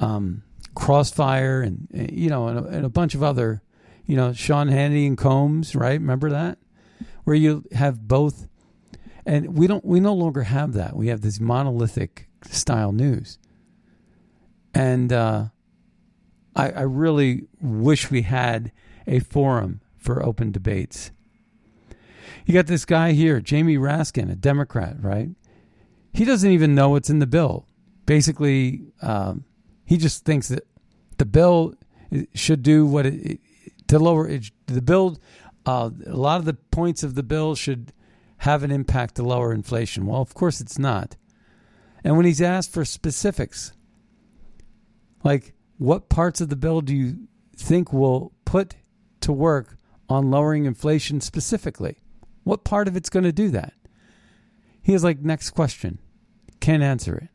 um, 0.01 0.43
Crossfire 0.75 1.61
and 1.61 1.89
you 1.93 2.31
know 2.31 2.49
and 2.49 2.59
a, 2.59 2.65
and 2.65 2.87
a 2.87 2.91
bunch 2.91 3.15
of 3.15 3.23
other 3.23 3.63
you 4.07 4.17
know 4.17 4.33
Sean 4.33 4.69
Hannity 4.69 5.07
and 5.07 5.19
Colmes, 5.19 5.75
right? 5.75 6.01
Remember 6.01 6.31
that? 6.31 6.59
Where 7.31 7.39
you 7.39 7.63
have 7.71 8.09
both. 8.09 8.49
And 9.25 9.57
we 9.57 9.69
don't 9.69 9.85
we 9.85 10.01
no 10.01 10.15
longer 10.15 10.43
have 10.43 10.73
that. 10.73 10.97
We 10.97 11.07
have 11.11 11.21
this 11.21 11.39
monolithic 11.39 12.29
style 12.51 12.91
news. 12.91 13.39
And 14.75 15.13
uh, 15.13 15.45
I, 16.57 16.71
I 16.71 16.81
really 16.81 17.45
wish 17.61 18.11
we 18.11 18.23
had 18.23 18.73
a 19.07 19.21
forum 19.21 19.81
for 19.97 20.27
open 20.27 20.51
debates. 20.51 21.13
You 22.47 22.53
got 22.53 22.67
this 22.67 22.85
guy 22.85 23.13
here 23.13 23.41
jamie 23.41 23.77
raskin 23.77 24.29
a 24.29 24.35
democrat 24.35 24.97
right? 25.01 25.29
He 26.13 26.25
doesn't 26.25 26.51
even 26.51 26.75
know 26.75 26.89
what's 26.89 27.11
in 27.11 27.21
the 27.21 27.29
bill. 27.29 27.65
Basically 28.07 28.81
um, 29.03 29.45
he 29.85 29.99
just 29.99 30.25
thinks 30.25 30.49
that 30.49 30.67
the 31.19 31.27
bill 31.27 31.75
should 32.35 32.65
do 32.65 32.87
what 32.87 33.07
it, 33.07 33.39
to 33.87 34.01
lower 34.01 34.27
it, 34.27 34.51
the 34.67 34.83
bill 34.83 35.17
uh, 35.67 35.91
a 36.07 36.17
lot 36.17 36.39
of 36.39 36.45
the 36.45 36.55
points 36.55 37.03
of 37.03 37.15
the 37.15 37.23
bill 37.23 37.55
should 37.55 37.93
have 38.39 38.63
an 38.63 38.71
impact 38.71 39.17
to 39.17 39.23
lower 39.23 39.53
inflation. 39.53 40.07
Well, 40.07 40.21
of 40.21 40.35
course 40.35 40.61
it's 40.61 40.79
not. 40.79 41.17
And 42.03 42.17
when 42.17 42.27
he's 42.27 42.41
asked 42.41 42.73
for 42.73 42.85
specifics, 42.85 43.73
like 45.23 45.55
what 45.77 46.09
parts 46.09 46.41
of 46.41 46.49
the 46.49 46.57
bill 46.57 46.81
do 46.81 46.95
you 46.95 47.29
think 47.57 47.93
will 47.93 48.33
put 48.45 48.77
to 49.21 49.33
work 49.33 49.77
on 50.09 50.31
lowering 50.31 50.65
inflation 50.65 51.21
specifically? 51.21 51.99
What 52.45 52.65
part 52.65 52.89
of 52.89 52.97
it's 52.97 53.11
going 53.11 53.25
to 53.25 53.33
do 53.33 53.51
that? 53.51 53.75
He 54.83 54.95
is 54.95 55.05
like, 55.05 55.21
next 55.21 55.51
question. 55.51 55.99
Can't 56.61 56.83
answer 56.83 57.17
it. 57.17 57.29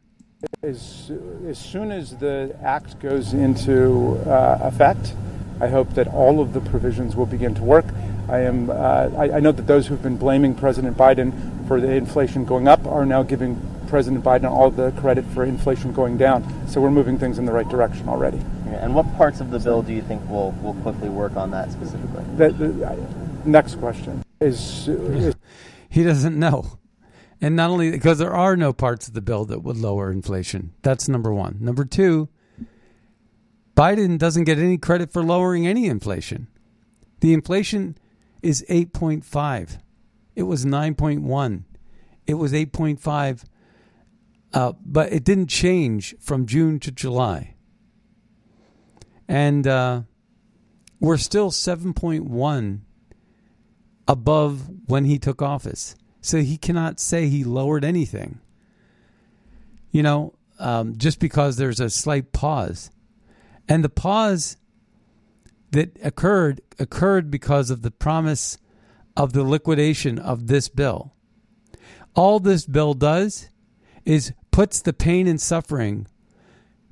As, 0.64 1.12
as 1.48 1.58
soon 1.58 1.92
as 1.92 2.18
the 2.18 2.56
act 2.62 3.00
goes 3.00 3.34
into 3.34 4.18
uh, 4.30 4.60
effect, 4.62 5.14
I 5.60 5.68
hope 5.68 5.94
that 5.94 6.08
all 6.08 6.42
of 6.42 6.54
the 6.54 6.62
provisions 6.62 7.16
will 7.16 7.26
begin 7.26 7.56
to 7.56 7.64
work. 7.64 7.86
I 8.28 8.40
am. 8.40 8.70
Uh, 8.70 9.10
I, 9.18 9.38
I 9.38 9.40
know 9.40 9.52
that 9.52 9.68
those 9.68 9.88
who've 9.88 10.02
been 10.02 10.18
blaming 10.18 10.56
President 10.56 10.98
Biden 10.98 11.68
for 11.68 11.80
the 11.80 11.92
inflation 11.92 12.46
going 12.46 12.68
up 12.68 12.86
are 12.86 13.06
now 13.06 13.24
giving 13.24 13.60
President 13.88 14.24
Biden 14.24 14.50
all 14.50 14.72
the 14.72 14.92
credit 14.94 15.26
for 15.26 15.44
inflation 15.46 15.94
going 15.94 16.18
down. 16.18 16.44
So 16.68 16.82
we're 16.82 16.92
moving 16.92 17.18
things 17.18 17.38
in 17.38 17.46
the 17.46 17.52
right 17.52 17.70
direction 17.70 18.10
already. 18.10 18.42
And 18.66 18.96
what 18.96 19.06
parts 19.16 19.40
of 19.40 19.52
the 19.52 19.60
bill 19.60 19.82
do 19.82 19.94
you 19.94 20.02
think 20.02 20.28
will 20.30 20.52
will 20.64 20.74
quickly 20.76 21.10
work 21.10 21.36
on 21.36 21.52
that 21.52 21.72
specifically? 21.72 22.24
The, 22.36 22.50
the, 22.50 22.88
uh, 22.88 22.96
next 23.46 23.76
question 23.76 24.24
is, 24.42 24.88
is 24.88 25.36
He 25.90 26.04
doesn't 26.04 26.38
know. 26.38 26.80
And 27.40 27.56
not 27.56 27.70
only 27.70 27.92
because 27.92 28.18
there 28.18 28.34
are 28.34 28.58
no 28.58 28.74
parts 28.74 29.08
of 29.08 29.14
the 29.14 29.22
bill 29.22 29.46
that 29.46 29.62
would 29.62 29.78
lower 29.78 30.12
inflation. 30.12 30.74
That's 30.82 31.08
number 31.08 31.34
one. 31.34 31.58
Number 31.60 31.86
two, 31.86 32.30
Biden 33.76 34.18
doesn't 34.18 34.46
get 34.46 34.58
any 34.58 34.78
credit 34.78 35.12
for 35.12 35.22
lowering 35.24 35.68
any 35.68 35.88
inflation. 35.88 36.48
The 37.20 37.34
inflation 37.34 37.98
is 38.42 38.66
8.5. 38.70 39.80
It 40.36 40.44
was 40.44 40.66
9.1. 40.66 41.64
It 42.26 42.36
was 42.36 42.54
8.5. 42.54 43.44
Uh, 44.54 44.74
but 44.86 45.12
it 45.12 45.24
didn't 45.26 45.48
change 45.48 46.16
from 46.20 46.46
June 46.46 46.80
to 46.80 46.92
July. 46.92 47.56
And 49.28 49.68
uh, 49.68 50.04
we're 51.00 51.18
still 51.18 51.52
7.1 51.52 52.80
above 54.08 54.70
when 54.88 55.06
he 55.06 55.20
took 55.20 55.42
office. 55.42 55.96
So 56.22 56.38
he 56.38 56.58
cannot 56.58 57.00
say 57.00 57.28
he 57.28 57.44
lowered 57.44 57.84
anything. 57.84 58.40
You 59.92 60.04
know, 60.04 60.34
um, 60.60 60.98
just 60.98 61.20
because 61.20 61.58
there's 61.58 61.80
a 61.80 61.90
slight 61.90 62.32
pause. 62.32 62.92
And 63.68 63.84
the 63.84 63.90
pause 63.90 64.58
that 65.72 65.98
occurred 66.04 66.62
occurred 66.80 67.32
because 67.32 67.70
of 67.70 67.82
the 67.82 67.92
promise 67.92 68.58
of 69.18 69.34
the 69.34 69.44
liquidation 69.44 70.20
of 70.20 70.48
this 70.48 70.70
bill. 70.70 71.14
All 72.16 72.40
this 72.40 72.66
bill 72.66 72.94
does 72.94 73.50
is 74.06 74.34
puts 74.52 74.82
the 74.82 74.94
pain 74.94 75.28
and 75.28 75.40
suffering 75.40 76.08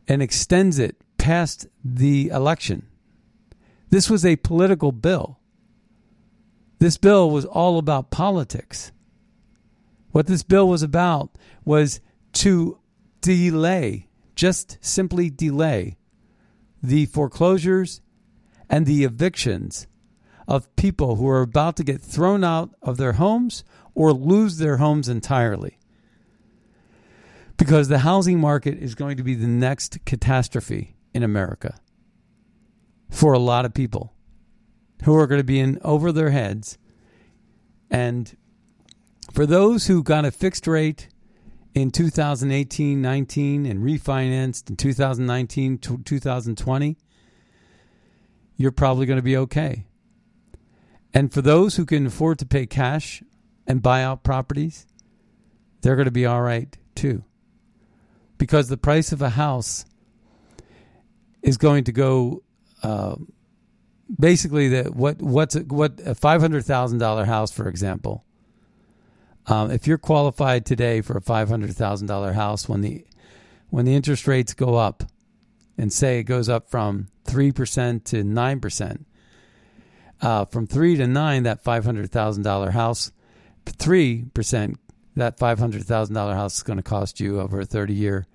and 0.08 0.22
extends 0.22 0.80
it 0.80 0.98
past 1.18 1.68
the 1.84 2.30
election. 2.30 2.88
This 3.90 4.10
was 4.10 4.26
a 4.26 4.36
political 4.38 4.92
bill. 4.92 5.40
This 6.80 6.98
bill 6.98 7.30
was 7.30 7.46
all 7.46 7.78
about 7.78 8.12
politics. 8.12 8.92
What 10.12 10.28
this 10.28 10.44
bill 10.44 10.68
was 10.68 10.84
about 10.84 11.38
was 11.64 12.02
to 12.34 12.80
delay, 13.22 14.08
just 14.36 14.78
simply 14.82 15.30
delay, 15.30 15.98
the 16.84 17.06
foreclosures 17.06 18.02
and 18.70 18.86
the 18.86 19.06
evictions 19.06 19.88
of 20.48 20.76
people 20.76 21.16
who 21.16 21.28
are 21.30 21.42
about 21.42 21.78
to 21.78 21.84
get 21.84 22.02
thrown 22.02 22.44
out 22.44 22.72
of 22.82 22.98
their 22.98 23.14
homes 23.14 23.64
or 23.96 24.12
lose 24.12 24.58
their 24.58 24.78
homes 24.78 25.08
entirely. 25.08 25.78
Because 27.56 27.88
the 27.88 28.00
housing 28.00 28.40
market 28.40 28.78
is 28.78 28.96
going 28.96 29.16
to 29.16 29.24
be 29.24 29.36
the 29.36 29.48
next 29.48 30.04
catastrophe 30.06 30.96
in 31.14 31.24
America 31.24 31.80
for 33.10 33.32
a 33.32 33.40
lot 33.40 33.64
of 33.64 33.74
people 33.74 34.14
who 35.04 35.16
are 35.16 35.28
going 35.28 35.40
to 35.40 35.46
be 35.46 35.60
in 35.60 35.80
over 35.84 36.12
their 36.12 36.32
heads. 36.32 36.78
And 37.90 38.36
for 39.32 39.46
those 39.46 39.88
who 39.88 40.04
got 40.04 40.26
a 40.26 40.32
fixed 40.32 40.68
rate 40.68 41.08
in 41.74 41.92
2018 41.92 43.02
19 43.02 43.66
and 43.66 43.84
refinanced 43.84 44.70
in 44.70 44.76
2019 44.76 45.78
2020, 45.78 46.98
you're 48.56 48.72
probably 48.72 49.06
going 49.06 49.18
to 49.18 49.24
be 49.24 49.38
okay. 49.38 49.86
And 51.14 51.32
for 51.32 51.42
those 51.42 51.76
who 51.76 51.86
can 51.86 52.08
afford 52.08 52.40
to 52.40 52.46
pay 52.46 52.66
cash 52.66 53.24
and 53.68 53.82
buy 53.82 54.04
out 54.04 54.24
properties, 54.24 54.88
they're 55.82 55.96
going 55.96 56.06
to 56.06 56.12
be 56.12 56.26
all 56.26 56.42
right 56.42 56.76
too. 56.96 57.24
Because 58.38 58.68
the 58.68 58.78
price 58.78 59.12
of 59.12 59.22
a 59.22 59.30
house 59.30 59.86
is 61.42 61.58
going 61.58 61.84
to 61.86 61.92
go 61.92 62.44
uh, 62.82 63.16
basically 64.20 64.70
the 64.70 64.84
what 64.92 65.22
what's 65.22 65.56
what 65.56 66.00
a 66.06 66.16
five 66.16 66.42
hundred 66.42 66.66
thousand 66.66 66.98
dollar 67.00 67.26
house, 67.26 67.52
for 67.52 67.68
example. 67.68 68.26
Um, 69.48 69.72
if 69.72 69.88
you're 69.88 69.98
qualified 69.98 70.66
today 70.66 71.02
for 71.02 71.18
a 71.18 71.22
five 71.22 71.50
hundred 71.50 71.76
thousand 71.76 72.08
dollar 72.08 72.34
house, 72.34 72.70
when 72.70 72.82
the 72.82 73.06
when 73.70 73.86
the 73.86 73.96
interest 73.96 74.28
rates 74.28 74.54
go 74.54 74.76
up, 74.76 75.04
and 75.78 75.92
say 75.92 76.20
it 76.20 76.24
goes 76.24 76.50
up 76.50 76.70
from 76.70 77.08
three 77.26 77.52
percent 77.52 78.06
to 78.06 78.24
nine 78.24 78.60
percent, 78.60 79.06
uh, 80.22 80.46
from 80.46 80.68
three 80.68 80.96
to 80.96 81.08
nine, 81.08 81.44
that 81.44 81.64
five 81.64 81.84
hundred 81.84 82.10
thousand 82.10 82.44
dollar 82.44 82.72
house, 82.72 83.12
three 83.66 84.26
percent, 84.34 84.80
that 85.16 85.38
five 85.38 85.60
hundred 85.60 85.84
thousand 85.84 86.16
dollar 86.16 86.36
house 86.36 86.56
is 86.58 86.64
going 86.64 86.78
to 86.78 86.84
cost 86.84 87.20
you 87.20 87.42
over 87.42 87.60
a 87.60 87.66
thirty 87.66 87.94
year, 87.94 88.26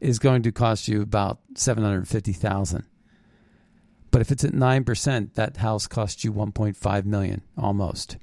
is 0.00 0.18
going 0.18 0.42
to 0.42 0.52
cost 0.52 0.88
you 0.88 1.00
about 1.00 1.38
seven 1.54 1.84
hundred 1.84 2.06
fifty 2.06 2.34
thousand. 2.34 2.84
But 4.10 4.20
if 4.20 4.30
it's 4.30 4.44
at 4.44 4.52
nine 4.52 4.84
percent, 4.84 5.34
that 5.36 5.56
house 5.56 5.86
costs 5.86 6.22
you 6.22 6.32
one 6.32 6.52
point 6.52 6.76
five 6.76 7.06
million 7.06 7.40
almost. 7.56 8.18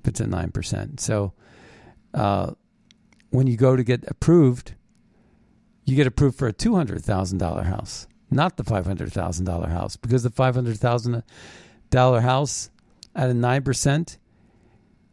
If 0.00 0.08
it's 0.08 0.20
at 0.20 0.28
nine 0.28 0.50
percent, 0.50 1.00
so 1.00 1.34
uh, 2.14 2.52
when 3.30 3.46
you 3.46 3.56
go 3.56 3.76
to 3.76 3.84
get 3.84 4.04
approved, 4.08 4.74
you 5.84 5.94
get 5.94 6.06
approved 6.06 6.38
for 6.38 6.48
a 6.48 6.52
two 6.52 6.74
hundred 6.74 7.04
thousand 7.04 7.38
dollar 7.38 7.64
house, 7.64 8.06
not 8.30 8.56
the 8.56 8.64
five 8.64 8.86
hundred 8.86 9.12
thousand 9.12 9.44
dollar 9.44 9.68
house, 9.68 9.96
because 9.96 10.22
the 10.22 10.30
five 10.30 10.54
hundred 10.54 10.78
thousand 10.78 11.22
dollar 11.90 12.20
house 12.22 12.70
at 13.14 13.28
a 13.28 13.34
nine 13.34 13.62
percent 13.62 14.18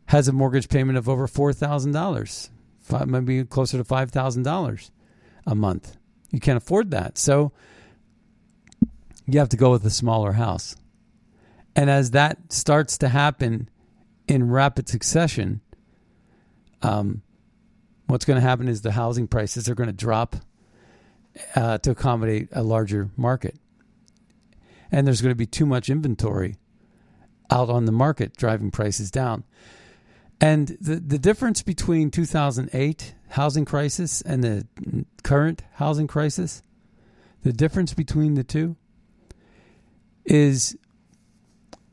has 0.08 0.30
a 0.30 0.32
mortgage 0.32 0.70
payment 0.70 0.98
of 0.98 1.10
over 1.10 1.28
four 1.28 1.52
thousand 1.52 1.92
dollars, 1.92 2.50
maybe 3.06 3.44
closer 3.44 3.78
to 3.78 3.84
five 3.84 4.12
thousand 4.12 4.44
dollars 4.44 4.92
a 5.46 5.54
month. 5.54 5.98
You 6.32 6.40
can't 6.40 6.58
afford 6.58 6.92
that, 6.92 7.18
so 7.18 7.52
you 9.26 9.40
have 9.40 9.50
to 9.50 9.58
go 9.58 9.72
with 9.72 9.86
a 9.86 9.90
smaller 9.90 10.34
house. 10.34 10.78
And 11.76 11.90
as 11.90 12.12
that 12.12 12.54
starts 12.54 12.98
to 13.00 13.10
happen 13.10 13.70
in 14.28 14.50
rapid 14.50 14.90
succession, 14.90 15.62
um, 16.82 17.22
what's 18.08 18.26
going 18.26 18.40
to 18.40 18.48
happen 18.48 18.68
is 18.68 18.82
the 18.82 18.92
housing 18.92 19.28
prices 19.28 19.70
are 19.70 19.76
going 19.76 19.88
to 19.88 19.94
drop 19.94 20.36
uh, 21.56 21.78
to 21.80 21.92
accommodate 21.92 22.50
a 22.52 22.64
larger 22.64 23.10
market. 23.16 23.56
And 24.92 25.06
there's 25.06 25.22
going 25.22 25.32
to 25.32 25.36
be 25.36 25.46
too 25.46 25.66
much 25.66 25.90
inventory 25.90 26.56
out 27.52 27.70
on 27.70 27.86
the 27.86 27.92
market 27.92 28.36
driving 28.36 28.72
prices 28.72 29.12
down. 29.12 29.44
And 30.40 30.78
the, 30.80 30.96
the 30.98 31.18
difference 31.18 31.64
between 31.64 32.12
2008 32.12 33.16
housing 33.30 33.66
crisis 33.66 34.22
and 34.22 34.44
the 34.44 35.06
current 35.24 35.64
housing 35.74 36.08
crisis, 36.08 36.62
the 37.44 37.54
difference 37.54 37.94
between 37.94 38.36
the 38.36 38.44
two 38.44 38.76
is 40.26 40.78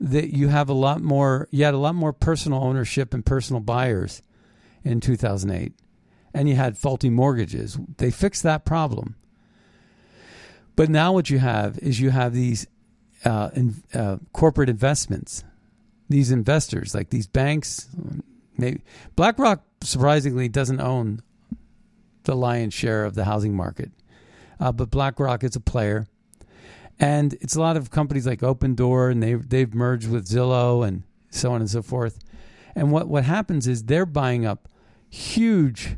that 0.01 0.35
you 0.35 0.49
have 0.49 0.69
a 0.69 0.75
lot 0.75 1.01
more 1.01 1.49
you 1.51 1.65
had 1.65 1.75
a 1.75 1.79
lot 1.79 1.95
more 1.95 2.13
personal 2.13 2.63
ownership 2.63 3.15
and 3.15 3.25
personal 3.25 3.61
buyers 3.61 4.23
in 4.83 5.01
2008 5.01 5.73
and 6.35 6.49
you 6.49 6.57
had 6.57 6.77
faulty 6.77 7.09
mortgages. 7.09 7.79
They 7.97 8.11
fixed 8.11 8.43
that 8.43 8.65
problem. 8.65 9.15
But 10.77 10.91
now 10.91 11.13
what 11.13 11.31
you 11.31 11.39
have 11.39 11.79
is 11.79 12.01
you 12.01 12.11
have 12.11 12.35
these 12.35 12.67
uh, 13.25 13.51
in, 13.55 13.83
uh, 13.95 14.19
corporate 14.33 14.69
investments. 14.69 15.45
These 16.11 16.33
investors 16.33 16.95
like 16.95 17.11
these 17.11 17.27
banks 17.27 17.89
maybe 18.59 18.83
BlackRock 19.17 19.63
surprisingly 19.83 20.49
doesn't 20.49 20.81
own 20.81 21.23
the 22.25 22.35
lion's 22.35 22.75
share 22.75 23.05
of 23.05 23.15
the 23.15 23.25
housing 23.25 23.57
market. 23.57 23.91
Uh, 24.61 24.73
but 24.73 24.91
BlackRock 24.91 25.45
is 25.45 25.57
a 25.57 25.61
player 25.61 26.07
and 26.99 27.33
it's 27.35 27.57
a 27.57 27.61
lot 27.61 27.77
of 27.77 27.91
companies 27.91 28.27
like 28.27 28.41
Opendoor, 28.41 29.11
and 29.11 29.23
they 29.23 29.35
they've 29.35 29.75
merged 29.75 30.09
with 30.09 30.29
Zillow 30.29 30.87
and 30.87 31.03
so 31.31 31.53
on 31.53 31.61
and 31.61 31.71
so 31.71 31.83
forth. 31.83 32.19
And 32.75 32.91
what 32.91 33.09
what 33.09 33.25
happens 33.25 33.67
is 33.67 33.85
they're 33.85 34.07
buying 34.07 34.47
up 34.47 34.69
huge 35.09 35.97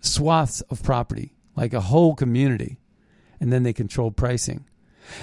swaths 0.00 0.60
of 0.62 0.82
property, 0.82 1.34
like 1.56 1.72
a 1.72 1.80
whole 1.80 2.14
community, 2.14 2.78
and 3.40 3.52
then 3.52 3.62
they 3.62 3.72
control 3.72 4.10
pricing. 4.10 4.64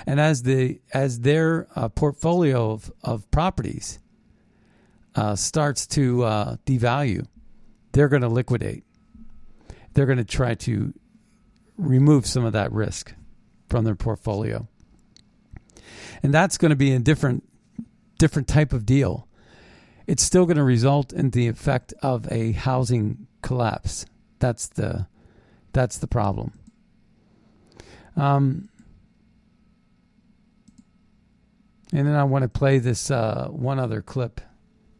And 0.05 0.19
as 0.19 0.43
the 0.43 0.81
as 0.93 1.21
their 1.21 1.67
uh, 1.75 1.89
portfolio 1.89 2.71
of, 2.71 2.91
of 3.03 3.29
properties 3.31 3.99
uh, 5.15 5.35
starts 5.35 5.87
to 5.87 6.23
uh, 6.23 6.55
devalue, 6.65 7.25
they're 7.93 8.09
going 8.09 8.23
to 8.23 8.29
liquidate. 8.29 8.83
They're 9.93 10.05
going 10.05 10.17
to 10.17 10.25
try 10.25 10.55
to 10.55 10.93
remove 11.77 12.25
some 12.25 12.43
of 12.43 12.53
that 12.53 12.71
risk 12.71 13.13
from 13.69 13.85
their 13.85 13.95
portfolio 13.95 14.67
and 16.23 16.33
that's 16.33 16.57
going 16.57 16.69
to 16.69 16.75
be 16.75 16.91
a 16.93 16.99
different 16.99 17.43
different 18.17 18.47
type 18.47 18.73
of 18.73 18.85
deal. 18.85 19.27
it's 20.07 20.23
still 20.23 20.45
going 20.45 20.57
to 20.57 20.63
result 20.63 21.11
in 21.11 21.31
the 21.31 21.47
effect 21.47 21.93
of 22.01 22.31
a 22.31 22.51
housing 22.51 23.27
collapse. 23.41 24.05
That's 24.39 24.67
the 24.67 25.07
that's 25.73 25.97
the 25.97 26.07
problem. 26.07 26.53
Um, 28.15 28.69
and 31.91 32.07
then 32.07 32.15
I 32.15 32.23
want 32.23 32.43
to 32.43 32.49
play 32.49 32.79
this 32.79 33.11
uh, 33.11 33.47
one 33.49 33.79
other 33.79 34.01
clip. 34.01 34.41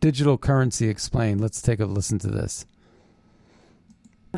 Digital 0.02 0.38
currency 0.38 0.90
explained. 0.90 1.40
Let's 1.40 1.62
take 1.62 1.80
a 1.80 1.86
listen 1.86 2.20
to 2.20 2.28
this 2.28 2.66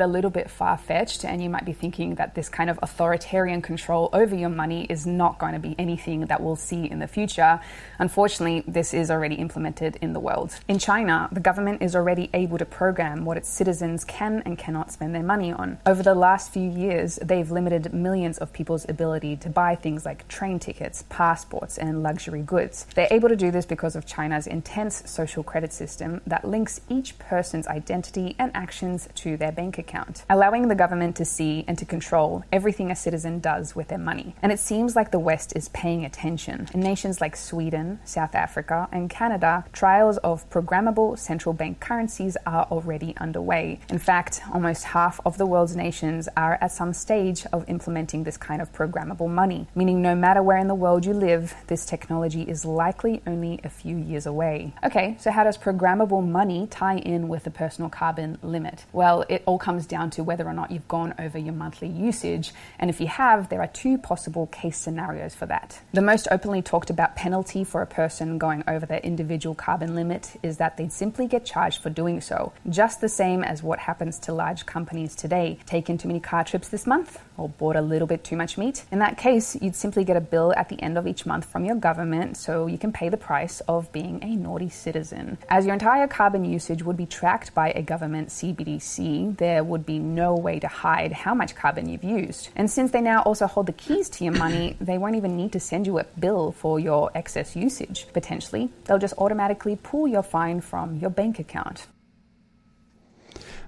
a 0.00 0.06
little 0.06 0.30
bit 0.30 0.50
far 0.50 0.78
fetched, 0.78 1.24
and 1.24 1.42
you 1.42 1.50
might 1.50 1.64
be 1.64 1.72
thinking 1.72 2.14
that 2.16 2.34
this 2.34 2.48
kind 2.48 2.70
of 2.70 2.78
authoritarian 2.82 3.60
control 3.60 4.08
over 4.12 4.34
your 4.34 4.48
money 4.48 4.86
is 4.86 5.06
not 5.06 5.38
going 5.38 5.54
to 5.54 5.58
be 5.58 5.74
anything 5.78 6.20
that 6.26 6.42
we'll 6.42 6.56
see 6.56 6.84
in 6.90 6.98
the 7.00 7.08
future. 7.08 7.60
Unfortunately, 7.98 8.64
this 8.66 8.94
is 8.94 9.10
already 9.10 9.34
implemented 9.34 9.98
in 10.00 10.12
the 10.12 10.20
world. 10.20 10.54
In 10.68 10.78
China, 10.78 11.28
the 11.32 11.40
government 11.40 11.82
is 11.82 11.96
already 11.96 12.30
able 12.32 12.58
to 12.58 12.64
program 12.64 13.24
what 13.24 13.36
its 13.36 13.48
citizens 13.48 14.04
can 14.04 14.42
and 14.46 14.56
cannot 14.56 14.92
spend 14.92 15.14
their 15.14 15.22
money 15.22 15.52
on. 15.52 15.78
Over 15.84 16.02
the 16.02 16.14
last 16.14 16.52
few 16.52 16.70
years, 16.70 17.16
they've 17.22 17.50
limited 17.50 17.92
millions 17.92 18.38
of 18.38 18.52
people's 18.52 18.88
ability 18.88 19.36
to 19.36 19.50
buy 19.50 19.74
things 19.74 20.04
like 20.04 20.28
train 20.28 20.58
tickets, 20.58 21.04
passports, 21.08 21.76
and 21.76 22.02
luxury 22.02 22.42
goods. 22.42 22.86
They're 22.94 23.08
able 23.10 23.28
to 23.28 23.36
do 23.36 23.50
this 23.50 23.66
because 23.66 23.96
of 23.96 24.06
China's 24.06 24.46
intense 24.46 25.02
social 25.10 25.42
credit 25.42 25.72
system 25.72 26.20
that 26.26 26.44
links 26.44 26.80
each 26.88 27.18
person's 27.18 27.66
identity 27.66 28.36
and 28.38 28.50
actions 28.54 29.08
to 29.16 29.36
their 29.36 29.52
bank 29.52 29.78
account 29.78 29.87
account, 29.88 30.24
allowing 30.28 30.68
the 30.68 30.74
government 30.74 31.16
to 31.16 31.24
see 31.24 31.64
and 31.66 31.78
to 31.78 31.84
control 31.84 32.44
everything 32.52 32.90
a 32.90 32.96
citizen 32.96 33.40
does 33.40 33.74
with 33.74 33.88
their 33.88 33.98
money. 33.98 34.34
And 34.42 34.52
it 34.52 34.58
seems 34.58 34.94
like 34.94 35.10
the 35.10 35.18
West 35.18 35.52
is 35.56 35.68
paying 35.70 36.04
attention. 36.04 36.68
In 36.74 36.80
nations 36.80 37.20
like 37.20 37.36
Sweden, 37.36 37.98
South 38.04 38.34
Africa, 38.34 38.88
and 38.92 39.08
Canada, 39.08 39.64
trials 39.72 40.18
of 40.18 40.48
programmable 40.50 41.18
central 41.18 41.52
bank 41.52 41.80
currencies 41.80 42.36
are 42.46 42.64
already 42.70 43.14
underway. 43.16 43.80
In 43.88 43.98
fact, 43.98 44.40
almost 44.52 44.84
half 44.84 45.20
of 45.24 45.38
the 45.38 45.46
world's 45.46 45.76
nations 45.76 46.28
are 46.36 46.58
at 46.60 46.72
some 46.72 46.92
stage 46.92 47.46
of 47.52 47.68
implementing 47.68 48.24
this 48.24 48.36
kind 48.36 48.60
of 48.60 48.72
programmable 48.72 49.28
money, 49.28 49.66
meaning 49.74 50.02
no 50.02 50.14
matter 50.14 50.42
where 50.42 50.58
in 50.58 50.68
the 50.68 50.74
world 50.74 51.04
you 51.06 51.14
live, 51.14 51.54
this 51.68 51.86
technology 51.86 52.42
is 52.42 52.64
likely 52.64 53.22
only 53.26 53.60
a 53.64 53.68
few 53.70 53.96
years 53.96 54.26
away. 54.26 54.74
Okay, 54.84 55.16
so 55.18 55.30
how 55.30 55.44
does 55.44 55.56
programmable 55.56 56.26
money 56.26 56.66
tie 56.70 56.98
in 56.98 57.28
with 57.28 57.44
the 57.44 57.50
personal 57.50 57.88
carbon 57.88 58.38
limit? 58.42 58.84
Well, 58.92 59.24
it 59.28 59.42
all 59.46 59.58
comes 59.68 59.84
down 59.84 60.08
to 60.08 60.24
whether 60.24 60.48
or 60.48 60.54
not 60.54 60.70
you've 60.70 60.88
gone 60.88 61.12
over 61.18 61.36
your 61.36 61.52
monthly 61.52 61.88
usage. 61.88 62.54
And 62.78 62.88
if 62.88 63.02
you 63.02 63.06
have, 63.06 63.50
there 63.50 63.60
are 63.60 63.66
two 63.66 63.98
possible 63.98 64.46
case 64.46 64.78
scenarios 64.78 65.34
for 65.34 65.44
that. 65.44 65.78
The 65.92 66.00
most 66.00 66.26
openly 66.30 66.62
talked 66.62 66.88
about 66.88 67.16
penalty 67.16 67.64
for 67.64 67.82
a 67.82 67.86
person 67.86 68.38
going 68.38 68.64
over 68.66 68.86
their 68.86 69.00
individual 69.00 69.54
carbon 69.54 69.94
limit 69.94 70.38
is 70.42 70.56
that 70.56 70.78
they'd 70.78 70.90
simply 70.90 71.26
get 71.26 71.44
charged 71.44 71.82
for 71.82 71.90
doing 71.90 72.22
so, 72.22 72.54
just 72.70 73.02
the 73.02 73.10
same 73.10 73.44
as 73.44 73.62
what 73.62 73.78
happens 73.80 74.18
to 74.20 74.32
large 74.32 74.64
companies 74.64 75.14
today. 75.14 75.58
Taken 75.66 75.98
too 75.98 76.08
many 76.08 76.20
car 76.20 76.44
trips 76.44 76.68
this 76.68 76.86
month? 76.86 77.18
or 77.38 77.48
bought 77.48 77.76
a 77.76 77.80
little 77.80 78.06
bit 78.06 78.24
too 78.24 78.36
much 78.36 78.58
meat. 78.58 78.84
In 78.90 78.98
that 78.98 79.16
case, 79.16 79.56
you'd 79.62 79.76
simply 79.76 80.04
get 80.04 80.16
a 80.16 80.20
bill 80.20 80.52
at 80.56 80.68
the 80.68 80.80
end 80.82 80.98
of 80.98 81.06
each 81.06 81.24
month 81.24 81.44
from 81.46 81.64
your 81.64 81.76
government 81.76 82.36
so 82.36 82.66
you 82.66 82.76
can 82.76 82.92
pay 82.92 83.08
the 83.08 83.16
price 83.16 83.60
of 83.60 83.90
being 83.92 84.22
a 84.22 84.36
naughty 84.36 84.68
citizen. 84.68 85.38
As 85.48 85.64
your 85.64 85.72
entire 85.72 86.08
carbon 86.08 86.44
usage 86.44 86.82
would 86.82 86.96
be 86.96 87.06
tracked 87.06 87.54
by 87.54 87.70
a 87.70 87.82
government 87.82 88.28
CBDC, 88.28 89.38
there 89.38 89.57
would 89.64 89.86
be 89.86 89.98
no 89.98 90.34
way 90.34 90.58
to 90.58 90.68
hide 90.68 91.12
how 91.12 91.34
much 91.34 91.54
carbon 91.54 91.88
you've 91.88 92.04
used. 92.04 92.48
And 92.56 92.70
since 92.70 92.90
they 92.90 93.00
now 93.00 93.22
also 93.22 93.46
hold 93.46 93.66
the 93.66 93.72
keys 93.72 94.08
to 94.10 94.24
your 94.24 94.34
money, 94.34 94.76
they 94.80 94.98
won't 94.98 95.16
even 95.16 95.36
need 95.36 95.52
to 95.52 95.60
send 95.60 95.86
you 95.86 95.98
a 95.98 96.04
bill 96.18 96.52
for 96.52 96.80
your 96.80 97.10
excess 97.14 97.56
usage, 97.56 98.06
potentially. 98.12 98.70
They'll 98.84 98.98
just 98.98 99.14
automatically 99.18 99.76
pull 99.76 100.08
your 100.08 100.22
fine 100.22 100.60
from 100.60 100.96
your 100.96 101.10
bank 101.10 101.38
account. 101.38 101.86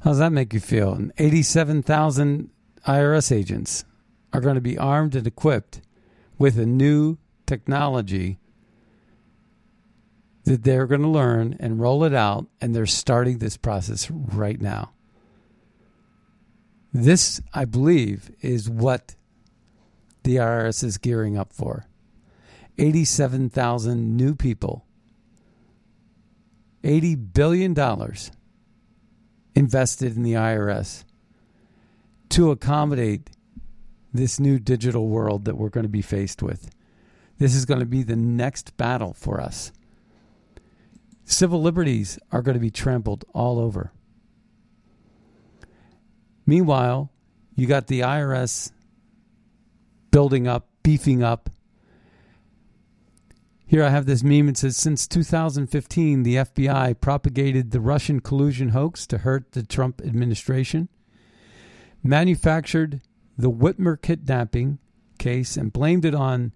How 0.02 0.10
does 0.10 0.18
that 0.18 0.32
make 0.32 0.54
you 0.54 0.60
feel? 0.60 1.10
87,000 1.18 2.50
IRS 2.86 3.32
agents 3.32 3.84
are 4.32 4.40
going 4.40 4.54
to 4.54 4.60
be 4.60 4.78
armed 4.78 5.14
and 5.14 5.26
equipped 5.26 5.80
with 6.38 6.58
a 6.58 6.66
new 6.66 7.18
technology 7.46 8.38
that 10.44 10.64
they're 10.64 10.86
going 10.86 11.02
to 11.02 11.08
learn 11.08 11.56
and 11.60 11.80
roll 11.80 12.04
it 12.04 12.14
out, 12.14 12.46
and 12.60 12.74
they're 12.74 12.86
starting 12.86 13.38
this 13.38 13.56
process 13.56 14.10
right 14.10 14.60
now. 14.60 14.90
This, 16.92 17.40
I 17.54 17.64
believe, 17.64 18.30
is 18.40 18.68
what 18.68 19.14
the 20.24 20.36
IRS 20.36 20.82
is 20.82 20.98
gearing 20.98 21.38
up 21.38 21.52
for. 21.52 21.86
87,000 22.78 24.16
new 24.16 24.34
people, 24.34 24.84
$80 26.82 27.32
billion 27.34 27.76
invested 29.54 30.16
in 30.16 30.22
the 30.22 30.32
IRS 30.32 31.04
to 32.30 32.50
accommodate 32.50 33.30
this 34.12 34.40
new 34.40 34.58
digital 34.58 35.08
world 35.08 35.44
that 35.44 35.56
we're 35.56 35.68
going 35.68 35.84
to 35.84 35.88
be 35.88 36.02
faced 36.02 36.42
with. 36.42 36.70
This 37.38 37.54
is 37.54 37.64
going 37.64 37.80
to 37.80 37.86
be 37.86 38.02
the 38.02 38.16
next 38.16 38.76
battle 38.76 39.14
for 39.14 39.40
us. 39.40 39.72
Civil 41.24 41.62
liberties 41.62 42.18
are 42.32 42.42
going 42.42 42.54
to 42.54 42.60
be 42.60 42.70
trampled 42.70 43.24
all 43.32 43.58
over. 43.58 43.92
Meanwhile, 46.50 47.12
you 47.54 47.68
got 47.68 47.86
the 47.86 48.00
IRS 48.00 48.72
building 50.10 50.48
up, 50.48 50.66
beefing 50.82 51.22
up. 51.22 51.48
Here 53.68 53.84
I 53.84 53.90
have 53.90 54.06
this 54.06 54.24
meme. 54.24 54.48
It 54.48 54.56
says 54.56 54.76
Since 54.76 55.06
2015, 55.06 56.24
the 56.24 56.34
FBI 56.34 57.00
propagated 57.00 57.70
the 57.70 57.78
Russian 57.78 58.18
collusion 58.18 58.70
hoax 58.70 59.06
to 59.06 59.18
hurt 59.18 59.52
the 59.52 59.62
Trump 59.62 60.02
administration 60.04 60.88
manufactured 62.02 63.00
the 63.38 63.52
Whitmer 63.52 64.02
kidnapping 64.02 64.80
case 65.18 65.56
and 65.56 65.72
blamed 65.72 66.04
it 66.04 66.16
on 66.16 66.52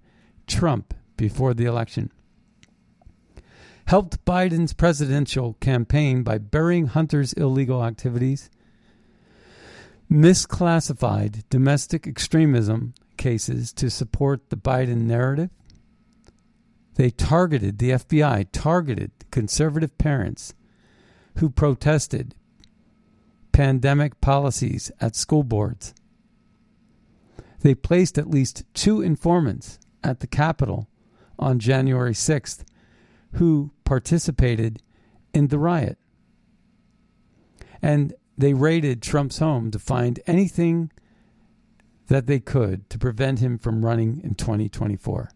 Trump 0.48 0.92
before 1.16 1.54
the 1.54 1.66
election. 1.66 2.10
Helped 3.86 4.24
Biden's 4.24 4.72
presidential 4.72 5.52
campaign 5.60 6.24
by 6.24 6.38
burying 6.38 6.88
Hunter's 6.88 7.32
illegal 7.34 7.84
activities. 7.84 8.50
Misclassified 10.10 11.44
domestic 11.50 12.06
extremism 12.06 12.94
cases 13.16 13.72
to 13.72 13.90
support 13.90 14.50
the 14.50 14.56
Biden 14.56 15.02
narrative. 15.02 15.50
They 16.94 17.10
targeted, 17.10 17.78
the 17.78 17.90
FBI 17.90 18.48
targeted 18.52 19.10
conservative 19.30 19.96
parents 19.98 20.54
who 21.36 21.50
protested 21.50 22.34
pandemic 23.52 24.20
policies 24.20 24.92
at 25.00 25.16
school 25.16 25.42
boards. 25.42 25.94
They 27.60 27.74
placed 27.74 28.18
at 28.18 28.30
least 28.30 28.64
two 28.74 29.00
informants 29.00 29.78
at 30.02 30.20
the 30.20 30.26
Capitol 30.26 30.88
on 31.38 31.58
January 31.58 32.12
6th 32.12 32.64
who 33.34 33.72
participated 33.84 34.82
in 35.32 35.48
the 35.48 35.58
riot. 35.58 35.98
And 37.82 38.14
they 38.36 38.54
raided 38.54 39.02
Trump's 39.02 39.38
home 39.38 39.70
to 39.70 39.78
find 39.78 40.20
anything 40.26 40.90
that 42.08 42.26
they 42.26 42.40
could 42.40 42.88
to 42.90 42.98
prevent 42.98 43.38
him 43.38 43.58
from 43.58 43.84
running 43.84 44.20
in 44.22 44.34
2024. 44.34 45.30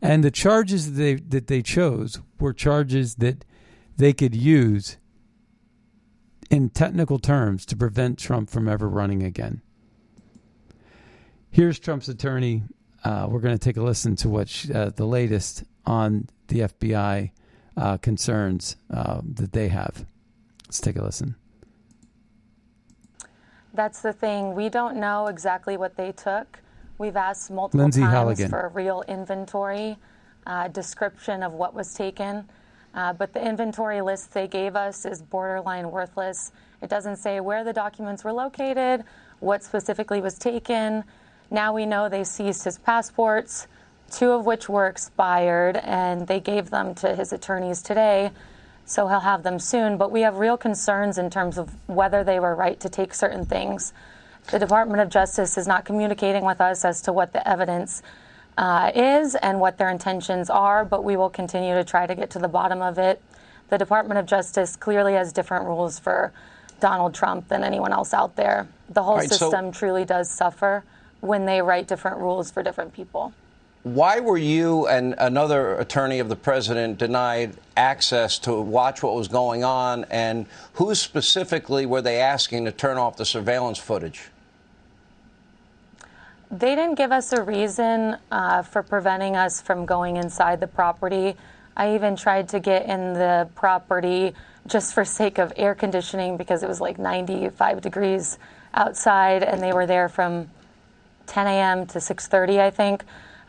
And 0.00 0.22
the 0.22 0.30
charges 0.30 0.92
that 0.92 0.98
they, 0.98 1.14
that 1.14 1.46
they 1.46 1.62
chose 1.62 2.20
were 2.38 2.52
charges 2.52 3.16
that 3.16 3.44
they 3.96 4.12
could 4.12 4.34
use 4.34 4.96
in 6.50 6.70
technical 6.70 7.18
terms 7.18 7.66
to 7.66 7.76
prevent 7.76 8.18
Trump 8.18 8.50
from 8.50 8.68
ever 8.68 8.88
running 8.88 9.22
again. 9.22 9.62
Here's 11.50 11.78
Trump's 11.78 12.08
attorney. 12.08 12.62
Uh, 13.02 13.26
we're 13.28 13.40
going 13.40 13.56
to 13.56 13.64
take 13.64 13.76
a 13.76 13.82
listen 13.82 14.16
to 14.16 14.28
what 14.28 14.48
she, 14.48 14.72
uh, 14.72 14.90
the 14.90 15.06
latest 15.06 15.64
on 15.84 16.28
the 16.48 16.60
FBI 16.60 17.30
uh, 17.76 17.96
concerns 17.98 18.76
uh, 18.92 19.20
that 19.34 19.52
they 19.52 19.68
have. 19.68 20.04
Let's 20.66 20.80
take 20.80 20.96
a 20.96 21.02
listen. 21.02 21.36
That's 23.74 24.00
the 24.00 24.12
thing. 24.12 24.54
We 24.54 24.68
don't 24.68 24.96
know 24.96 25.26
exactly 25.26 25.76
what 25.76 25.96
they 25.96 26.12
took. 26.12 26.60
We've 26.98 27.16
asked 27.16 27.50
multiple 27.50 27.80
Lindsay 27.80 28.00
times 28.00 28.12
Halligan. 28.12 28.48
for 28.48 28.60
a 28.60 28.68
real 28.68 29.04
inventory 29.06 29.96
uh, 30.46 30.68
description 30.68 31.42
of 31.42 31.52
what 31.52 31.74
was 31.74 31.92
taken. 31.92 32.48
Uh, 32.94 33.12
but 33.12 33.34
the 33.34 33.46
inventory 33.46 34.00
list 34.00 34.32
they 34.32 34.48
gave 34.48 34.74
us 34.74 35.04
is 35.04 35.20
borderline 35.20 35.90
worthless. 35.90 36.52
It 36.80 36.88
doesn't 36.88 37.16
say 37.16 37.40
where 37.40 37.62
the 37.62 37.72
documents 37.72 38.24
were 38.24 38.32
located, 38.32 39.04
what 39.40 39.62
specifically 39.62 40.22
was 40.22 40.38
taken. 40.38 41.04
Now 41.50 41.74
we 41.74 41.84
know 41.84 42.08
they 42.08 42.24
seized 42.24 42.64
his 42.64 42.78
passports, 42.78 43.66
two 44.10 44.30
of 44.30 44.46
which 44.46 44.68
were 44.68 44.86
expired, 44.86 45.76
and 45.76 46.26
they 46.26 46.40
gave 46.40 46.70
them 46.70 46.94
to 46.96 47.14
his 47.14 47.34
attorneys 47.34 47.82
today, 47.82 48.30
so 48.86 49.08
he'll 49.08 49.20
have 49.20 49.42
them 49.42 49.58
soon. 49.58 49.98
But 49.98 50.10
we 50.10 50.22
have 50.22 50.36
real 50.38 50.56
concerns 50.56 51.18
in 51.18 51.28
terms 51.28 51.58
of 51.58 51.70
whether 51.88 52.24
they 52.24 52.40
were 52.40 52.54
right 52.54 52.78
to 52.80 52.88
take 52.88 53.12
certain 53.12 53.44
things. 53.44 53.92
The 54.50 54.58
Department 54.58 55.00
of 55.00 55.08
Justice 55.10 55.58
is 55.58 55.66
not 55.66 55.84
communicating 55.84 56.44
with 56.44 56.60
us 56.60 56.84
as 56.84 57.02
to 57.02 57.12
what 57.12 57.32
the 57.32 57.46
evidence 57.46 58.02
uh, 58.56 58.90
is 58.94 59.34
and 59.34 59.60
what 59.60 59.76
their 59.76 59.90
intentions 59.90 60.48
are, 60.48 60.84
but 60.84 61.04
we 61.04 61.16
will 61.16 61.28
continue 61.28 61.74
to 61.74 61.84
try 61.84 62.06
to 62.06 62.14
get 62.14 62.30
to 62.30 62.38
the 62.38 62.48
bottom 62.48 62.80
of 62.80 62.96
it. 62.96 63.20
The 63.68 63.76
Department 63.76 64.18
of 64.18 64.26
Justice 64.26 64.76
clearly 64.76 65.14
has 65.14 65.32
different 65.32 65.66
rules 65.66 65.98
for 65.98 66.32
Donald 66.78 67.12
Trump 67.14 67.48
than 67.48 67.64
anyone 67.64 67.92
else 67.92 68.14
out 68.14 68.36
there. 68.36 68.68
The 68.88 69.02
whole 69.02 69.16
Right, 69.16 69.28
so- 69.28 69.36
system 69.36 69.72
truly 69.72 70.04
does 70.04 70.30
suffer 70.30 70.84
when 71.20 71.44
they 71.46 71.60
write 71.60 71.88
different 71.88 72.18
rules 72.18 72.50
for 72.52 72.62
different 72.62 72.92
people. 72.92 73.32
Why 73.86 74.18
were 74.18 74.36
you 74.36 74.88
and 74.88 75.14
another 75.16 75.78
attorney 75.78 76.18
of 76.18 76.28
the 76.28 76.34
president 76.34 76.98
denied 76.98 77.56
access 77.76 78.36
to 78.40 78.60
watch 78.60 79.00
what 79.00 79.14
was 79.14 79.28
going 79.28 79.62
on, 79.62 80.06
and 80.10 80.46
who 80.72 80.92
specifically 80.96 81.86
were 81.86 82.02
they 82.02 82.18
asking 82.18 82.64
to 82.64 82.72
turn 82.72 82.96
off 82.96 83.16
the 83.16 83.24
surveillance 83.24 83.78
footage? 83.78 84.30
They 86.50 86.74
didn't 86.74 86.96
give 86.96 87.12
us 87.12 87.32
a 87.32 87.44
reason 87.44 88.16
uh, 88.32 88.62
for 88.62 88.82
preventing 88.82 89.36
us 89.36 89.62
from 89.62 89.86
going 89.86 90.16
inside 90.16 90.58
the 90.58 90.66
property. 90.66 91.36
I 91.76 91.94
even 91.94 92.16
tried 92.16 92.48
to 92.48 92.58
get 92.58 92.86
in 92.86 93.12
the 93.12 93.48
property 93.54 94.34
just 94.66 94.94
for 94.94 95.04
sake 95.04 95.38
of 95.38 95.52
air 95.56 95.76
conditioning 95.76 96.36
because 96.36 96.64
it 96.64 96.68
was 96.68 96.80
like 96.80 96.98
95 96.98 97.82
degrees 97.82 98.40
outside, 98.74 99.44
and 99.44 99.62
they 99.62 99.72
were 99.72 99.86
there 99.86 100.08
from 100.08 100.50
10 101.26 101.46
a.m. 101.46 101.86
to 101.86 102.00
6:30, 102.00 102.58
I 102.58 102.70
think. 102.70 103.04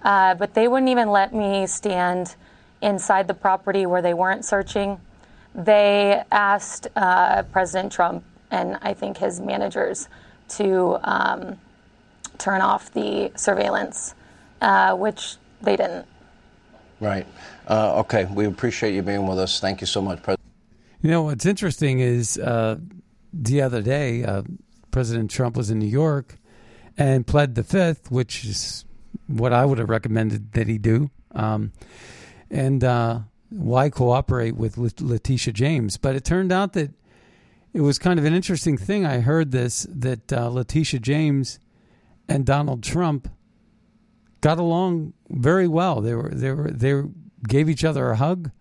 Uh, 0.07 0.35
but 0.35 0.53
they 0.53 0.69
wouldn't 0.69 0.89
even 0.89 1.09
let 1.09 1.33
me 1.33 1.67
stand 1.67 2.33
inside 2.81 3.27
the 3.27 3.33
property 3.33 3.85
where 3.85 4.01
they 4.01 4.13
weren't 4.13 4.45
searching. 4.45 5.01
They 5.53 6.23
asked 6.31 6.87
uh, 6.95 7.43
President 7.51 7.91
Trump 7.91 8.23
and 8.49 8.77
I 8.81 8.93
think 8.93 9.17
his 9.17 9.41
managers 9.41 10.07
to 10.51 10.97
um, 11.03 11.59
turn 12.37 12.61
off 12.61 12.93
the 12.93 13.33
surveillance, 13.35 14.15
uh, 14.61 14.95
which 14.95 15.35
they 15.61 15.75
didn't. 15.75 16.05
Right. 17.01 17.27
Uh, 17.67 17.99
okay. 17.99 18.29
We 18.31 18.45
appreciate 18.45 18.95
you 18.95 19.01
being 19.01 19.27
with 19.27 19.39
us. 19.39 19.59
Thank 19.59 19.81
you 19.81 19.87
so 19.87 20.01
much, 20.01 20.23
President. 20.23 20.39
You 21.01 21.11
know 21.11 21.23
what's 21.23 21.45
interesting 21.45 21.99
is 21.99 22.37
uh, 22.37 22.77
the 23.33 23.61
other 23.61 23.81
day, 23.81 24.23
uh, 24.23 24.43
President 24.89 25.29
Trump 25.29 25.57
was 25.57 25.69
in 25.69 25.79
New 25.79 25.85
York 25.85 26.37
and 26.97 27.27
pled 27.27 27.55
the 27.55 27.63
fifth, 27.63 28.09
which 28.09 28.45
is 28.45 28.85
what 29.27 29.53
I 29.53 29.65
would 29.65 29.77
have 29.77 29.89
recommended 29.89 30.53
that 30.53 30.67
he 30.67 30.77
do. 30.77 31.09
Um, 31.33 31.71
and 32.49 32.83
uh, 32.83 33.19
why 33.49 33.89
cooperate 33.89 34.55
with 34.55 34.77
Letitia 34.77 35.53
James? 35.53 35.97
But 35.97 36.15
it 36.15 36.25
turned 36.25 36.51
out 36.51 36.73
that 36.73 36.91
it 37.73 37.81
was 37.81 37.99
kind 37.99 38.19
of 38.19 38.25
an 38.25 38.33
interesting 38.33 38.77
thing. 38.77 39.05
I 39.05 39.19
heard 39.19 39.51
this 39.51 39.85
that 39.89 40.31
uh, 40.31 40.49
Letitia 40.49 40.99
James 40.99 41.59
and 42.27 42.45
Donald 42.45 42.83
Trump 42.83 43.29
got 44.41 44.57
along 44.57 45.13
very 45.29 45.67
well. 45.67 46.01
They 46.01 46.15
were 46.15 46.29
they 46.29 46.51
were 46.51 46.71
they 46.71 47.03
gave 47.47 47.69
each 47.69 47.83
other 47.83 48.09
a 48.09 48.15
hug. 48.15 48.51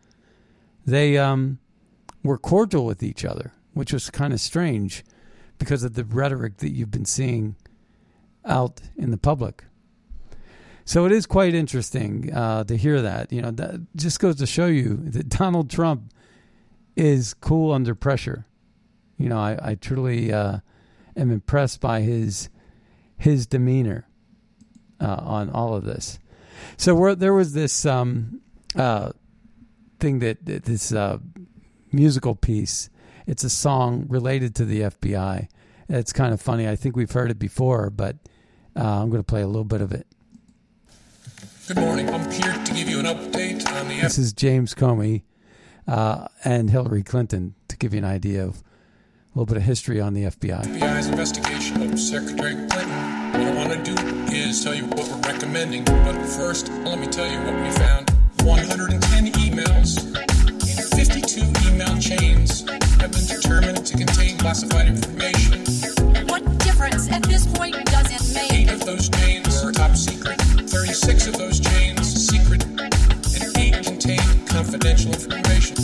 They 0.84 1.18
um, 1.18 1.59
were 2.22 2.38
cordial 2.38 2.84
with 2.84 3.03
each 3.03 3.24
other, 3.24 3.53
which 3.74 3.92
was 3.92 4.11
kind 4.11 4.32
of 4.32 4.40
strange 4.40 5.05
because 5.59 5.82
of 5.82 5.94
the 5.94 6.05
rhetoric 6.05 6.59
that 6.59 6.70
you've 6.70 6.90
been 6.90 7.05
seeing 7.05 7.57
out 8.44 8.80
in 8.97 9.11
the 9.11 9.16
public. 9.16 9.64
So 10.87 11.05
it 11.05 11.11
is 11.11 11.26
quite 11.26 11.53
interesting 11.53 12.32
uh, 12.32 12.62
to 12.62 12.76
hear 12.76 13.03
that. 13.03 13.32
You 13.32 13.43
know, 13.43 13.51
that 13.51 13.95
just 13.97 14.20
goes 14.20 14.37
to 14.37 14.47
show 14.47 14.66
you 14.66 14.97
that 14.97 15.28
Donald 15.28 15.68
Trump 15.68 16.12
is 16.95 17.34
cool 17.34 17.72
under 17.72 17.95
pressure. 17.95 18.47
You 19.18 19.28
know, 19.28 19.39
I, 19.39 19.59
I 19.61 19.74
truly 19.74 20.32
uh, 20.32 20.59
am 21.16 21.30
impressed 21.32 21.80
by 21.80 22.01
his 22.01 22.49
his 23.18 23.47
demeanor 23.47 24.07
uh, 25.01 25.16
on 25.20 25.51
all 25.51 25.74
of 25.74 25.84
this. 25.84 26.20
So 26.76 27.14
there 27.16 27.34
was 27.34 27.53
this 27.53 27.84
um, 27.84 28.41
uh, 28.76 29.11
thing 29.99 30.20
that 30.20 30.47
that 30.47 30.64
this 30.64 30.93
uh, 30.93 31.18
musical 31.91 32.37
piece. 32.37 32.91
It's 33.26 33.43
a 33.43 33.51
song 33.51 34.07
related 34.09 34.55
to 34.57 34.64
the 34.64 34.82
FBI. 34.82 35.49
It's 35.89 36.12
kind 36.12 36.32
of 36.32 36.41
funny. 36.41 36.68
I 36.68 36.76
think 36.76 36.95
we've 36.95 37.11
heard 37.11 37.32
it 37.32 37.41
before, 37.41 37.91
but 37.91 38.18
uh, 38.76 39.03
I'm 39.03 39.11
going 39.11 39.20
to 39.20 39.26
play 39.26 39.43
a 39.43 39.49
little 39.49 39.64
bit 39.64 39.80
of 39.80 39.91
it. 39.91 40.07
Good 41.67 41.81
morning. 41.81 42.09
I'm 42.11 42.31
here 42.31 42.53
to 42.53 42.75
give 42.75 42.89
you 42.89 43.01
an 43.01 43.07
update 43.07 43.69
on 43.73 43.89
the 43.89 44.01
This 44.01 44.19
is 44.19 44.33
James 44.33 44.73
Comey 44.73 45.23
uh, 45.89 46.29
and 46.45 46.71
Hillary 46.71 47.03
Clinton 47.03 47.57
to 47.67 47.77
give 47.77 47.93
you 47.93 47.99
an 47.99 48.05
idea 48.05 48.45
of 48.45 48.59
a 48.59 48.62
little 49.35 49.47
bit 49.47 49.57
of 49.57 49.64
history 49.64 50.01
on 50.01 50.14
the 50.14 50.27
FBI. 50.27 50.62
FBI's 50.62 51.09
investigation 51.09 51.83
of 51.83 51.99
Secretary 51.99 52.55
Clinton. 52.55 53.33
What 53.33 53.43
I 53.43 53.55
want 53.57 53.73
to 53.73 53.83
do 53.83 54.01
is 54.33 54.62
tell 54.62 54.77
you 54.77 54.85
what 54.85 55.09
we're 55.09 55.33
recommending. 55.33 55.83
But 55.83 56.14
first, 56.25 56.69
let 56.69 57.01
me 57.01 57.09
tell 57.09 57.29
you 57.29 57.41
what 57.41 57.61
we 57.61 57.71
found. 57.73 58.11
110 58.45 59.33
emails 59.33 60.07
in 60.62 60.97
52 60.97 61.69
email 61.69 61.99
chains 61.99 62.61
have 63.01 63.11
been 63.11 63.27
determined 63.27 63.85
to 63.85 63.97
contain 63.97 64.39
classified 64.39 64.87
information. 64.87 65.64
What 66.29 66.59
difference 66.59 67.11
at 67.11 67.25
this 67.25 67.45
point 67.45 67.75
does 67.87 68.12
it 68.12 68.35
make? 68.35 68.53
Eight 68.53 68.71
of 68.71 68.87
those 68.87 69.09
chains 69.09 69.17
are 69.17 69.17
top 69.17 69.35
secret. 69.35 69.45
36 70.97 71.26
of 71.26 71.36
those 71.36 71.61
chains 71.61 72.28
secret. 72.28 72.64
And 72.64 73.59
eight 73.59 73.84
contain 73.84 74.47
confidential 74.47 75.12
information. 75.12 75.76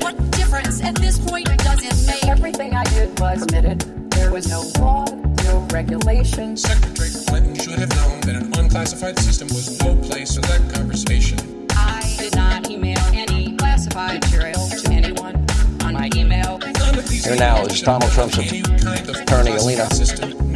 What 0.00 0.16
difference 0.32 0.82
at 0.82 0.96
this 0.96 1.18
point 1.18 1.46
does 1.58 1.84
it 1.84 2.06
make? 2.06 2.26
Everything 2.26 2.74
I 2.74 2.82
did 2.84 3.18
was 3.20 3.42
admitted. 3.42 3.80
There 4.10 4.32
was 4.32 4.48
no 4.48 4.62
law, 4.80 5.04
no 5.44 5.66
regulation. 5.72 6.56
Secretary 6.56 7.08
Clinton 7.28 7.54
should 7.54 7.78
have 7.78 7.94
known 7.94 8.20
that 8.22 8.34
an 8.34 8.52
unclassified 8.58 9.18
system 9.20 9.46
was 9.48 9.78
no 9.80 9.94
place 9.96 10.34
for 10.34 10.40
that 10.42 10.74
conversation. 10.74 11.38
I 11.76 12.16
did 12.18 12.34
not 12.34 12.68
email 12.68 12.98
any 13.12 13.56
classified 13.56 14.24
material 14.24 14.68
to 14.70 14.90
anyone 14.90 15.46
on 15.84 15.94
my 15.94 16.10
email. 16.16 16.58
Here 17.08 17.36
now 17.36 17.64
is 17.64 17.80
Donald 17.80 18.10
Trump's 18.10 18.38
attorney, 18.38 19.52
Alina. 19.52 19.88
System, 19.94 20.52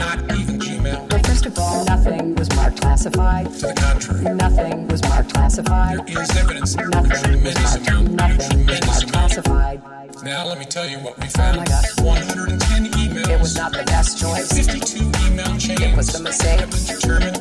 first 1.43 1.59
of 1.59 1.65
all, 1.65 1.85
nothing 1.85 2.35
was 2.37 2.49
marked 2.55 2.81
classified. 2.81 3.47
To 3.47 3.67
the 3.67 3.75
contrary. 3.75 4.35
Nothing 4.35 4.89
was 4.89 5.03
marked 5.03 5.35
classified. 5.35 6.07
There 6.07 6.23
is 6.23 6.37
evidence. 6.37 6.77
Nothing 6.77 7.43
was 7.43 7.55
marked, 7.89 8.11
nothing 8.11 8.67
was 8.67 8.81
marked 8.89 9.13
classified. 9.13 9.83
Now 10.23 10.47
let 10.47 10.59
me 10.59 10.65
tell 10.65 10.89
you 10.89 10.99
what 10.99 11.19
we 11.19 11.27
found. 11.27 11.57
Oh 11.57 11.61
my 11.61 11.65
gosh. 11.65 11.99
110 12.01 12.93
emails. 12.93 13.29
It 13.29 13.41
was 13.41 13.57
not 13.57 13.73
the 13.73 13.83
best 13.85 14.21
choice. 14.21 14.53
52 14.53 15.11
email 15.27 15.59
chains. 15.59 15.81
It 15.81 15.97
was 15.97 16.09
the 16.13 16.23
mistake. 16.23 16.61
Have 16.61 16.71
been 16.71 16.85
determined 16.85 17.32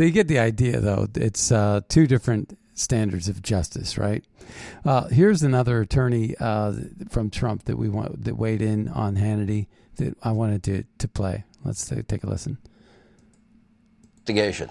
So 0.00 0.04
you 0.04 0.12
get 0.12 0.28
the 0.28 0.38
idea, 0.38 0.80
though. 0.80 1.08
It's 1.14 1.52
uh, 1.52 1.82
two 1.90 2.06
different 2.06 2.58
standards 2.72 3.28
of 3.28 3.42
justice, 3.42 3.98
right? 3.98 4.24
Uh, 4.82 5.08
here's 5.08 5.42
another 5.42 5.82
attorney 5.82 6.34
uh, 6.40 6.72
from 7.10 7.28
Trump 7.28 7.64
that 7.64 7.76
we 7.76 7.90
want 7.90 8.24
that 8.24 8.34
weighed 8.34 8.62
in 8.62 8.88
on 8.88 9.16
Hannity 9.16 9.66
that 9.96 10.16
I 10.22 10.32
wanted 10.32 10.62
to 10.62 10.84
to 11.00 11.06
play. 11.06 11.44
Let's 11.66 11.86
take, 11.86 12.08
take 12.08 12.24
a 12.24 12.28
listen. 12.28 12.56
Investigation. 14.20 14.70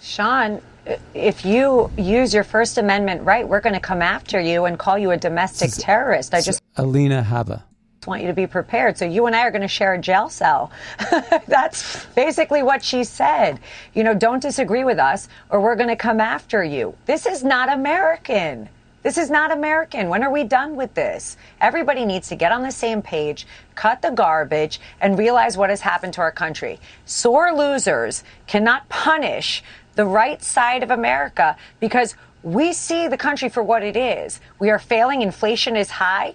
Sean, 0.00 0.62
if 1.12 1.44
you 1.44 1.90
use 1.98 2.32
your 2.32 2.44
First 2.44 2.78
Amendment 2.78 3.22
right, 3.24 3.48
we're 3.48 3.60
going 3.60 3.74
to 3.74 3.80
come 3.80 4.00
after 4.00 4.40
you 4.40 4.66
and 4.66 4.78
call 4.78 4.96
you 4.96 5.10
a 5.10 5.16
domestic 5.16 5.72
terrorist. 5.72 6.34
I 6.34 6.40
just 6.40 6.62
Alina 6.76 7.26
Habba. 7.28 7.64
Want 8.06 8.22
you 8.22 8.28
to 8.28 8.34
be 8.34 8.46
prepared. 8.46 8.98
So 8.98 9.04
you 9.04 9.26
and 9.26 9.34
I 9.34 9.42
are 9.42 9.50
going 9.50 9.62
to 9.62 9.68
share 9.68 9.94
a 9.94 9.98
jail 9.98 10.28
cell. 10.28 10.70
That's 11.46 12.04
basically 12.14 12.62
what 12.62 12.82
she 12.82 13.04
said. 13.04 13.60
You 13.94 14.04
know, 14.04 14.14
don't 14.14 14.40
disagree 14.40 14.84
with 14.84 14.98
us 14.98 15.28
or 15.50 15.60
we're 15.60 15.76
going 15.76 15.88
to 15.88 15.96
come 15.96 16.20
after 16.20 16.62
you. 16.62 16.94
This 17.06 17.26
is 17.26 17.44
not 17.44 17.72
American. 17.72 18.68
This 19.04 19.18
is 19.18 19.30
not 19.30 19.52
American. 19.52 20.08
When 20.08 20.22
are 20.22 20.32
we 20.32 20.44
done 20.44 20.76
with 20.76 20.94
this? 20.94 21.36
Everybody 21.60 22.06
needs 22.06 22.28
to 22.28 22.36
get 22.36 22.52
on 22.52 22.62
the 22.62 22.70
same 22.70 23.02
page, 23.02 23.46
cut 23.74 24.00
the 24.00 24.10
garbage, 24.10 24.80
and 24.98 25.18
realize 25.18 25.58
what 25.58 25.68
has 25.68 25.82
happened 25.82 26.14
to 26.14 26.22
our 26.22 26.32
country. 26.32 26.80
Sore 27.04 27.52
losers 27.52 28.24
cannot 28.46 28.88
punish 28.88 29.62
the 29.94 30.06
right 30.06 30.42
side 30.42 30.82
of 30.82 30.90
America 30.90 31.54
because 31.80 32.14
we 32.42 32.72
see 32.72 33.08
the 33.08 33.16
country 33.16 33.48
for 33.48 33.62
what 33.62 33.82
it 33.82 33.96
is. 33.96 34.40
We 34.58 34.70
are 34.70 34.78
failing. 34.78 35.22
Inflation 35.22 35.76
is 35.76 35.90
high. 35.90 36.34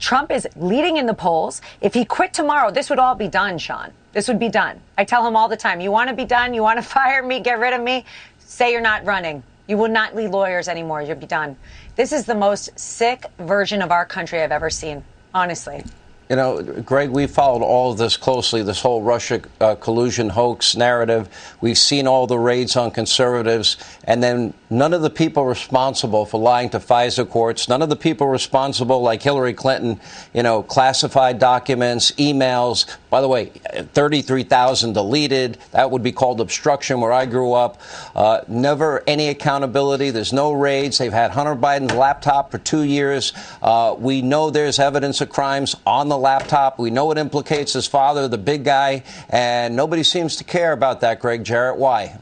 Trump 0.00 0.32
is 0.32 0.48
leading 0.56 0.96
in 0.96 1.06
the 1.06 1.14
polls. 1.14 1.60
If 1.80 1.94
he 1.94 2.04
quit 2.04 2.32
tomorrow, 2.32 2.70
this 2.70 2.90
would 2.90 2.98
all 2.98 3.14
be 3.14 3.28
done, 3.28 3.58
Sean. 3.58 3.92
This 4.12 4.26
would 4.26 4.40
be 4.40 4.48
done. 4.48 4.80
I 4.98 5.04
tell 5.04 5.24
him 5.26 5.36
all 5.36 5.46
the 5.46 5.56
time, 5.56 5.80
you 5.80 5.92
want 5.92 6.08
to 6.08 6.16
be 6.16 6.24
done? 6.24 6.54
You 6.54 6.62
want 6.62 6.78
to 6.78 6.82
fire 6.98 7.22
me? 7.22 7.40
Get 7.40 7.60
rid 7.60 7.74
of 7.74 7.82
me? 7.82 8.04
Say 8.38 8.72
you're 8.72 8.80
not 8.80 9.04
running. 9.04 9.42
You 9.68 9.76
will 9.76 9.88
not 9.88 10.16
lead 10.16 10.30
lawyers 10.30 10.66
anymore. 10.66 11.02
You'll 11.02 11.16
be 11.16 11.26
done. 11.26 11.56
This 11.94 12.12
is 12.12 12.24
the 12.24 12.34
most 12.34 12.76
sick 12.78 13.26
version 13.38 13.82
of 13.82 13.92
our 13.92 14.04
country 14.04 14.40
I've 14.40 14.50
ever 14.50 14.70
seen, 14.70 15.04
honestly. 15.32 15.84
You 16.30 16.36
know, 16.36 16.62
Gregg, 16.62 17.10
we 17.10 17.26
followed 17.26 17.64
all 17.64 17.90
of 17.90 17.98
this 17.98 18.16
closely, 18.16 18.62
this 18.62 18.80
whole 18.80 19.02
Russia 19.02 19.40
uh, 19.60 19.74
collusion 19.74 20.28
hoax 20.28 20.76
narrative. 20.76 21.28
We've 21.60 21.76
seen 21.76 22.06
all 22.06 22.28
the 22.28 22.38
raids 22.38 22.76
on 22.76 22.92
conservatives, 22.92 23.76
and 24.04 24.22
then 24.22 24.54
none 24.70 24.94
of 24.94 25.02
the 25.02 25.10
people 25.10 25.44
responsible 25.44 26.24
for 26.24 26.38
lying 26.38 26.70
to 26.70 26.78
FISA 26.78 27.28
courts, 27.28 27.68
none 27.68 27.82
of 27.82 27.88
the 27.88 27.96
people 27.96 28.28
responsible, 28.28 29.02
like 29.02 29.20
Hillary 29.22 29.54
Clinton, 29.54 29.98
you 30.32 30.44
know, 30.44 30.62
classified 30.62 31.40
documents, 31.40 32.12
emails. 32.12 32.86
By 33.10 33.20
the 33.22 33.26
way, 33.26 33.46
33,000 33.46 34.92
deleted. 34.92 35.58
That 35.72 35.90
would 35.90 36.04
be 36.04 36.12
called 36.12 36.40
obstruction 36.40 37.00
where 37.00 37.12
I 37.12 37.26
grew 37.26 37.54
up. 37.54 37.80
Uh, 38.14 38.42
never 38.46 39.02
any 39.08 39.30
accountability. 39.30 40.10
There's 40.10 40.32
no 40.32 40.52
raids. 40.52 40.98
They've 40.98 41.12
had 41.12 41.32
Hunter 41.32 41.56
Biden's 41.56 41.92
laptop 41.92 42.52
for 42.52 42.58
two 42.58 42.82
years. 42.82 43.32
Uh, 43.60 43.96
we 43.98 44.22
know 44.22 44.50
there's 44.50 44.78
evidence 44.78 45.20
of 45.20 45.28
crimes 45.28 45.74
on 45.84 46.08
the 46.08 46.19
laptop. 46.20 46.78
We 46.78 46.90
know 46.90 47.10
it 47.10 47.18
implicates 47.18 47.72
his 47.72 47.86
father, 47.86 48.28
the 48.28 48.38
big 48.38 48.64
guy, 48.64 49.02
and 49.28 49.74
nobody 49.74 50.02
seems 50.02 50.36
to 50.36 50.44
care 50.44 50.72
about 50.72 51.00
that, 51.00 51.20
Gregg 51.20 51.44
Jarrett. 51.44 51.78
Why? 51.78 52.18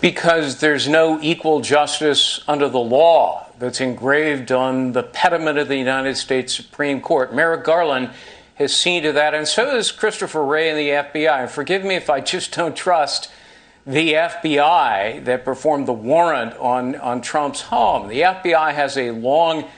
Because 0.00 0.60
there's 0.60 0.88
no 0.88 1.20
equal 1.22 1.60
justice 1.60 2.42
under 2.48 2.68
the 2.68 2.78
law 2.78 3.46
that's 3.58 3.80
engraved 3.80 4.50
on 4.50 4.92
the 4.92 5.04
pediment 5.04 5.58
of 5.58 5.68
the 5.68 5.76
United 5.76 6.16
States 6.16 6.54
Supreme 6.54 7.00
Court. 7.00 7.32
Merrick 7.32 7.62
Garland 7.62 8.10
has 8.56 8.74
seen 8.74 9.02
to 9.04 9.12
that, 9.12 9.34
and 9.34 9.46
so 9.46 9.70
has 9.70 9.92
Christopher 9.92 10.44
Wray 10.44 10.70
and 10.70 10.78
the 10.78 10.88
FBI. 10.88 11.42
And 11.42 11.50
forgive 11.50 11.84
me 11.84 11.94
if 11.94 12.10
I 12.10 12.20
just 12.20 12.52
don't 12.52 12.74
trust 12.74 13.30
the 13.86 14.12
FBI 14.12 15.24
that 15.24 15.44
performed 15.44 15.86
the 15.88 15.92
warrant 15.92 16.54
on, 16.56 16.96
on 16.96 17.20
Trump's 17.20 17.62
home. 17.62 18.08
The 18.08 18.20
FBI 18.20 18.74
has 18.74 18.96
a 18.96 19.10
long 19.10 19.68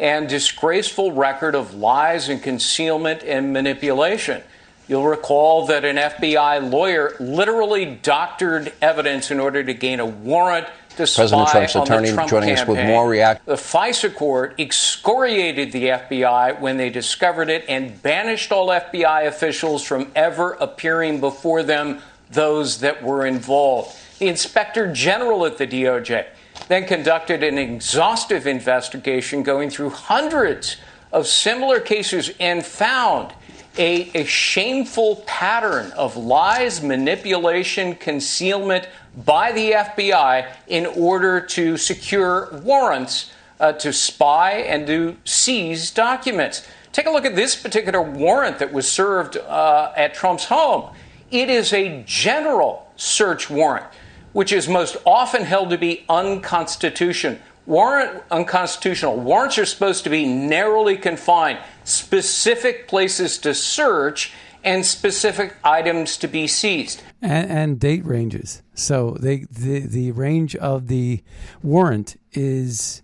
and 0.00 0.28
disgraceful 0.28 1.12
record 1.12 1.54
of 1.54 1.74
lies 1.74 2.28
and 2.30 2.42
concealment 2.42 3.22
and 3.22 3.52
manipulation. 3.52 4.42
You'll 4.88 5.06
recall 5.06 5.66
that 5.66 5.84
an 5.84 5.96
FBI 5.96 6.68
lawyer 6.72 7.14
literally 7.20 7.84
doctored 7.84 8.72
evidence 8.82 9.30
in 9.30 9.38
order 9.38 9.62
to 9.62 9.74
gain 9.74 10.00
a 10.00 10.06
warrant 10.06 10.66
to 10.90 10.96
President 10.96 11.48
spy 11.48 11.52
Trump's 11.52 11.76
on 11.76 11.82
attorney 11.82 12.08
the 12.08 12.14
Trump 12.14 12.30
joining 12.30 12.50
us 12.50 12.66
with 12.66 12.84
more 12.84 13.08
react. 13.08 13.46
The 13.46 13.54
FISA 13.54 14.14
court 14.16 14.58
excoriated 14.58 15.70
the 15.70 15.84
FBI 15.84 16.60
when 16.60 16.76
they 16.76 16.90
discovered 16.90 17.50
it 17.50 17.64
and 17.68 18.02
banished 18.02 18.50
all 18.50 18.68
FBI 18.68 19.26
officials 19.26 19.84
from 19.84 20.10
ever 20.16 20.54
appearing 20.54 21.20
before 21.20 21.62
them, 21.62 22.00
those 22.32 22.80
that 22.80 23.02
were 23.02 23.26
involved. 23.26 23.96
The 24.18 24.28
inspector 24.28 24.92
general 24.92 25.46
at 25.46 25.58
the 25.58 25.66
DOJ 25.66 26.26
then 26.70 26.86
conducted 26.86 27.42
an 27.42 27.58
exhaustive 27.58 28.46
investigation 28.46 29.42
going 29.42 29.70
through 29.70 29.90
hundreds 29.90 30.76
of 31.12 31.26
similar 31.26 31.80
cases 31.80 32.30
and 32.38 32.64
found 32.64 33.32
a, 33.76 34.10
a 34.14 34.24
shameful 34.24 35.16
pattern 35.26 35.90
of 35.92 36.16
lies, 36.16 36.82
manipulation, 36.82 37.94
concealment 37.96 38.88
by 39.24 39.52
the 39.52 39.72
FBI 39.72 40.48
in 40.68 40.86
order 40.86 41.40
to 41.40 41.76
secure 41.76 42.48
warrants 42.62 43.32
uh, 43.58 43.72
to 43.72 43.92
spy 43.92 44.52
and 44.52 44.86
to 44.86 45.16
seize 45.24 45.90
documents. 45.90 46.66
Take 46.92 47.06
a 47.06 47.10
look 47.10 47.24
at 47.24 47.36
this 47.36 47.54
particular 47.54 48.02
warrant 48.02 48.58
that 48.58 48.72
was 48.72 48.90
served 48.90 49.36
uh, 49.36 49.92
at 49.96 50.14
Trump's 50.14 50.44
home. 50.44 50.94
It 51.30 51.48
is 51.48 51.72
a 51.72 52.02
general 52.06 52.90
search 52.96 53.48
warrant, 53.48 53.86
which 54.32 54.52
is 54.52 54.68
most 54.68 54.96
often 55.04 55.44
held 55.44 55.70
to 55.70 55.78
be 55.78 56.04
unconstitutional. 56.08 57.38
Warrant 57.66 58.22
unconstitutional. 58.30 59.16
Warrants 59.16 59.58
are 59.58 59.66
supposed 59.66 60.04
to 60.04 60.10
be 60.10 60.26
narrowly 60.26 60.96
confined, 60.96 61.58
specific 61.84 62.88
places 62.88 63.38
to 63.38 63.54
search, 63.54 64.32
and 64.64 64.84
specific 64.84 65.56
items 65.62 66.16
to 66.18 66.28
be 66.28 66.46
seized. 66.46 67.02
and, 67.22 67.50
and 67.50 67.80
date 67.80 68.04
ranges. 68.04 68.62
So 68.74 69.16
they 69.20 69.46
the 69.50 69.80
the 69.80 70.12
range 70.12 70.56
of 70.56 70.88
the 70.88 71.22
warrant 71.62 72.16
is 72.32 73.02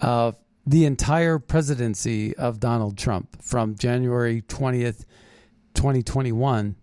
uh, 0.00 0.32
the 0.66 0.84
entire 0.84 1.38
presidency 1.38 2.36
of 2.36 2.60
Donald 2.60 2.96
Trump 2.96 3.42
from 3.42 3.76
January 3.76 4.42
twentieth, 4.48 5.04
twenty 5.74 6.02
twenty 6.02 6.32
one, 6.32 6.76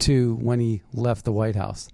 to 0.00 0.34
when 0.36 0.60
he 0.60 0.82
left 0.92 1.24
the 1.24 1.32
White 1.32 1.56
House. 1.56 1.88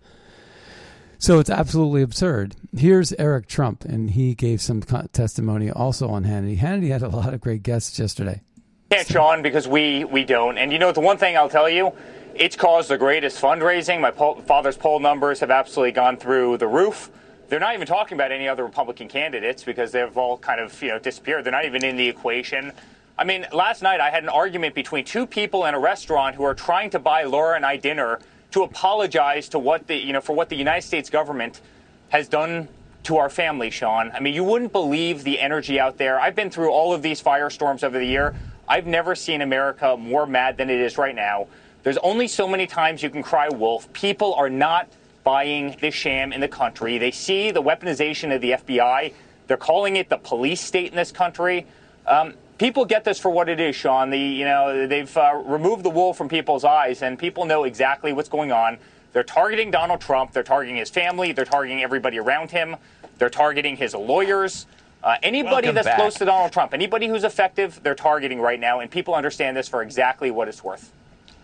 So 1.19 1.39
it's 1.39 1.51
absolutely 1.51 2.03
absurd. 2.03 2.57
Here's 2.77 3.12
Eric 3.14 3.47
Trump, 3.47 3.85
and 3.85 4.11
he 4.11 4.35
gave 4.35 4.61
some 4.61 4.83
testimony 4.83 5.71
also 5.71 6.09
on 6.09 6.25
Hannity. 6.25 6.59
Hannity 6.59 6.89
had 6.89 7.03
a 7.03 7.09
lot 7.09 7.33
of 7.33 7.41
great 7.41 7.62
guests 7.62 7.99
yesterday. 7.99 8.43
can't, 8.91 9.09
Sean, 9.09 9.43
because 9.43 9.67
we, 9.67 10.05
we 10.05 10.25
don't. 10.25 10.59
And 10.59 10.73
you 10.73 10.79
know, 10.79 10.93
the 10.93 11.01
one 11.01 11.17
thing 11.17 11.37
I'll 11.37 11.49
tell 11.49 11.69
you, 11.69 11.93
it's 12.35 12.55
caused 12.55 12.91
the 12.91 12.99
greatest 12.99 13.41
fundraising. 13.41 14.01
My 14.01 14.11
poll, 14.11 14.37
father's 14.43 14.77
poll 14.77 15.01
numbers 15.01 15.41
have 15.41 15.51
absolutely 15.51 15.93
gone 15.93 16.19
through 16.19 16.59
the 16.59 16.69
roof. 16.69 17.11
They're 17.49 17.61
not 17.61 17.75
even 17.75 17.87
talking 17.87 18.17
about 18.17 18.33
any 18.33 18.49
other 18.49 18.64
Republican 18.64 19.09
candidates 19.09 19.64
because 19.64 19.93
they've 19.93 20.17
all 20.17 20.37
kind 20.37 20.61
of 20.61 20.83
you 20.83 20.89
know 20.89 20.99
disappeared. 20.99 21.45
They're 21.45 21.53
not 21.53 21.64
even 21.64 21.85
in 21.85 21.97
the 21.97 22.09
equation. 22.09 22.73
I 23.19 23.25
mean, 23.25 23.47
last 23.53 23.83
night 23.83 24.01
I 24.01 24.11
had 24.11 24.23
an 24.23 24.29
argument 24.29 24.75
between 24.75 25.05
two 25.05 25.27
people 25.27 25.64
in 25.64 25.75
a 25.75 25.79
restaurant 25.79 26.37
who 26.37 26.45
are 26.45 26.55
trying 26.55 26.91
to 26.91 26.99
buy 26.99 27.23
Laura 27.23 27.57
and 27.57 27.64
I 27.64 27.77
dinner 27.79 28.21
to 28.57 28.62
apologize 28.62 29.50
to 29.50 29.59
what 29.59 29.86
the 29.86 29.94
you 29.94 30.14
know 30.14 30.20
for 30.22 30.34
what 30.34 30.48
the 30.48 30.57
United 30.57 30.80
States 30.80 31.11
government 31.11 31.61
has 32.09 32.26
done 32.26 32.66
to 33.02 33.18
our 33.18 33.28
family, 33.28 33.68
Sean. 33.68 34.11
I 34.14 34.20
mean, 34.20 34.32
you 34.32 34.44
wouldn't 34.44 34.72
believe 34.72 35.24
the 35.24 35.38
energy 35.38 35.78
out 35.78 35.98
there. 35.98 36.18
I've 36.18 36.34
been 36.34 36.48
through 36.48 36.70
all 36.70 36.94
of 36.94 37.02
these 37.02 37.22
firestorms 37.22 37.84
over 37.84 37.98
the 37.98 38.07
year. 38.07 38.34
I've 38.66 38.86
never 38.86 39.14
seen 39.14 39.42
America 39.42 39.98
more 39.98 40.26
mad 40.26 40.57
than 40.57 40.70
it 40.70 40.80
is 40.80 40.96
right 40.96 41.14
now. 41.14 41.48
There's 41.82 41.98
only 41.98 42.28
so 42.28 42.48
many 42.48 42.66
times 42.66 43.02
you 43.02 43.11
can 43.11 43.22
cry 43.22 43.50
wolf. 43.50 43.92
People 43.92 44.32
are 44.34 44.48
not 44.48 44.88
buying 45.22 45.76
this 45.82 45.94
sham 45.94 46.32
in 46.32 46.40
the 46.40 46.48
country. 46.48 46.96
They 46.96 47.11
see 47.11 47.50
the 47.50 47.62
weaponization 47.62 48.34
of 48.34 48.40
the 48.40 48.52
FBI. 48.52 49.12
They're 49.48 49.59
calling 49.59 49.96
it 49.96 50.09
the 50.09 50.16
police 50.16 50.62
state 50.62 50.90
in 50.90 50.96
this 50.96 51.12
country. 51.12 51.66
Um, 52.07 52.32
people 52.59 52.84
get 52.84 53.04
this 53.04 53.18
for 53.18 53.30
what 53.30 53.48
it 53.48 53.61
is, 53.61 53.76
Sean. 53.76 54.11
The 54.11 54.18
you 54.18 54.44
know 54.44 54.86
they've 54.86 55.16
uh, 55.16 55.42
removed 55.44 55.82
the 55.82 55.90
wool 55.90 56.12
from 56.12 56.28
people's 56.28 56.64
eyes, 56.64 57.02
and 57.02 57.18
people 57.18 57.44
know 57.44 57.64
exactly 57.64 58.12
what's 58.12 58.28
going 58.28 58.52
on. 58.52 58.78
They're 59.12 59.22
targeting 59.22 59.70
Donald 59.70 60.00
Trump. 60.00 60.32
They're 60.32 60.42
targeting 60.42 60.76
his 60.76 60.90
family. 60.90 61.32
They're 61.32 61.44
targeting 61.44 61.82
everybody 61.82 62.18
around 62.18 62.50
him. 62.50 62.76
They're 63.18 63.30
targeting 63.30 63.76
his 63.76 63.94
lawyers. 63.94 64.66
Uh, 65.02 65.16
anybody 65.22 65.68
Welcome 65.68 65.74
that's 65.76 65.86
back. 65.86 65.96
close 65.98 66.14
to 66.14 66.24
Donald 66.24 66.52
Trump, 66.52 66.74
anybody 66.74 67.07
who's 67.07 67.22
effective, 67.22 67.80
they're 67.82 67.94
targeting 67.94 68.40
right 68.40 68.59
now, 68.59 68.80
and 68.80 68.90
people 68.90 69.14
understand 69.14 69.57
this 69.57 69.68
for 69.68 69.82
exactly 69.82 70.30
what 70.30 70.48
it's 70.48 70.64
worth. 70.64 70.92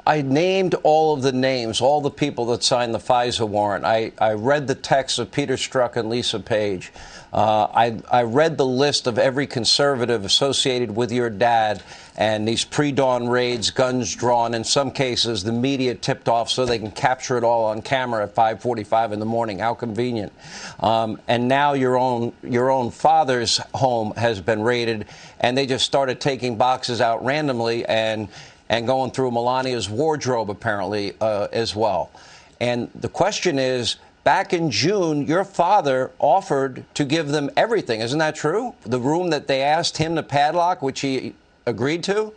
I 0.04 0.22
named 0.22 0.74
all 0.82 1.14
of 1.14 1.22
the 1.22 1.30
names, 1.30 1.80
all 1.80 2.00
the 2.00 2.10
people 2.10 2.46
that 2.46 2.64
signed 2.64 2.92
the 2.92 2.98
FISA 2.98 3.48
warrant. 3.48 3.84
I, 3.84 4.10
I 4.18 4.32
read 4.32 4.66
the 4.66 4.74
text 4.74 5.20
of 5.20 5.30
Peter 5.30 5.54
Strzok 5.54 5.94
and 5.94 6.10
Lisa 6.10 6.40
Page. 6.40 6.92
Uh, 7.32 7.66
I, 7.72 7.98
I 8.10 8.22
read 8.24 8.58
the 8.58 8.66
list 8.66 9.06
of 9.06 9.18
every 9.18 9.46
conservative 9.46 10.26
associated 10.26 10.94
with 10.94 11.10
your 11.10 11.30
dad 11.30 11.82
and 12.14 12.46
these 12.46 12.62
pre-dawn 12.62 13.26
raids, 13.26 13.70
guns 13.70 14.14
drawn. 14.14 14.52
In 14.52 14.64
some 14.64 14.90
cases, 14.90 15.42
the 15.42 15.52
media 15.52 15.94
tipped 15.94 16.28
off 16.28 16.50
so 16.50 16.66
they 16.66 16.78
can 16.78 16.90
capture 16.90 17.38
it 17.38 17.44
all 17.44 17.64
on 17.64 17.80
camera 17.80 18.24
at 18.24 18.34
5:45 18.34 19.12
in 19.12 19.18
the 19.18 19.24
morning. 19.24 19.60
How 19.60 19.72
convenient! 19.72 20.32
Um, 20.80 21.18
and 21.26 21.48
now 21.48 21.72
your 21.72 21.96
own 21.96 22.34
your 22.42 22.70
own 22.70 22.90
father's 22.90 23.58
home 23.74 24.12
has 24.16 24.42
been 24.42 24.62
raided, 24.62 25.06
and 25.40 25.56
they 25.56 25.64
just 25.64 25.86
started 25.86 26.20
taking 26.20 26.56
boxes 26.56 27.00
out 27.00 27.24
randomly 27.24 27.86
and 27.86 28.28
and 28.68 28.86
going 28.86 29.10
through 29.10 29.30
Melania's 29.30 29.88
wardrobe 29.88 30.50
apparently 30.50 31.14
uh, 31.20 31.48
as 31.50 31.74
well. 31.74 32.10
And 32.60 32.90
the 32.94 33.08
question 33.08 33.58
is. 33.58 33.96
Back 34.24 34.52
in 34.52 34.70
June, 34.70 35.26
your 35.26 35.44
father 35.44 36.12
offered 36.20 36.84
to 36.94 37.04
give 37.04 37.28
them 37.28 37.50
everything. 37.56 38.00
Isn't 38.00 38.20
that 38.20 38.36
true? 38.36 38.74
The 38.82 39.00
room 39.00 39.30
that 39.30 39.48
they 39.48 39.62
asked 39.62 39.96
him 39.96 40.14
to 40.14 40.22
padlock, 40.22 40.80
which 40.80 41.00
he 41.00 41.34
agreed 41.66 42.04
to? 42.04 42.32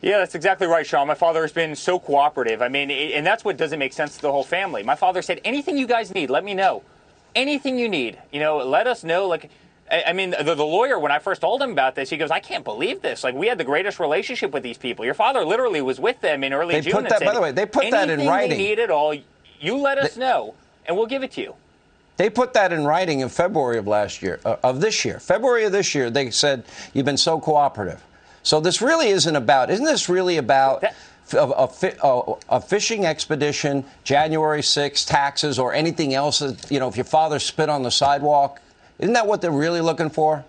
Yeah, 0.00 0.18
that's 0.18 0.34
exactly 0.34 0.66
right, 0.66 0.86
Sean. 0.86 1.08
My 1.08 1.14
father 1.14 1.42
has 1.42 1.52
been 1.52 1.74
so 1.74 1.98
cooperative. 1.98 2.62
I 2.62 2.68
mean, 2.68 2.90
i- 2.90 3.12
and 3.14 3.26
that's 3.26 3.44
what 3.44 3.56
doesn't 3.56 3.78
make 3.78 3.92
sense 3.92 4.16
to 4.16 4.22
the 4.22 4.32
whole 4.32 4.44
family. 4.44 4.82
My 4.82 4.94
father 4.94 5.20
said, 5.22 5.40
anything 5.44 5.76
you 5.76 5.86
guys 5.86 6.14
need, 6.14 6.30
let 6.30 6.44
me 6.44 6.54
know. 6.54 6.82
Anything 7.34 7.78
you 7.78 7.88
need, 7.88 8.18
you 8.32 8.40
know, 8.40 8.58
let 8.58 8.86
us 8.86 9.04
know. 9.04 9.26
Like, 9.26 9.50
I 9.90 10.04
I 10.08 10.12
mean, 10.12 10.30
the, 10.30 10.54
the 10.54 10.64
lawyer, 10.64 10.98
when 10.98 11.12
I 11.12 11.18
first 11.18 11.40
told 11.40 11.60
him 11.62 11.70
about 11.72 11.94
this, 11.94 12.10
he 12.10 12.16
goes, 12.16 12.30
I 12.30 12.40
can't 12.40 12.64
believe 12.64 13.02
this. 13.02 13.24
Like, 13.24 13.34
we 13.34 13.46
had 13.48 13.58
the 13.58 13.64
greatest 13.64 13.98
relationship 14.00 14.52
with 14.52 14.62
these 14.62 14.78
people. 14.78 15.04
Your 15.04 15.14
father 15.14 15.44
literally 15.44 15.82
was 15.82 15.98
with 16.00 16.20
them 16.20 16.44
in 16.44 16.52
early 16.52 16.74
They 16.74 16.80
June. 16.82 16.92
put 16.92 17.08
that- 17.08 17.18
said, 17.18 17.24
by 17.26 17.34
the 17.34 17.40
way, 17.40 17.52
they 17.52 17.66
put 17.66 17.90
that 17.90 18.04
in 18.04 18.10
"Anything 18.10 18.28
writing." 18.28 18.50
they 18.50 18.56
need 18.58 18.78
at 18.78 18.90
all, 18.90 19.14
you 19.60 19.76
let 19.78 19.98
us 19.98 20.16
know, 20.16 20.54
and 20.86 20.96
we'll 20.96 21.06
give 21.06 21.22
it 21.22 21.32
to 21.32 21.40
you. 21.42 21.54
They 22.16 22.28
put 22.30 22.52
that 22.52 22.72
in 22.72 22.84
writing 22.84 23.20
in 23.20 23.28
February 23.30 23.78
of 23.78 23.86
last 23.86 24.22
year, 24.22 24.40
uh, 24.44 24.56
of 24.62 24.80
this 24.82 25.04
year. 25.06 25.18
February 25.20 25.64
of 25.64 25.72
this 25.72 25.94
year, 25.94 26.10
they 26.10 26.30
said, 26.30 26.64
You've 26.92 27.06
been 27.06 27.16
so 27.16 27.40
cooperative. 27.40 28.02
So 28.42 28.60
this 28.60 28.80
really 28.82 29.08
isn't 29.08 29.36
about, 29.36 29.70
isn't 29.70 29.84
this 29.86 30.08
really 30.08 30.36
about 30.36 30.84
f- 30.84 30.94
a, 31.34 31.38
a 31.38 31.70
a- 32.02 32.34
a 32.56 32.60
fishing 32.60 33.06
expedition, 33.06 33.84
January 34.04 34.60
6th, 34.62 35.06
taxes, 35.06 35.58
or 35.58 35.72
anything 35.74 36.12
else? 36.14 36.40
That, 36.40 36.70
you 36.70 36.78
know, 36.78 36.88
if 36.88 36.96
your 36.96 37.04
father 37.04 37.38
spit 37.38 37.68
on 37.70 37.82
the 37.82 37.90
sidewalk, 37.90 38.60
isn't 39.00 39.14
that 39.14 39.26
what 39.26 39.40
they're 39.40 39.50
really 39.50 39.80
looking 39.80 40.10
for? 40.10 40.44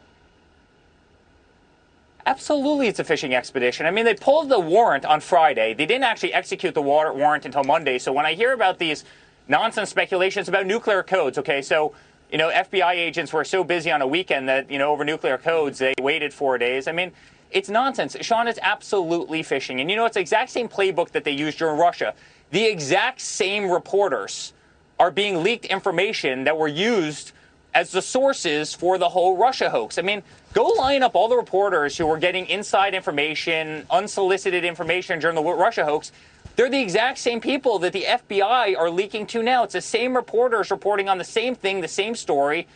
Absolutely, 2.25 2.87
it's 2.87 2.99
a 2.99 3.03
fishing 3.03 3.33
expedition. 3.33 3.85
I 3.85 3.91
mean, 3.91 4.05
they 4.05 4.13
pulled 4.13 4.49
the 4.49 4.59
warrant 4.59 5.05
on 5.05 5.21
Friday. 5.21 5.73
They 5.73 5.87
didn't 5.87 6.03
actually 6.03 6.33
execute 6.33 6.75
the 6.75 6.81
war- 6.81 7.13
warrant 7.13 7.45
until 7.45 7.63
Monday. 7.63 7.97
So 7.97 8.13
when 8.13 8.25
I 8.27 8.35
hear 8.35 8.53
about 8.53 8.77
these 8.77 9.03
nonsense 9.47 9.89
speculations 9.89 10.47
about 10.47 10.67
nuclear 10.67 11.01
codes, 11.01 11.39
okay, 11.39 11.61
so 11.63 11.95
you 12.31 12.37
know, 12.37 12.49
FBI 12.49 12.93
agents 12.93 13.33
were 13.33 13.43
so 13.43 13.63
busy 13.63 13.91
on 13.91 14.01
a 14.01 14.07
weekend 14.07 14.47
that 14.47 14.71
you 14.71 14.77
know 14.77 14.91
over 14.91 15.03
nuclear 15.03 15.37
codes 15.37 15.79
they 15.79 15.93
waited 15.99 16.33
four 16.33 16.57
days. 16.57 16.87
I 16.87 16.91
mean, 16.91 17.11
it's 17.51 17.69
nonsense. 17.69 18.15
Sean 18.21 18.47
is 18.47 18.59
absolutely 18.61 19.43
fishing, 19.43 19.81
and 19.81 19.89
you 19.89 19.97
know, 19.97 20.05
it's 20.05 20.13
the 20.13 20.21
exact 20.21 20.51
same 20.51 20.69
playbook 20.69 21.09
that 21.09 21.23
they 21.23 21.31
used 21.31 21.57
during 21.57 21.77
Russia. 21.79 22.13
The 22.51 22.65
exact 22.65 23.19
same 23.21 23.69
reporters 23.69 24.53
are 24.99 25.11
being 25.11 25.43
leaked 25.43 25.65
information 25.65 26.43
that 26.45 26.57
were 26.57 26.67
used 26.67 27.31
as 27.73 27.91
the 27.91 28.01
sources 28.01 28.73
for 28.73 28.97
the 28.97 29.09
whole 29.09 29.37
Russia 29.37 29.69
hoax. 29.69 29.97
I 29.97 30.01
mean, 30.01 30.23
go 30.53 30.65
line 30.67 31.03
up 31.03 31.15
all 31.15 31.29
the 31.29 31.37
reporters 31.37 31.97
who 31.97 32.05
were 32.05 32.17
getting 32.17 32.45
inside 32.47 32.93
information, 32.93 33.85
unsolicited 33.89 34.65
information 34.65 35.19
during 35.19 35.35
the 35.35 35.43
Russia 35.43 35.85
hoax. 35.85 36.11
They're 36.55 36.69
the 36.69 36.81
exact 36.81 37.17
same 37.17 37.39
people 37.39 37.79
that 37.79 37.93
the 37.93 38.03
FBI 38.03 38.77
are 38.77 38.89
leaking 38.89 39.27
to 39.27 39.41
now. 39.41 39.63
It's 39.63 39.73
the 39.73 39.81
same 39.81 40.15
reporters 40.15 40.69
reporting 40.69 41.07
on 41.07 41.17
the 41.17 41.23
same 41.23 41.55
thing, 41.55 41.79
the 41.79 41.87
same 41.87 42.13
story. 42.13 42.67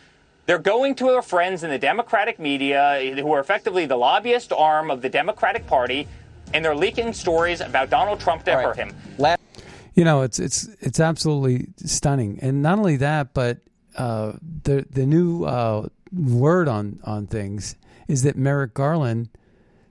They're 0.46 0.58
going 0.58 0.94
to 0.96 1.06
their 1.06 1.22
friends 1.22 1.62
in 1.62 1.70
the 1.70 1.78
Democratic 1.78 2.38
media, 2.38 3.14
who 3.16 3.32
are 3.32 3.40
effectively 3.40 3.84
the 3.84 3.96
lobbyist 3.96 4.52
arm 4.52 4.90
of 4.90 5.02
the 5.02 5.08
Democratic 5.08 5.66
Party, 5.66 6.06
and 6.54 6.64
they're 6.64 6.76
leaking 6.76 7.12
stories 7.12 7.60
about 7.60 7.90
Donald 7.90 8.20
Trump 8.20 8.44
to 8.44 8.54
hurt 8.54 8.76
him. 8.76 8.94
You 9.94 10.04
know, 10.04 10.22
it's 10.22 10.38
it's 10.38 10.68
it's 10.80 11.00
absolutely 11.00 11.68
stunning, 11.84 12.38
and 12.42 12.62
not 12.62 12.78
only 12.78 12.96
that, 12.96 13.34
but 13.34 13.58
uh, 13.96 14.32
the 14.62 14.86
the 14.90 15.06
new 15.06 15.44
uh, 15.44 15.88
word 16.12 16.68
on 16.68 17.00
on 17.04 17.26
things 17.26 17.76
is 18.08 18.22
that 18.22 18.36
Merrick 18.36 18.74
Garland 18.74 19.28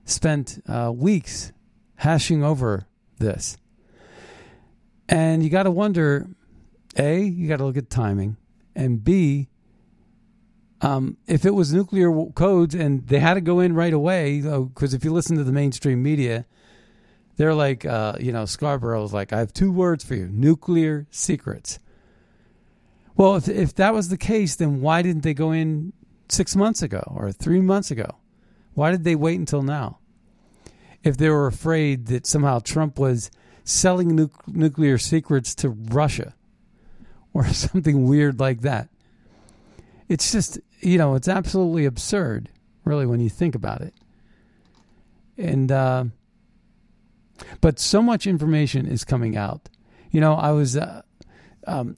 spent 0.06 0.62
uh, 0.68 0.92
weeks 0.94 1.52
hashing 1.96 2.44
over 2.44 2.88
this, 3.18 3.58
and 5.10 5.44
you 5.44 5.50
got 5.50 5.64
to 5.64 5.72
wonder, 5.72 6.28
a 6.98 7.22
you 7.22 7.48
got 7.48 7.58
to 7.58 7.66
look 7.66 7.78
at 7.78 7.90
timing, 7.90 8.38
and 8.76 9.04
b 9.04 9.50
um, 10.82 11.18
if 11.26 11.46
it 11.46 11.54
was 11.54 11.74
nuclear 11.74 12.12
codes 12.36 12.76
and 12.76 13.08
they 13.08 13.20
had 13.20 13.36
to 13.36 13.42
go 13.42 13.60
in 13.60 13.74
right 13.74 13.94
away, 13.94 14.42
because 14.42 14.94
if 14.94 15.04
you 15.04 15.12
listen 15.12 15.38
to 15.38 15.44
the 15.44 15.52
mainstream 15.52 16.04
media, 16.04 16.46
they're 17.38 17.56
like, 17.56 17.86
uh, 17.86 18.14
you 18.20 18.32
know, 18.32 18.46
Scarborough's 18.46 19.14
like, 19.14 19.34
I 19.34 19.40
have 19.40 19.52
two 19.52 19.72
words 19.72 20.04
for 20.04 20.16
you: 20.16 20.28
nuclear 20.28 21.08
secrets. 21.10 21.80
Well, 23.18 23.36
if 23.36 23.48
if 23.48 23.76
that 23.76 23.94
was 23.94 24.10
the 24.10 24.18
case, 24.18 24.56
then 24.56 24.82
why 24.82 25.02
didn't 25.02 25.24
they 25.24 25.34
go 25.34 25.52
in 25.52 25.94
six 26.30 26.56
months 26.56 26.82
ago 26.82 27.04
or 27.16 27.32
three 27.32 27.62
months 27.62 27.92
ago? 27.92 28.18
Why 28.74 28.92
did 28.92 29.04
they 29.04 29.16
wait 29.16 29.40
until 29.40 29.62
now? 29.62 30.00
If 31.04 31.18
they 31.18 31.30
were 31.30 31.48
afraid 31.48 32.08
that 32.08 32.26
somehow 32.26 32.60
Trump 32.60 33.00
was 33.00 33.32
selling 33.66 34.16
nu- 34.16 34.30
nuclear 34.48 34.98
secrets 34.98 35.54
to 35.56 35.70
Russia 35.70 36.34
or 37.34 37.48
something 37.48 38.06
weird 38.08 38.40
like 38.40 38.62
that. 38.62 38.88
It's 40.08 40.32
just, 40.32 40.60
you 40.82 40.98
know, 40.98 41.16
it's 41.16 41.28
absolutely 41.28 41.86
absurd, 41.86 42.50
really, 42.86 43.08
when 43.08 43.20
you 43.20 43.30
think 43.30 43.56
about 43.56 43.82
it. 43.82 43.94
And, 45.36 45.72
uh, 45.72 46.06
but 47.60 47.80
so 47.80 48.02
much 48.02 48.28
information 48.28 48.86
is 48.86 49.04
coming 49.04 49.36
out. 49.36 49.68
You 50.12 50.22
know, 50.22 50.36
I 50.36 50.52
was, 50.52 50.78
uh, 50.78 51.02
um, 51.66 51.96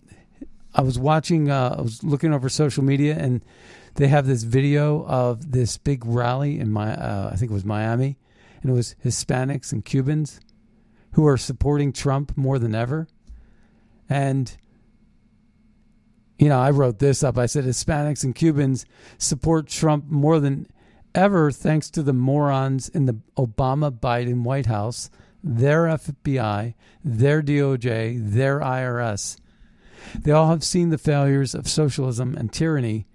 I 0.77 0.81
was 0.81 0.99
watching, 0.99 1.49
uh, 1.49 1.75
I 1.79 1.81
was 1.81 2.03
looking 2.03 2.33
over 2.33 2.49
social 2.49 2.83
media, 2.83 3.17
and 3.17 3.43
they 3.95 4.07
have 4.07 4.27
this 4.27 4.43
video 4.43 5.03
of 5.07 5.51
this 5.51 5.77
big 5.77 6.05
rally 6.05 6.59
in 6.59 6.71
my, 6.71 6.93
uh, 6.93 7.31
I 7.33 7.35
think 7.35 7.49
it 7.49 7.53
was 7.53 7.65
Miami, 7.65 8.19
and 8.61 8.71
it 8.71 8.75
was 8.75 8.95
Hispanics 9.03 9.73
and 9.73 9.83
Cubans 9.83 10.39
who 11.13 11.25
are 11.25 11.37
supporting 11.37 11.91
Trump 11.91 12.37
more 12.37 12.59
than 12.59 12.75
ever. 12.75 13.07
And, 14.07 14.55
you 16.37 16.47
know, 16.47 16.59
I 16.59 16.69
wrote 16.69 16.99
this 16.99 17.23
up. 17.23 17.39
I 17.39 17.47
said 17.47 17.63
Hispanics 17.65 18.23
and 18.23 18.35
Cubans 18.35 18.85
support 19.17 19.67
Trump 19.67 20.05
more 20.09 20.39
than 20.39 20.67
ever 21.15 21.49
thanks 21.49 21.89
to 21.89 22.03
the 22.03 22.13
morons 22.13 22.87
in 22.87 23.05
the 23.05 23.19
Obama 23.35 23.91
Biden 23.91 24.43
White 24.43 24.67
House, 24.67 25.09
their 25.43 25.85
FBI, 25.85 26.75
their 27.03 27.41
DOJ, 27.41 28.31
their 28.31 28.59
IRS. 28.59 29.37
They 30.19 30.31
all 30.31 30.49
have 30.49 30.63
seen 30.63 30.89
the 30.89 30.97
failures 30.97 31.53
of 31.53 31.67
socialism 31.67 32.35
and 32.35 32.51
tyranny 32.51 33.07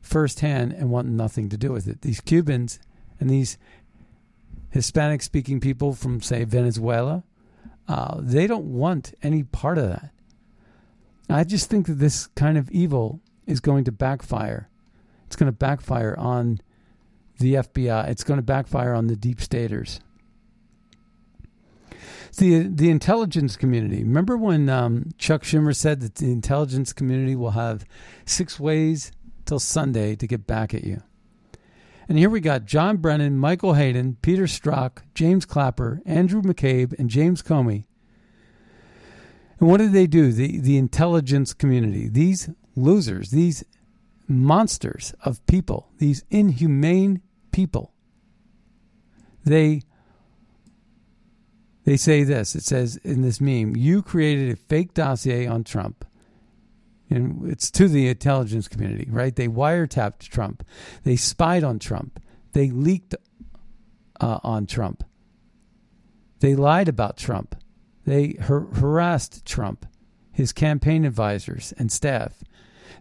firsthand 0.00 0.72
and 0.72 0.90
want 0.90 1.08
nothing 1.08 1.48
to 1.50 1.56
do 1.56 1.72
with 1.72 1.86
it. 1.86 2.02
These 2.02 2.20
Cubans 2.20 2.78
and 3.18 3.28
these 3.28 3.58
Hispanic 4.70 5.22
speaking 5.22 5.60
people 5.60 5.92
from, 5.92 6.20
say, 6.22 6.44
Venezuela, 6.44 7.24
uh, 7.88 8.16
they 8.20 8.46
don't 8.46 8.72
want 8.72 9.14
any 9.22 9.42
part 9.42 9.78
of 9.78 9.88
that. 9.88 10.10
I 11.28 11.44
just 11.44 11.70
think 11.70 11.86
that 11.86 11.94
this 11.94 12.26
kind 12.28 12.56
of 12.56 12.70
evil 12.70 13.20
is 13.46 13.60
going 13.60 13.84
to 13.84 13.92
backfire. 13.92 14.68
It's 15.26 15.36
going 15.36 15.50
to 15.50 15.56
backfire 15.56 16.14
on 16.18 16.60
the 17.38 17.54
FBI. 17.54 18.08
It's 18.08 18.24
going 18.24 18.38
to 18.38 18.42
backfire 18.42 18.94
on 18.94 19.06
the 19.06 19.16
deep 19.16 19.40
staters. 19.40 20.00
The 22.36 22.68
the 22.68 22.90
intelligence 22.90 23.56
community. 23.56 24.04
Remember 24.04 24.36
when 24.36 24.68
um, 24.68 25.10
Chuck 25.18 25.42
Schumer 25.42 25.74
said 25.74 26.00
that 26.00 26.16
the 26.16 26.30
intelligence 26.30 26.92
community 26.92 27.34
will 27.34 27.50
have 27.52 27.84
six 28.24 28.58
ways 28.58 29.12
till 29.44 29.58
Sunday 29.58 30.14
to 30.16 30.26
get 30.26 30.46
back 30.46 30.72
at 30.74 30.84
you. 30.84 31.02
And 32.08 32.18
here 32.18 32.30
we 32.30 32.40
got 32.40 32.64
John 32.64 32.96
Brennan, 32.96 33.38
Michael 33.38 33.74
Hayden, 33.74 34.16
Peter 34.22 34.44
Strzok, 34.44 34.98
James 35.14 35.44
Clapper, 35.44 36.02
Andrew 36.04 36.42
McCabe, 36.42 36.98
and 36.98 37.08
James 37.08 37.42
Comey. 37.42 37.84
And 39.58 39.68
what 39.68 39.78
did 39.78 39.92
they 39.92 40.06
do? 40.06 40.32
The 40.32 40.60
the 40.60 40.78
intelligence 40.78 41.52
community, 41.52 42.08
these 42.08 42.48
losers, 42.74 43.30
these 43.30 43.64
monsters 44.26 45.14
of 45.24 45.44
people, 45.46 45.90
these 45.98 46.24
inhumane 46.30 47.20
people. 47.52 47.92
They 49.44 49.82
they 51.90 51.96
say 51.96 52.22
this. 52.22 52.54
It 52.54 52.62
says 52.62 52.98
in 52.98 53.22
this 53.22 53.40
meme, 53.40 53.74
you 53.74 54.00
created 54.00 54.52
a 54.52 54.54
fake 54.54 54.94
dossier 54.94 55.48
on 55.48 55.64
Trump. 55.64 56.04
And 57.10 57.50
it's 57.50 57.68
to 57.72 57.88
the 57.88 58.06
intelligence 58.06 58.68
community, 58.68 59.08
right? 59.10 59.34
They 59.34 59.48
wiretapped 59.48 60.20
Trump. 60.20 60.64
They 61.02 61.16
spied 61.16 61.64
on 61.64 61.80
Trump. 61.80 62.22
They 62.52 62.70
leaked 62.70 63.16
uh, 64.20 64.38
on 64.44 64.66
Trump. 64.66 65.02
They 66.38 66.54
lied 66.54 66.88
about 66.88 67.16
Trump. 67.16 67.56
They 68.06 68.36
har- 68.40 68.68
harassed 68.72 69.44
Trump, 69.44 69.84
his 70.30 70.52
campaign 70.52 71.04
advisors 71.04 71.74
and 71.76 71.90
staff. 71.90 72.44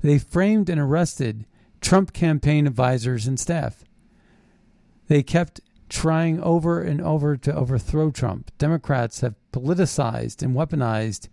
They 0.01 0.17
framed 0.17 0.67
and 0.67 0.81
arrested 0.81 1.45
Trump 1.79 2.11
campaign 2.11 2.65
advisors 2.65 3.27
and 3.27 3.39
staff. 3.39 3.83
They 5.09 5.21
kept 5.21 5.61
trying 5.89 6.39
over 6.41 6.81
and 6.81 7.01
over 7.01 7.35
to 7.35 7.53
overthrow 7.53 8.11
Trump. 8.11 8.51
Democrats 8.57 9.21
have 9.21 9.35
politicized 9.51 10.41
and 10.41 10.55
weaponized 10.55 11.27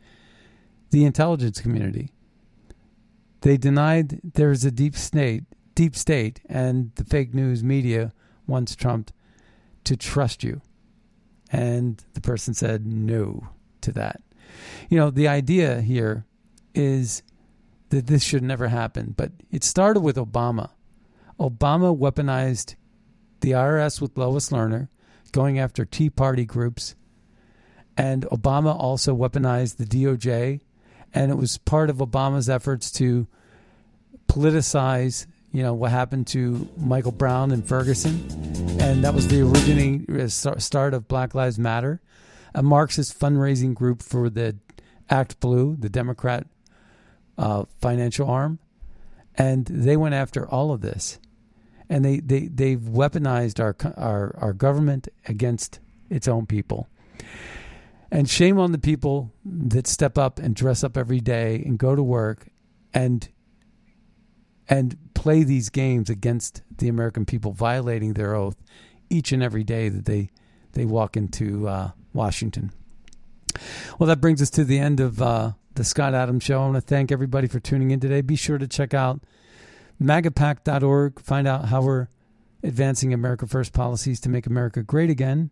the 0.90 1.04
intelligence 1.04 1.60
community. 1.60 2.10
They 3.42 3.56
denied 3.56 4.20
there 4.24 4.50
is 4.50 4.64
a 4.64 4.70
deep 4.70 4.96
state, 4.96 5.44
deep 5.74 5.94
state, 5.94 6.40
and 6.48 6.92
the 6.94 7.04
fake 7.04 7.34
news 7.34 7.62
media 7.62 8.12
wants 8.46 8.74
Trump 8.74 9.10
to 9.84 9.96
trust 9.96 10.42
you. 10.42 10.62
And 11.50 12.02
the 12.14 12.20
person 12.20 12.54
said 12.54 12.86
no 12.86 13.48
to 13.82 13.92
that. 13.92 14.20
You 14.88 14.98
know, 14.98 15.10
the 15.10 15.28
idea 15.28 15.80
here 15.80 16.24
is 16.74 17.22
that 17.90 18.06
this 18.06 18.24
should 18.24 18.42
never 18.42 18.68
happen, 18.68 19.14
but 19.16 19.32
it 19.50 19.62
started 19.62 20.00
with 20.00 20.16
Obama. 20.16 20.70
Obama 21.38 21.96
weaponized 21.96 22.74
the 23.40 23.52
IRS 23.52 24.00
with 24.00 24.16
Lois 24.16 24.50
Lerner, 24.50 24.88
going 25.32 25.58
after 25.58 25.84
Tea 25.84 26.10
Party 26.10 26.44
groups. 26.44 26.94
And 27.96 28.24
Obama 28.26 28.78
also 28.78 29.16
weaponized 29.16 29.76
the 29.76 29.84
DOJ. 29.84 30.60
And 31.14 31.30
it 31.30 31.36
was 31.36 31.58
part 31.58 31.88
of 31.88 31.96
Obama's 31.96 32.48
efforts 32.48 32.90
to 32.92 33.26
politicize, 34.28 35.26
you 35.52 35.62
know, 35.62 35.72
what 35.72 35.90
happened 35.90 36.26
to 36.28 36.68
Michael 36.76 37.12
Brown 37.12 37.52
and 37.52 37.66
Ferguson. 37.66 38.26
And 38.80 39.02
that 39.04 39.14
was 39.14 39.28
the 39.28 39.40
originating 39.40 40.20
uh, 40.20 40.28
start 40.28 40.94
of 40.94 41.08
Black 41.08 41.34
Lives 41.34 41.58
Matter, 41.58 42.00
a 42.54 42.62
Marxist 42.62 43.18
fundraising 43.18 43.74
group 43.74 44.02
for 44.02 44.28
the 44.28 44.56
ActBlue, 45.10 45.80
the 45.80 45.88
Democrat 45.88 46.46
uh, 47.38 47.64
financial 47.80 48.28
arm. 48.28 48.58
And 49.36 49.66
they 49.66 49.96
went 49.96 50.14
after 50.14 50.48
all 50.48 50.72
of 50.72 50.80
this 50.80 51.18
and 51.88 52.04
they, 52.04 52.20
they 52.20 52.48
they've 52.48 52.80
weaponized 52.80 53.60
our 53.60 53.76
our 53.96 54.36
our 54.38 54.52
government 54.52 55.08
against 55.26 55.80
its 56.10 56.28
own 56.28 56.46
people. 56.46 56.88
And 58.10 58.30
shame 58.30 58.58
on 58.58 58.72
the 58.72 58.78
people 58.78 59.32
that 59.44 59.86
step 59.86 60.16
up 60.16 60.38
and 60.38 60.54
dress 60.54 60.84
up 60.84 60.96
every 60.96 61.20
day 61.20 61.62
and 61.64 61.78
go 61.78 61.96
to 61.96 62.02
work 62.02 62.46
and 62.94 63.28
and 64.68 64.96
play 65.14 65.42
these 65.44 65.70
games 65.70 66.10
against 66.10 66.62
the 66.78 66.88
American 66.88 67.24
people, 67.24 67.52
violating 67.52 68.14
their 68.14 68.34
oath 68.34 68.56
each 69.10 69.32
and 69.32 69.42
every 69.42 69.64
day 69.64 69.88
that 69.88 70.04
they 70.04 70.30
they 70.72 70.84
walk 70.84 71.16
into 71.16 71.68
uh, 71.68 71.90
Washington. 72.12 72.72
Well, 73.98 74.06
that 74.08 74.20
brings 74.20 74.42
us 74.42 74.50
to 74.50 74.64
the 74.64 74.78
end 74.78 75.00
of 75.00 75.22
uh, 75.22 75.52
the 75.74 75.84
Scott 75.84 76.14
Adams 76.14 76.44
Show. 76.44 76.60
I 76.60 76.64
want 76.66 76.74
to 76.74 76.80
thank 76.80 77.10
everybody 77.10 77.48
for 77.48 77.60
tuning 77.60 77.90
in 77.90 78.00
today. 78.00 78.20
Be 78.20 78.36
sure 78.36 78.58
to 78.58 78.68
check 78.68 78.92
out 78.92 79.20
magapack.org, 80.00 81.20
find 81.20 81.46
out 81.46 81.66
how 81.66 81.82
we're 81.82 82.08
advancing 82.62 83.12
America 83.12 83.46
First 83.46 83.72
policies 83.72 84.20
to 84.20 84.28
make 84.28 84.46
America 84.46 84.82
great 84.82 85.10
again, 85.10 85.50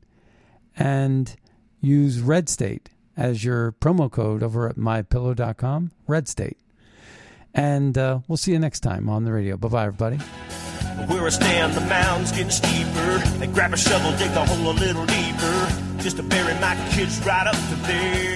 and 0.76 1.34
use 1.80 2.20
Red 2.20 2.48
State 2.48 2.90
as 3.16 3.44
your 3.44 3.72
promo 3.72 4.10
code 4.10 4.42
over 4.42 4.68
at 4.68 4.76
mypillow.com. 4.76 5.92
Red 6.06 6.28
State. 6.28 6.58
And 7.54 7.96
uh, 7.96 8.20
we'll 8.26 8.36
see 8.36 8.52
you 8.52 8.58
next 8.58 8.80
time 8.80 9.08
on 9.08 9.24
the 9.24 9.32
radio. 9.32 9.56
Bye 9.56 9.68
bye, 9.68 9.86
everybody. 9.86 10.16
Where 11.06 11.26
I 11.26 11.28
stand, 11.28 11.74
the 11.74 11.80
mound's 11.82 12.32
getting 12.32 12.50
steeper. 12.50 13.18
They 13.38 13.46
grab 13.46 13.72
a 13.72 13.76
shovel, 13.76 14.10
dig 14.12 14.32
the 14.32 14.44
hole 14.44 14.70
a 14.70 14.74
little 14.74 15.06
deeper, 15.06 16.02
just 16.02 16.16
to 16.16 16.22
bury 16.22 16.54
my 16.60 16.76
kids 16.92 17.24
right 17.24 17.46
up 17.46 17.54
to 17.54 17.74
there. 17.86 18.33